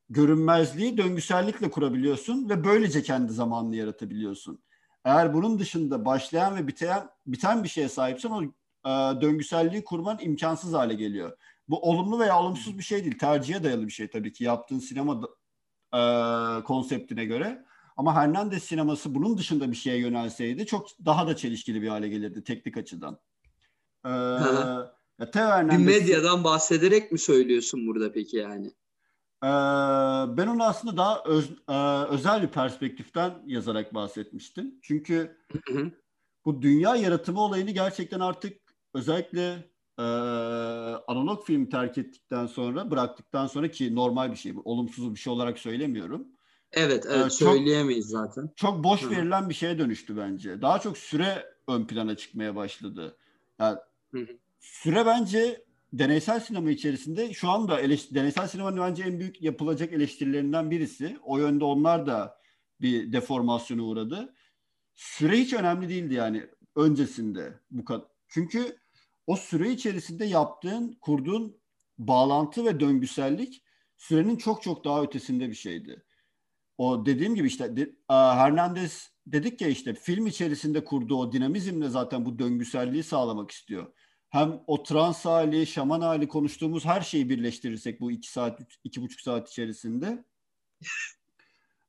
görünmezliği 0.10 0.98
döngüsellikle 0.98 1.72
kurabiliyorsun 1.72 2.50
ve 2.50 2.64
böylece 2.64 3.04
kendi 3.04 3.34
zamanını 3.34 3.76
yaratabiliyorsun. 3.76 4.64
Eğer 5.06 5.34
bunun 5.34 5.60
dışında 5.60 6.06
başlayan 6.06 6.56
ve 6.56 6.68
biten 6.68 7.10
biten 7.28 7.64
bir 7.64 7.70
şeye 7.70 7.90
sahipsen 7.90 8.30
o 8.30 8.44
e, 8.44 9.22
döngüselliği 9.22 9.84
kurman 9.84 10.20
imkansız 10.22 10.74
hale 10.74 10.94
geliyor. 10.94 11.38
Bu 11.68 11.90
olumlu 11.90 12.20
veya 12.20 12.40
olumsuz 12.40 12.78
bir 12.78 12.84
şey 12.84 13.04
değil. 13.04 13.18
Tercihe 13.18 13.64
dayalı 13.64 13.88
bir 13.88 13.92
şey 13.92 14.08
tabii 14.08 14.34
ki 14.34 14.44
yaptığın 14.44 14.80
sinema 14.80 15.22
e, 15.94 16.00
konseptine 16.64 17.26
göre. 17.26 17.66
Ama 17.98 18.16
Hernandez 18.16 18.64
sineması 18.64 19.16
bunun 19.16 19.38
dışında 19.38 19.72
bir 19.72 19.76
şeye 19.76 19.98
yönelseydi 19.98 20.66
çok 20.66 20.88
daha 21.06 21.28
da 21.28 21.36
çelişkili 21.36 21.82
bir 21.82 21.88
hale 21.88 22.10
gelirdi 22.10 22.44
teknik 22.44 22.78
açıdan. 22.78 23.20
E, 24.06 24.10
hı. 24.10 24.96
Ya 25.24 25.32
Teo 25.32 25.70
Bir 25.70 25.78
medyadan 25.86 26.44
bahsederek 26.44 27.12
mi 27.12 27.20
söylüyorsun 27.20 27.88
burada 27.88 28.12
peki 28.12 28.38
yani? 28.38 28.68
Ee, 29.44 29.48
ben 30.38 30.48
onu 30.48 30.64
aslında 30.64 30.98
daha 30.98 31.24
öz- 31.26 31.58
e, 31.70 32.06
özel 32.10 32.42
bir 32.42 32.48
perspektiften 32.48 33.34
yazarak 33.46 33.94
bahsetmiştim. 33.94 34.80
Çünkü 34.82 35.38
Hı 35.52 35.74
hı. 35.74 35.92
bu 36.46 36.62
dünya 36.62 36.96
yaratımı 36.96 37.42
olayını 37.42 37.72
gerçekten 37.72 38.20
artık 38.20 38.62
özellikle 38.94 39.70
e, 40.00 40.04
analog 41.08 41.46
film 41.46 41.70
terk 41.70 41.98
ettikten 41.98 42.46
sonra, 42.46 42.92
bıraktıktan 42.92 43.48
sonra 43.48 43.72
ki 43.72 43.96
normal 43.96 44.32
bir 44.32 44.38
şey 44.38 44.54
olumsuz 44.66 45.14
bir 45.16 45.20
şey 45.20 45.34
olarak 45.34 45.60
söylemiyorum. 45.60 46.28
Evet, 46.72 47.06
evet 47.06 47.26
Ee, 47.26 47.30
çok- 47.30 47.50
söyleyemeyiz 47.54 48.06
zaten. 48.06 48.50
Çok 48.56 48.84
boş 48.84 49.02
Hı 49.02 49.10
verilen 49.10 49.50
bir 49.50 49.54
şeye 49.54 49.80
dönüştü 49.80 50.18
bence. 50.18 50.62
Daha 50.62 50.80
çok 50.80 50.98
süre 50.98 51.46
ön 51.68 51.88
plana 51.88 52.18
çıkmaya 52.18 52.56
başladı. 52.56 53.18
Yani 53.60 53.78
hı. 54.14 54.28
Süre 54.64 55.06
bence 55.06 55.66
deneysel 55.94 56.40
sinema 56.40 56.72
içerisinde 56.72 57.34
şu 57.34 57.50
anda 57.50 57.82
eleş- 57.82 58.16
deneysel 58.16 58.48
sinemanın 58.48 58.80
bence 58.80 59.04
en 59.04 59.20
büyük 59.20 59.42
yapılacak 59.42 59.94
eleştirilerinden 59.94 60.72
birisi. 60.72 61.18
O 61.24 61.38
yönde 61.38 61.64
onlar 61.64 62.08
da 62.08 62.38
bir 62.82 63.14
deformasyona 63.14 63.84
uğradı. 63.84 64.34
Süre 64.94 65.38
hiç 65.38 65.54
önemli 65.54 65.90
değildi 65.90 66.14
yani 66.14 66.44
öncesinde 66.76 67.60
bu 67.72 67.86
kadar. 67.86 68.08
Çünkü 68.28 68.78
o 69.28 69.36
süre 69.36 69.72
içerisinde 69.72 70.26
yaptığın, 70.26 70.98
kurduğun 71.02 71.58
bağlantı 71.98 72.66
ve 72.66 72.80
döngüsellik 72.80 73.64
sürenin 73.98 74.36
çok 74.36 74.62
çok 74.64 74.86
daha 74.86 75.04
ötesinde 75.04 75.50
bir 75.50 75.56
şeydi. 75.56 76.04
O 76.78 77.06
dediğim 77.06 77.36
gibi 77.36 77.48
işte 77.48 77.78
de, 77.78 77.96
a, 78.08 78.38
Hernandez 78.38 79.12
dedik 79.28 79.62
ya 79.62 79.68
işte 79.68 79.94
film 79.94 80.28
içerisinde 80.28 80.84
kurduğu 80.84 81.16
o 81.16 81.32
dinamizmle 81.32 81.90
zaten 81.90 82.26
bu 82.26 82.40
döngüselliği 82.40 83.04
sağlamak 83.04 83.52
istiyor. 83.52 83.94
Hem 84.34 84.64
o 84.68 84.84
trans 84.84 85.26
hali, 85.26 85.68
şaman 85.68 86.02
hali 86.02 86.28
konuştuğumuz 86.28 86.86
her 86.86 87.02
şeyi 87.02 87.30
birleştirirsek 87.30 88.02
bu 88.02 88.12
iki 88.12 88.32
saat, 88.32 88.60
iki 88.84 89.02
buçuk 89.02 89.22
saat 89.22 89.50
içerisinde 89.50 90.26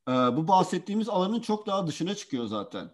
e, 0.09 0.13
bu 0.13 0.49
bahsettiğimiz 0.49 1.09
alanın 1.09 1.41
çok 1.41 1.67
daha 1.67 1.87
dışına 1.87 2.15
çıkıyor 2.15 2.47
zaten. 2.47 2.91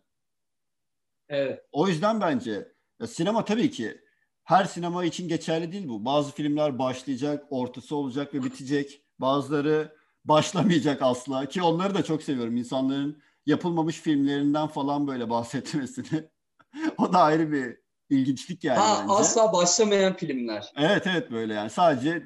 Evet. 1.29 1.65
O 1.73 1.89
yüzden 1.89 2.21
bence 2.21 2.73
ya 3.01 3.07
sinema 3.07 3.45
tabii 3.45 3.71
ki 3.71 4.01
her 4.45 4.65
sinema 4.65 5.05
için 5.05 5.29
geçerli 5.29 5.73
değil 5.73 5.89
bu. 5.89 6.05
Bazı 6.05 6.33
filmler 6.33 6.79
başlayacak, 6.79 7.47
ortası 7.51 7.97
olacak 7.97 8.35
ve 8.35 8.45
bitecek. 8.45 9.03
Bazıları 9.19 9.97
başlamayacak 10.25 11.03
asla 11.03 11.47
ki 11.47 11.63
onları 11.63 11.95
da 11.95 12.05
çok 12.05 12.23
seviyorum. 12.23 12.57
İnsanların 12.57 13.23
yapılmamış 13.47 14.01
filmlerinden 14.01 14.67
falan 14.67 15.07
böyle 15.07 15.31
bahsetmesini. 15.31 16.31
o 16.99 17.13
da 17.13 17.19
ayrı 17.19 17.53
bir 17.53 17.90
ilginçlik 18.11 18.65
yani 18.65 18.79
Ha, 18.79 18.99
bence. 19.03 19.13
asla 19.15 19.53
başlamayan 19.53 20.17
filmler. 20.17 20.73
Evet 20.77 21.07
evet 21.07 21.31
böyle 21.31 21.55
yani 21.55 21.71
sadece 21.71 22.23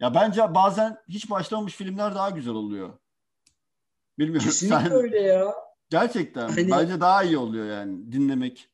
Ya 0.00 0.14
bence 0.14 0.54
bazen 0.54 0.96
hiç 1.08 1.30
başlamamış 1.30 1.74
filmler 1.74 2.14
daha 2.14 2.30
güzel 2.30 2.54
oluyor. 2.54 2.98
Bilmiyorum. 4.18 4.46
Kesinlikle 4.48 4.78
sen... 4.78 4.92
öyle 4.92 5.20
ya. 5.20 5.54
Gerçekten. 5.90 6.48
Hani- 6.48 6.70
Bence 6.70 7.00
daha 7.00 7.22
iyi 7.22 7.38
oluyor 7.38 7.66
yani 7.66 8.12
dinlemek. 8.12 8.68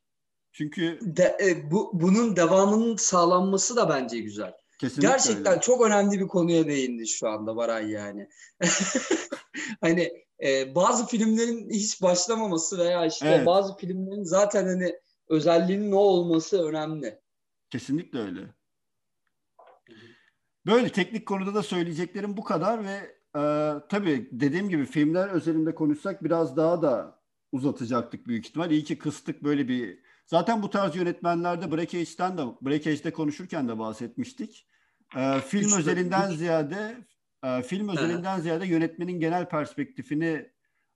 Çünkü 0.52 0.98
De, 1.02 1.36
e, 1.44 1.70
bu 1.70 1.90
bunun 1.94 2.36
devamının 2.36 2.96
sağlanması 2.96 3.76
da 3.76 3.88
bence 3.88 4.18
güzel. 4.18 4.52
kesinlikle 4.80 5.08
Gerçekten 5.08 5.52
öyle. 5.52 5.60
çok 5.60 5.86
önemli 5.86 6.20
bir 6.20 6.28
konuya 6.28 6.66
değindi 6.66 7.06
şu 7.08 7.28
anda 7.28 7.56
Baran 7.56 7.80
yani. 7.80 8.28
hani 9.80 10.12
e, 10.44 10.74
bazı 10.74 11.06
filmlerin 11.06 11.70
hiç 11.70 12.02
başlamaması 12.02 12.78
veya 12.78 13.06
işte 13.06 13.28
Evet. 13.28 13.46
bazı 13.46 13.76
filmlerin 13.76 14.24
zaten 14.24 14.66
hani 14.66 14.94
özelliğinin 15.28 15.92
o 15.92 15.96
olması 15.96 16.68
önemli. 16.68 17.20
Kesinlikle 17.70 18.18
öyle. 18.18 18.40
Böyle 20.66 20.88
teknik 20.88 21.26
konuda 21.26 21.54
da 21.54 21.62
söyleyeceklerim 21.62 22.36
bu 22.36 22.44
kadar 22.44 22.84
ve 22.84 23.16
e, 23.36 23.42
tabii 23.88 24.28
dediğim 24.32 24.68
gibi 24.68 24.84
filmler 24.84 25.28
özelinde 25.28 25.74
konuşsak 25.74 26.24
biraz 26.24 26.56
daha 26.56 26.82
da 26.82 27.20
uzatacaktık 27.52 28.26
büyük 28.26 28.46
ihtimal. 28.46 28.70
İyi 28.70 28.84
ki 28.84 28.98
kıstık 28.98 29.44
böyle 29.44 29.68
bir... 29.68 29.98
Zaten 30.26 30.62
bu 30.62 30.70
tarz 30.70 30.96
yönetmenlerde 30.96 31.72
Breakage'den 31.72 32.38
de 32.38 32.42
Breakage'de 32.60 33.12
konuşurken 33.12 33.68
de 33.68 33.78
bahsetmiştik. 33.78 34.68
E, 35.16 35.40
film 35.40 35.68
Üç- 35.68 35.78
özelinden 35.78 36.30
üç- 36.30 36.38
ziyade 36.38 36.96
e, 37.44 37.62
film 37.62 37.88
özelinden 37.88 38.40
ziyade 38.40 38.66
yönetmenin 38.66 39.20
genel 39.20 39.48
perspektifini 39.48 40.50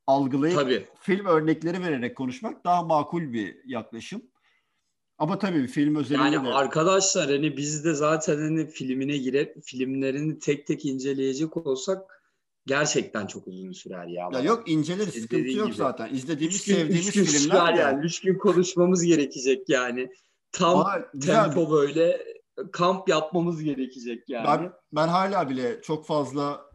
algılayıp 0.06 0.56
Tabii. 0.56 0.86
film 1.00 1.26
örnekleri 1.26 1.82
vererek 1.82 2.16
konuşmak 2.16 2.64
daha 2.64 2.82
makul 2.82 3.32
bir 3.32 3.56
yaklaşım. 3.64 4.22
Ama 5.18 5.38
tabii 5.38 5.66
film 5.66 5.96
özelinde 5.96 6.24
Yani 6.24 6.46
de 6.46 6.52
arkadaşlar 6.52 7.30
hani 7.30 7.56
biz 7.56 7.84
de 7.84 7.94
zaten 7.94 8.36
hani 8.36 8.66
filmine 8.66 9.16
girip 9.16 9.62
filmlerini 9.64 10.38
tek 10.38 10.66
tek 10.66 10.84
inceleyecek 10.84 11.56
olsak 11.56 12.02
gerçekten 12.66 13.26
çok 13.26 13.46
uzun 13.46 13.72
sürer 13.72 14.06
ya. 14.06 14.28
Ya 14.32 14.40
yok 14.40 14.70
inceleri 14.70 15.10
Senin 15.10 15.22
sıkıntı 15.22 15.48
yok 15.50 15.66
gibi. 15.66 15.76
zaten. 15.76 16.14
İzlediğimiz, 16.14 16.56
Üç 16.56 16.64
gün, 16.64 16.74
sevdiğimiz 16.74 17.08
üç 17.08 17.14
gün 17.14 17.24
filmler 17.24 17.38
sürer 17.66 17.74
yani. 17.74 18.06
Üç 18.06 18.20
gün 18.20 18.38
konuşmamız 18.38 19.02
gerekecek 19.04 19.68
yani. 19.68 20.10
Tam 20.52 20.86
güzel. 21.14 21.44
tempo 21.44 21.70
böyle 21.70 22.22
kamp 22.72 23.08
yapmamız 23.08 23.62
gerekecek 23.62 24.28
yani. 24.28 24.46
Ben, 24.46 24.72
ben 24.92 25.08
hala 25.08 25.50
bile 25.50 25.82
çok 25.82 26.06
fazla 26.06 26.69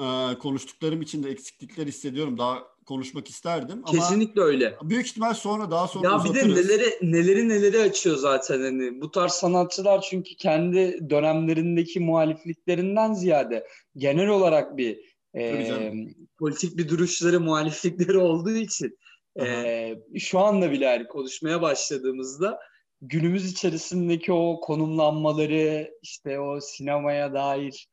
e, 0.00 0.38
konuştuklarım 0.38 1.02
için 1.02 1.22
de 1.22 1.30
eksiklikler 1.30 1.86
hissediyorum. 1.86 2.38
Daha 2.38 2.62
konuşmak 2.86 3.28
isterdim 3.28 3.82
ama 3.84 3.98
Kesinlikle 3.98 4.40
öyle. 4.40 4.76
büyük 4.82 5.06
ihtimal 5.06 5.34
sonra 5.34 5.70
daha 5.70 5.88
sonra 5.88 6.08
Ya 6.08 6.18
bir 6.18 6.24
de 6.24 6.30
uzatırız. 6.30 6.68
neleri 6.70 7.12
neleri 7.12 7.48
neleri 7.48 7.80
açıyor 7.80 8.16
zaten 8.16 8.60
hani 8.60 9.00
bu 9.00 9.10
tarz 9.10 9.32
sanatçılar 9.32 10.00
çünkü 10.10 10.34
kendi 10.34 11.10
dönemlerindeki 11.10 12.00
muhalifliklerinden 12.00 13.12
ziyade 13.12 13.66
genel 13.96 14.28
olarak 14.28 14.76
bir 14.76 15.10
e, 15.36 15.92
politik 16.38 16.76
bir 16.78 16.88
duruşları 16.88 17.40
muhaliflikleri 17.40 18.18
olduğu 18.18 18.56
için 18.56 18.98
e, 19.40 19.94
şu 20.18 20.38
anda 20.38 20.70
bile 20.70 20.84
yani 20.84 21.06
konuşmaya 21.06 21.62
başladığımızda 21.62 22.58
günümüz 23.02 23.52
içerisindeki 23.52 24.32
o 24.32 24.60
konumlanmaları 24.60 25.90
işte 26.02 26.40
o 26.40 26.60
sinemaya 26.60 27.34
dair 27.34 27.88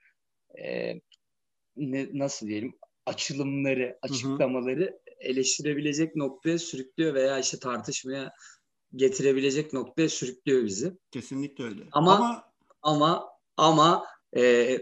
e, 0.63 0.93
ne, 1.77 2.09
nasıl 2.13 2.47
diyelim 2.47 2.75
açılımları, 3.05 3.97
açıklamaları 4.01 4.99
eleştirebilecek 5.19 6.15
noktaya 6.15 6.59
sürüklüyor 6.59 7.13
veya 7.13 7.39
işte 7.39 7.59
tartışmaya 7.59 8.33
getirebilecek 8.95 9.73
noktaya 9.73 10.09
sürüklüyor 10.09 10.63
bizi. 10.65 10.93
Kesinlikle 11.11 11.63
öyle. 11.63 11.81
Ama- 11.91 12.15
Ama, 12.15 12.43
Ama 12.81 13.25
ama 13.57 14.05
e, 14.37 14.77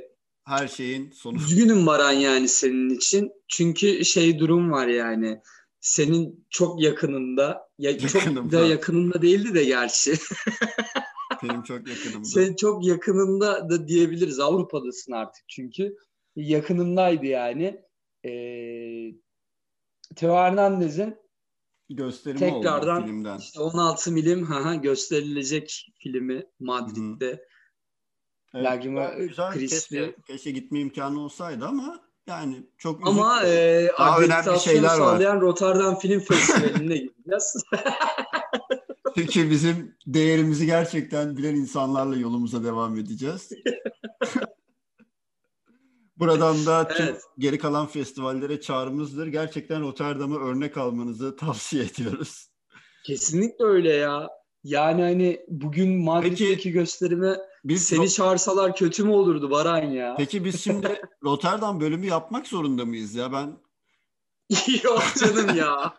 her 0.46 0.68
şeyin 0.68 1.12
sonu 1.12 1.38
üzgünüm 1.38 1.86
Baran 1.86 2.12
yani 2.12 2.48
senin 2.48 2.90
için. 2.90 3.32
Çünkü 3.48 4.06
şey 4.06 4.40
durum 4.40 4.72
var 4.72 4.88
yani. 4.88 5.42
Senin 5.80 6.46
çok 6.50 6.82
yakınında, 6.82 7.70
ya 7.80 8.00
çok 8.00 8.52
da 8.52 8.66
yakınında 8.66 9.22
değildi 9.22 9.54
de 9.54 9.64
gerçi. 9.64 10.14
benim 11.44 11.64
çok 11.64 11.88
yakınımda. 11.88 12.26
Senin 12.28 12.56
çok 12.56 12.86
yakınında 12.86 13.70
da 13.70 13.88
diyebiliriz. 13.88 14.40
Avrupa'dasın 14.40 15.12
artık 15.12 15.44
çünkü. 15.48 15.96
Yakınındaydı 16.36 17.26
yani. 17.26 17.82
Ee, 18.26 19.12
Teo 20.16 20.36
Hernandez'in 20.36 21.18
Gösterimi 21.90 22.40
tekrardan 22.40 22.98
oldu 22.98 23.06
filmden. 23.08 23.38
işte 23.38 23.60
16 23.60 24.12
milim 24.12 24.44
haha, 24.44 24.76
gösterilecek 24.76 25.86
filmi 26.04 26.46
Madrid'de. 26.60 27.46
Evet, 28.54 28.66
Lagima 28.66 29.14
güzel. 29.14 29.54
Keşke, 29.54 30.16
keşke 30.28 30.52
gitme 30.52 30.80
imkanı 30.80 31.20
olsaydı 31.20 31.66
ama 31.66 32.00
yani 32.28 32.64
çok 32.78 33.08
Ama 33.08 33.38
üzücü. 33.44 33.58
e, 33.58 33.90
Daha 34.00 34.20
önemli 34.22 34.60
şeyler 34.60 34.84
var. 34.84 34.96
sağlayan 34.98 35.42
Rotterdam 35.42 36.00
Film 36.00 36.20
Festivali'ne 36.20 36.98
gideceğiz. 36.98 37.64
Çünkü 39.16 39.50
bizim 39.50 39.96
değerimizi 40.08 40.66
gerçekten 40.66 41.38
bilen 41.38 41.56
insanlarla 41.56 42.16
yolumuza 42.18 42.64
devam 42.64 42.98
edeceğiz. 42.98 43.50
Buradan 46.18 46.66
da 46.66 46.88
tüm 46.88 47.06
Evet. 47.06 47.22
geri 47.38 47.58
kalan 47.58 47.88
festivallere 47.88 48.62
çağrımızdır. 48.62 49.28
Gerçekten 49.28 49.82
Rotterdam'ı 49.82 50.40
örnek 50.40 50.78
almanızı 50.78 51.36
tavsiye 51.36 51.84
ediyoruz. 51.94 52.48
Kesinlikle 53.08 53.66
öyle 53.66 53.94
ya. 53.94 54.30
Yani 54.64 55.02
hani 55.02 55.46
bugün 55.48 56.04
Madrid'deki 56.04 56.72
gösterime 56.72 57.38
Biz 57.64 57.84
seni 57.86 58.10
çağırsalar 58.10 58.76
kötü 58.76 59.04
mü 59.04 59.12
olurdu 59.12 59.52
Baran 59.52 59.84
ya? 59.84 60.16
Peki 60.18 60.46
biz 60.46 60.64
şimdi 60.64 61.02
Rotterdam 61.24 61.82
bölümü 61.82 62.06
yapmak 62.06 62.48
zorunda 62.48 62.86
mıyız 62.86 63.16
ya? 63.16 63.32
Ben 63.34 63.58
Yok 64.84 65.04
canım 65.20 65.58
ya. 65.58 65.94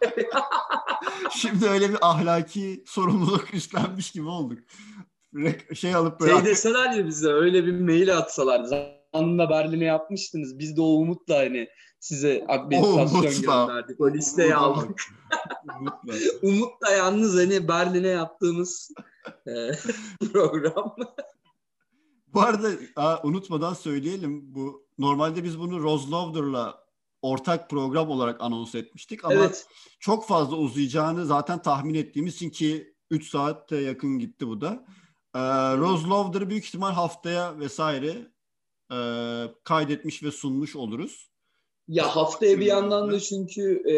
şimdi 1.37 1.67
öyle 1.69 1.91
bir 1.91 1.99
ahlaki 2.01 2.85
sorumluluk 2.87 3.55
üstlenmiş 3.55 4.11
gibi 4.11 4.29
olduk. 4.29 4.59
Şey 5.75 5.95
alıp 5.95 6.21
böyle 6.21 6.33
Şey 6.37 6.45
deseler 6.45 6.91
ya 6.93 7.07
bize 7.07 7.29
öyle 7.29 7.67
bir 7.67 7.81
mail 7.81 8.19
atsalar. 8.19 8.65
Zamanında 9.17 9.51
Berlin'e 9.51 9.85
yapmıştınız. 9.85 10.59
Biz 10.59 10.77
de 10.77 10.81
o 10.81 10.85
umutla 10.85 11.39
hani 11.39 11.69
size 12.01 12.45
akreditasyon 12.49 13.23
umutla. 13.23 13.67
gönderdik. 13.67 14.01
O 14.01 14.11
listeye 14.11 14.57
Umutla. 14.57 14.83
aldık. 14.83 15.03
Umutla. 15.81 16.15
Umutla 16.43 16.91
yalnız 16.91 17.37
hani 17.37 17.69
Berlin'e 17.69 18.09
yaptığımız 18.09 18.91
e, 19.47 19.71
program. 20.33 20.97
Bu 22.35 22.41
arada 22.41 22.69
aa, 22.97 23.17
unutmadan 23.23 23.75
söyleyelim. 23.75 24.55
Bu 24.55 24.87
normalde 24.99 25.45
biz 25.45 25.59
bunu 25.59 25.83
Roslovder'la 25.83 26.87
ortak 27.23 27.71
program 27.71 28.11
olarak 28.11 28.41
anons 28.41 28.75
etmiştik 28.75 29.25
ama 29.25 29.35
evet. 29.35 29.67
çok 30.01 30.29
fazla 30.29 30.57
uzayacağını 30.57 31.27
zaten 31.27 31.63
tahmin 31.63 31.95
ettiğimiz 31.95 32.35
için 32.35 32.51
ki 32.51 32.95
3 33.11 33.31
saate 33.31 33.77
yakın 33.77 34.19
gitti 34.19 34.49
bu 34.49 34.61
da. 34.61 34.85
Ee, 35.35 35.39
Roslovder'ı 35.77 36.51
büyük 36.51 36.65
ihtimal 36.65 36.93
haftaya 36.93 37.59
vesaire 37.59 38.36
e, 38.93 38.99
kaydetmiş 39.65 40.23
ve 40.23 40.31
sunmuş 40.31 40.77
oluruz. 40.77 41.31
Ya 41.89 42.17
haftaya 42.17 42.61
bir 42.61 42.67
yandan 42.67 43.13
da 43.13 43.21
çünkü 43.21 43.91
e, 43.91 43.97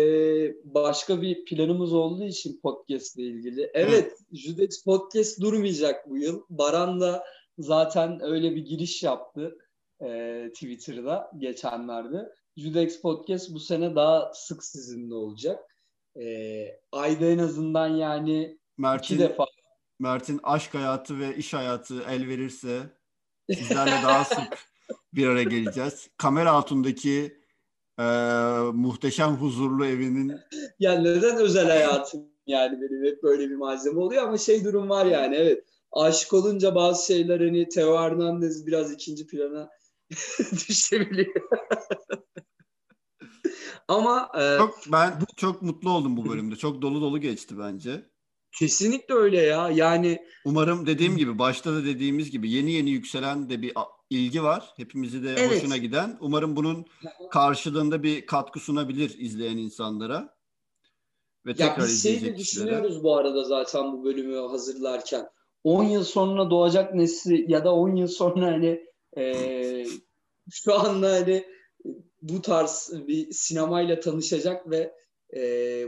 başka 0.75 1.23
bir 1.23 1.45
planımız 1.45 1.93
olduğu 1.93 2.25
için 2.25 2.61
podcast 2.63 3.17
ile 3.17 3.27
ilgili. 3.27 3.71
Evet, 3.75 4.13
Judex 4.33 4.85
Podcast 4.85 5.41
durmayacak 5.41 6.11
bu 6.11 6.19
yıl. 6.19 6.43
Baran 6.51 7.01
da 7.01 7.25
zaten 7.59 8.21
öyle 8.23 8.57
bir 8.57 8.65
giriş 8.65 9.03
yaptı 9.03 9.59
e, 10.03 10.51
Twitter'da 10.55 11.31
geçenlerde. 11.39 12.33
Judex 12.57 13.01
Podcast 13.01 13.51
bu 13.55 13.61
sene 13.61 13.95
daha 13.95 14.33
sık 14.35 14.65
sizinle 14.65 15.15
olacak. 15.15 15.59
E, 16.21 16.25
ayda 16.93 17.27
en 17.27 17.39
azından 17.39 17.89
yani 17.89 18.43
iki 18.43 18.59
Mert'in 18.79 19.19
defa 19.19 19.47
Mert'in 19.99 20.41
aşk 20.43 20.75
hayatı 20.75 21.19
ve 21.19 21.37
iş 21.37 21.55
hayatı 21.55 22.03
el 22.03 22.29
verirse 22.29 22.81
sizlerle 23.55 23.91
daha 23.91 24.25
sık 24.35 24.59
bir 25.15 25.27
araya 25.27 25.45
geleceğiz. 25.45 26.09
Kamera 26.17 26.53
altındaki 26.53 27.39
e, 27.99 28.05
muhteşem 28.73 29.31
huzurlu 29.31 29.87
evinin 29.87 30.33
yani 30.79 31.05
neden 31.05 31.37
özel 31.37 31.67
hayatım 31.67 32.29
yani 32.47 32.81
benim 32.81 33.05
hep 33.05 33.23
böyle 33.23 33.51
bir 33.51 33.55
malzeme 33.57 34.01
oluyor 34.01 34.23
ama 34.23 34.39
şey 34.39 34.65
durum 34.65 34.89
var 34.89 35.07
yani 35.07 35.37
evet. 35.37 35.65
Aşık 35.93 36.33
olunca 36.33 36.75
bazı 36.75 37.07
şeyler 37.07 37.41
hani 37.41 37.69
Teo 37.69 37.99
Hernandez 37.99 38.67
biraz 38.67 38.93
ikinci 38.93 39.27
plana 39.27 39.69
düşebiliyor. 40.69 41.49
ama 43.89 44.31
e, 44.39 44.59
çok 44.59 44.79
ben 44.93 45.19
çok 45.37 45.63
mutlu 45.63 45.91
oldum 45.91 46.17
bu 46.17 46.29
bölümde. 46.29 46.57
Çok 46.57 46.83
dolu 46.83 47.01
dolu 47.01 47.21
geçti 47.21 47.59
bence. 47.59 48.11
kesinlikle 48.59 49.15
öyle 49.15 49.41
ya. 49.41 49.71
Yani 49.71 50.27
Umarım 50.45 50.87
dediğim 50.87 51.17
gibi 51.17 51.39
başta 51.39 51.75
da 51.75 51.85
dediğimiz 51.85 52.31
gibi 52.31 52.51
yeni 52.51 52.73
yeni 52.73 52.91
yükselen 52.91 53.51
de 53.51 53.63
bir 53.63 53.73
ilgi 54.11 54.43
var. 54.43 54.73
Hepimizi 54.77 55.23
de 55.23 55.35
Evet. 55.39 55.57
hoşuna 55.57 55.77
giden. 55.77 56.17
Umarım 56.21 56.57
bunun 56.57 56.87
karşılığında 57.31 58.03
bir 58.03 58.27
katkı 58.27 58.61
sunabilir 58.61 59.19
izleyen 59.19 59.57
insanlara. 59.57 60.39
Ve 61.47 61.51
ya 61.51 61.57
tekrar 61.57 61.87
biz 61.87 62.03
şeyi 62.03 62.15
de 62.15 62.35
kişilere. 62.35 62.67
düşünüyoruz 62.67 63.03
bu 63.03 63.17
arada 63.17 63.45
zaten 63.45 63.93
bu 63.93 64.05
bölümü 64.05 64.37
hazırlarken. 64.37 65.29
10 65.65 65.85
yıl 65.85 66.05
sonra 66.05 66.51
doğacak 66.51 66.95
nesli 66.95 67.53
ya 67.53 67.65
da 67.65 67.75
10 67.75 67.97
yıl 67.97 68.07
sonra 68.07 68.47
hani 68.47 68.87
e, 69.17 69.87
şu 70.51 70.75
anda 70.75 71.13
hani 71.13 71.45
bu 72.23 72.43
tarz 72.43 72.93
bir 73.09 73.33
sinemayla 73.33 74.01
tanışacak 74.01 74.71
ve 74.71 74.95
e, 75.37 75.43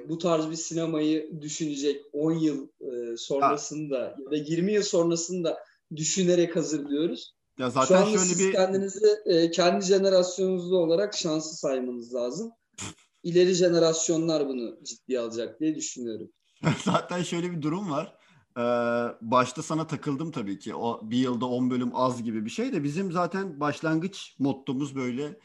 bu 0.09 0.19
tarz 0.19 0.51
bir 0.51 0.57
sinemayı 0.57 1.41
düşünecek 1.41 2.03
10 2.13 2.33
yıl 2.33 2.69
e, 2.81 3.17
sonrasında 3.17 4.01
ha. 4.01 4.17
ya 4.25 4.31
da 4.31 4.37
20 4.37 4.73
yıl 4.73 4.83
sonrasında 4.83 5.59
düşünerek 5.97 6.57
hazırlıyoruz. 6.57 7.35
Ya 7.61 7.71
zaten 7.71 7.87
Şu 7.87 7.97
anda 7.97 8.19
şöyle 8.19 8.35
siz 8.35 8.39
bir 8.39 8.53
kendinizi 8.53 9.07
e, 9.27 9.51
kendi 9.51 9.85
jenerasyonunuzda 9.85 10.77
olarak 10.77 11.15
şanslı 11.15 11.57
saymanız 11.57 12.15
lazım. 12.15 12.53
İleri 13.23 13.55
jenerasyonlar 13.55 14.49
bunu 14.49 14.85
ciddiye 14.85 15.21
alacak 15.21 15.61
diye 15.61 15.75
düşünüyorum. 15.75 16.31
zaten 16.85 17.23
şöyle 17.23 17.53
bir 17.53 17.63
durum 17.63 17.91
var. 17.91 18.17
Ee, 18.57 18.63
başta 19.21 19.63
sana 19.63 19.87
takıldım 19.87 20.31
tabii 20.31 20.59
ki. 20.59 20.75
O 20.75 21.01
bir 21.11 21.17
yılda 21.17 21.47
10 21.47 21.71
bölüm 21.71 21.91
az 21.95 22.23
gibi 22.23 22.45
bir 22.45 22.51
şey 22.51 22.73
de 22.73 22.85
bizim 22.85 23.13
zaten 23.13 23.61
başlangıç 23.61 24.37
mottomuz 24.39 24.97
böyle 24.97 25.39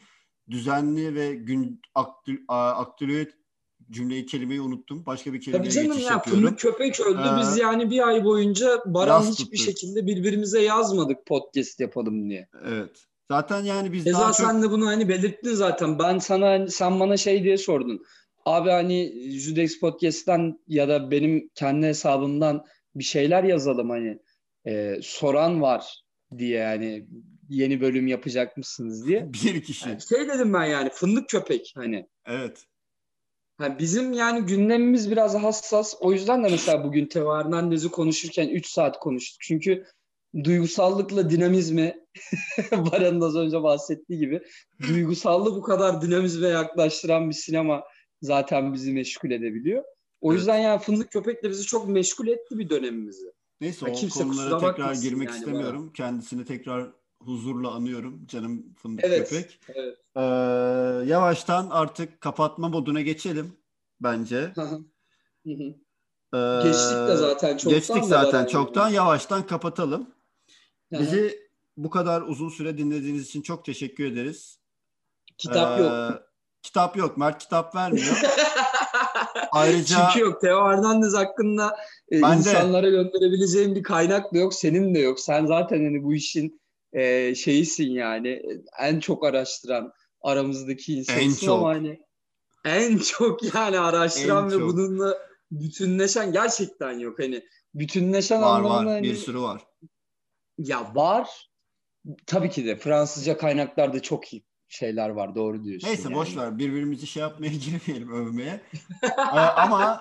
düzenli 0.50 1.14
ve 1.14 1.34
gün 1.34 1.80
aktü, 1.94 2.44
aktüel 2.48 3.30
cümleyi 3.90 4.26
kelimeyi 4.26 4.60
unuttum. 4.60 5.06
Başka 5.06 5.32
bir 5.32 5.40
kelimeye 5.40 5.62
Tabii 5.62 5.72
canım 5.74 5.92
geçiş 5.92 6.06
ya 6.06 6.12
yapıyorum. 6.12 6.42
fındık 6.42 6.58
köpek 6.58 7.00
öldü. 7.00 7.20
Ee, 7.34 7.40
Biz 7.40 7.58
yani 7.58 7.90
bir 7.90 8.08
ay 8.08 8.24
boyunca 8.24 8.82
Baran 8.86 9.22
hiçbir 9.22 9.44
tuttuk. 9.44 9.58
şekilde 9.58 10.06
birbirimize 10.06 10.62
yazmadık 10.62 11.26
podcast 11.26 11.80
yapalım 11.80 12.30
diye. 12.30 12.48
Evet. 12.64 13.06
Zaten 13.30 13.64
yani 13.64 13.92
biz 13.92 14.06
Eza 14.06 14.18
daha 14.18 14.32
çok 14.32 14.46
sen 14.46 14.62
de 14.62 14.70
bunu 14.70 14.86
hani 14.86 15.08
belirttin 15.08 15.54
zaten. 15.54 15.98
Ben 15.98 16.18
sana 16.18 16.68
sen 16.68 17.00
bana 17.00 17.16
şey 17.16 17.44
diye 17.44 17.58
sordun. 17.58 18.02
Abi 18.44 18.70
hani 18.70 19.30
Judex 19.30 19.80
Podcast'ten 19.80 20.58
ya 20.68 20.88
da 20.88 21.10
benim 21.10 21.50
kendi 21.54 21.86
hesabımdan 21.86 22.64
bir 22.94 23.04
şeyler 23.04 23.44
yazalım 23.44 23.90
hani 23.90 24.18
e, 24.66 24.98
soran 25.02 25.62
var 25.62 26.02
diye 26.38 26.58
yani 26.58 27.06
yeni 27.48 27.80
bölüm 27.80 28.06
yapacak 28.06 28.56
mısınız 28.56 29.06
diye. 29.06 29.32
bir 29.44 29.62
kişi. 29.62 29.88
Yani 29.88 30.00
şey 30.00 30.28
dedim 30.28 30.52
ben 30.54 30.64
yani 30.64 30.90
fındık 30.92 31.28
köpek 31.28 31.72
hani. 31.76 32.06
Evet. 32.26 32.64
Ha, 33.58 33.78
bizim 33.78 34.12
yani 34.12 34.46
gündemimiz 34.46 35.10
biraz 35.10 35.34
hassas. 35.34 35.94
O 36.00 36.12
yüzden 36.12 36.44
de 36.44 36.48
mesela 36.48 36.84
bugün 36.84 37.06
Teo 37.06 37.36
Hernandez'i 37.36 37.88
konuşurken 37.90 38.48
3 38.48 38.66
saat 38.66 38.98
konuştuk. 38.98 39.40
Çünkü 39.40 39.84
duygusallıkla 40.44 41.30
dinamizmi 41.30 41.94
Baran'ın 42.72 43.20
az 43.20 43.36
önce 43.36 43.62
bahsettiği 43.62 44.18
gibi 44.18 44.42
duygusallığı 44.88 45.56
bu 45.56 45.62
kadar 45.62 46.02
dinamizme 46.02 46.48
yaklaştıran 46.48 47.28
bir 47.28 47.34
sinema 47.34 47.84
zaten 48.22 48.74
bizi 48.74 48.92
meşgul 48.92 49.30
edebiliyor. 49.30 49.84
O 50.20 50.30
Evet. 50.30 50.38
yüzden 50.38 50.58
yani 50.58 50.80
Fındık 50.80 51.10
Köpek 51.10 51.44
de 51.44 51.50
bizi 51.50 51.62
çok 51.62 51.88
meşgul 51.88 52.28
etti 52.28 52.58
bir 52.58 52.70
dönemimizi. 52.70 53.32
Neyse 53.60 53.86
Ya 53.86 53.92
o 53.92 54.08
konulara 54.08 54.58
tekrar 54.58 54.94
girmek 54.94 55.28
yani 55.28 55.38
istemiyorum. 55.38 55.92
Kendisini 55.92 56.44
tekrar 56.44 56.90
huzurla 57.26 57.70
anıyorum. 57.70 58.26
Canım 58.26 58.74
fındık 58.82 59.04
Evet. 59.04 59.30
köpek. 59.30 59.60
Evet. 59.74 59.98
Ee, 60.16 60.20
yavaştan 61.10 61.68
artık 61.70 62.20
kapatma 62.20 62.68
moduna 62.68 63.00
geçelim 63.00 63.56
bence. 64.00 64.52
Ee, 66.34 66.60
Geçtik 66.64 66.96
de 67.08 67.16
zaten 67.16 67.56
çoktan 67.56 67.72
Geçtik 67.78 68.04
zaten 68.04 68.46
çoktan. 68.46 68.88
Yavaştan 68.88 69.46
kapatalım. 69.46 70.10
Bizi 70.92 71.38
bu 71.76 71.90
kadar 71.90 72.22
uzun 72.22 72.48
süre 72.48 72.78
dinlediğiniz 72.78 73.26
için 73.26 73.42
çok 73.42 73.64
teşekkür 73.64 74.04
ederiz. 74.04 74.58
Kitap 75.38 75.80
Ee, 75.80 75.82
yok. 75.82 76.22
Kitap 76.62 76.96
yok. 76.96 77.16
Mert 77.16 77.38
kitap 77.38 77.74
vermiyor. 77.74 78.20
Ayrıca 79.52 79.96
Çünkü 80.12 80.24
yok. 80.24 80.40
Teo 80.40 80.66
Hernandez 80.68 81.14
hakkında 81.14 81.76
e, 82.12 82.22
Ben 82.22 82.32
de. 82.32 82.36
insanlara 82.36 82.88
gönderebileceğim 82.88 83.74
bir 83.74 83.82
kaynak 83.82 84.34
da 84.34 84.38
yok. 84.38 84.54
Senin 84.54 84.94
de 84.94 84.98
yok. 84.98 85.20
Sen 85.20 85.46
zaten 85.46 85.84
hani 85.84 86.02
bu 86.04 86.14
işin 86.14 86.60
e, 86.92 87.34
şeyisin 87.34 87.90
yani. 87.90 88.42
En 88.80 89.00
çok 89.00 89.24
araştıran 89.24 89.92
aramızdaki 90.22 90.94
insansın 90.94 91.46
çok. 91.46 91.58
ama 91.58 91.68
hani 91.68 92.00
en 92.64 92.98
çok 92.98 93.54
yani 93.54 93.78
araştıran 93.78 94.44
En 94.44 94.50
ve 94.50 94.54
çok. 94.54 94.62
bununla 94.62 95.18
bütünleşen 95.50 96.32
gerçekten 96.32 96.98
yok. 96.98 97.18
Hani 97.18 97.42
bütünleşen 97.74 98.42
var 98.42 98.58
anlamında 98.58 98.76
var. 98.78 98.86
hani 98.86 99.02
Bir 99.02 99.14
sürü 99.16 99.40
var. 99.40 99.62
ya 100.58 100.94
var. 100.94 101.50
Tabii 102.26 102.50
ki 102.50 102.66
de 102.66 102.76
Fransızca 102.76 103.36
kaynaklarda 103.38 104.02
çok 104.02 104.32
iyi 104.32 104.44
şeyler 104.68 105.08
var. 105.08 105.34
Doğru 105.34 105.64
diyorsun. 105.64 105.88
Neyse 105.88 106.02
yani. 106.02 106.14
boş 106.14 106.36
ver. 106.36 106.58
Birbirimizi 106.58 107.06
şey 107.06 107.20
yapmaya 107.20 107.48
girmeyelim 107.52 108.12
övmeye. 108.12 108.60
Ee, 109.18 109.38
ama 109.38 110.00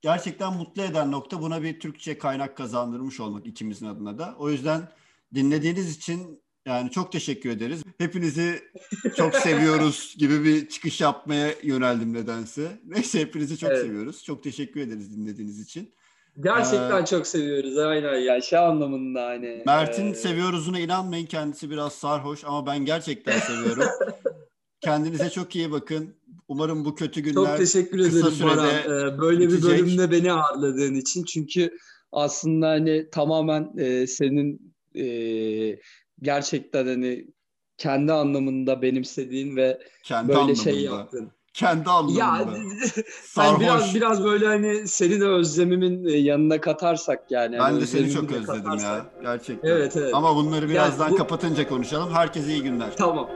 gerçekten 0.00 0.52
mutlu 0.56 0.82
eden 0.82 1.12
nokta 1.12 1.42
buna 1.42 1.62
bir 1.62 1.80
Türkçe 1.80 2.18
kaynak 2.18 2.56
kazandırmış 2.56 3.20
olmak 3.20 3.46
ikimizin 3.46 3.86
adına 3.86 4.18
da. 4.18 4.34
O 4.38 4.50
yüzden 4.50 4.88
dinlediğiniz 5.34 5.96
için 5.96 6.42
yani 6.66 6.90
çok 6.90 7.12
teşekkür 7.12 7.50
ederiz. 7.50 7.82
Hepinizi 7.98 8.60
çok 9.16 9.34
seviyoruz 9.34 10.14
gibi 10.18 10.44
bir 10.44 10.68
çıkış 10.68 11.00
yapmaya 11.00 11.54
yöneldim 11.62 12.12
nedense. 12.12 12.80
Neyse 12.86 13.20
hepinizi 13.20 13.58
çok 13.58 13.70
Evet. 13.70 13.82
seviyoruz. 13.82 14.24
Çok 14.24 14.42
teşekkür 14.42 14.80
ederiz 14.80 15.16
dinlediğiniz 15.16 15.60
için. 15.60 15.94
Gerçekten 16.40 17.02
Ee, 17.02 17.06
çok 17.06 17.26
seviyoruz. 17.26 17.78
Aynen 17.78 18.14
ya. 18.14 18.40
Şey 18.40 18.58
anlamında 18.58 19.26
hani. 19.26 19.62
Mert'in 19.66 20.12
e, 20.12 20.14
seviyoruzuna 20.14 20.78
inanmayın. 20.78 21.26
Kendisi 21.26 21.70
biraz 21.70 21.92
sarhoş 21.92 22.44
ama 22.44 22.66
ben 22.66 22.84
gerçekten 22.84 23.38
seviyorum. 23.46 23.84
Kendinize 24.80 25.30
çok 25.30 25.56
iyi 25.56 25.70
bakın. 25.72 26.14
Umarım 26.48 26.84
bu 26.84 26.94
kötü 26.94 27.20
günler 27.20 27.34
Çok 27.34 27.56
teşekkür 27.56 27.98
kısa 27.98 28.18
ederim 28.18 28.32
sürede 28.32 28.56
Baran. 28.56 29.14
Ee, 29.14 29.18
böyle 29.20 29.40
bir 29.48 29.52
bitecek. 29.52 29.70
bölümde 29.70 30.10
beni 30.10 30.32
ağırladığın 30.32 30.94
için. 30.94 31.24
Çünkü 31.24 31.70
aslında 32.12 32.68
hani 32.68 33.10
tamamen 33.10 33.72
e, 33.78 34.06
senin 34.06 34.69
e, 34.94 35.04
gerçekten 36.22 36.86
hani 36.86 37.26
kendi 37.78 38.12
anlamında 38.12 38.82
benimsediğin 38.82 39.56
ve 39.56 39.78
kendi 40.04 40.28
böyle 40.28 40.40
anlamında. 40.40 40.62
şey 40.62 40.80
yaptın. 40.82 41.30
Kendi 41.54 41.88
Ya 41.88 41.94
anlamında. 41.94 42.52
hani 42.56 42.64
Sarhoş. 43.24 43.60
biraz 43.60 43.94
biraz 43.94 44.24
böyle 44.24 44.46
hani 44.46 44.88
seni 44.88 45.20
de 45.20 45.26
özlemimin 45.26 46.04
e, 46.04 46.12
yanına 46.12 46.60
katarsak 46.60 47.30
yani. 47.30 47.52
ben 47.52 47.58
hani 47.60 47.80
de 47.80 47.86
seni 47.86 48.10
çok 48.12 48.32
özledim 48.32 48.46
ya. 48.48 48.62
katarsak. 48.62 49.22
Gerçekten. 49.22 49.68
Evet 49.68 49.96
evet. 49.96 50.14
Ama 50.14 50.36
bunları 50.36 50.68
birazdan 50.68 51.12
bu- 51.12 51.16
kapatınca 51.16 51.68
konuşalım. 51.68 52.12
Herkese 52.14 52.52
iyi 52.52 52.62
günler. 52.62 52.96
Tamam. 52.96 53.30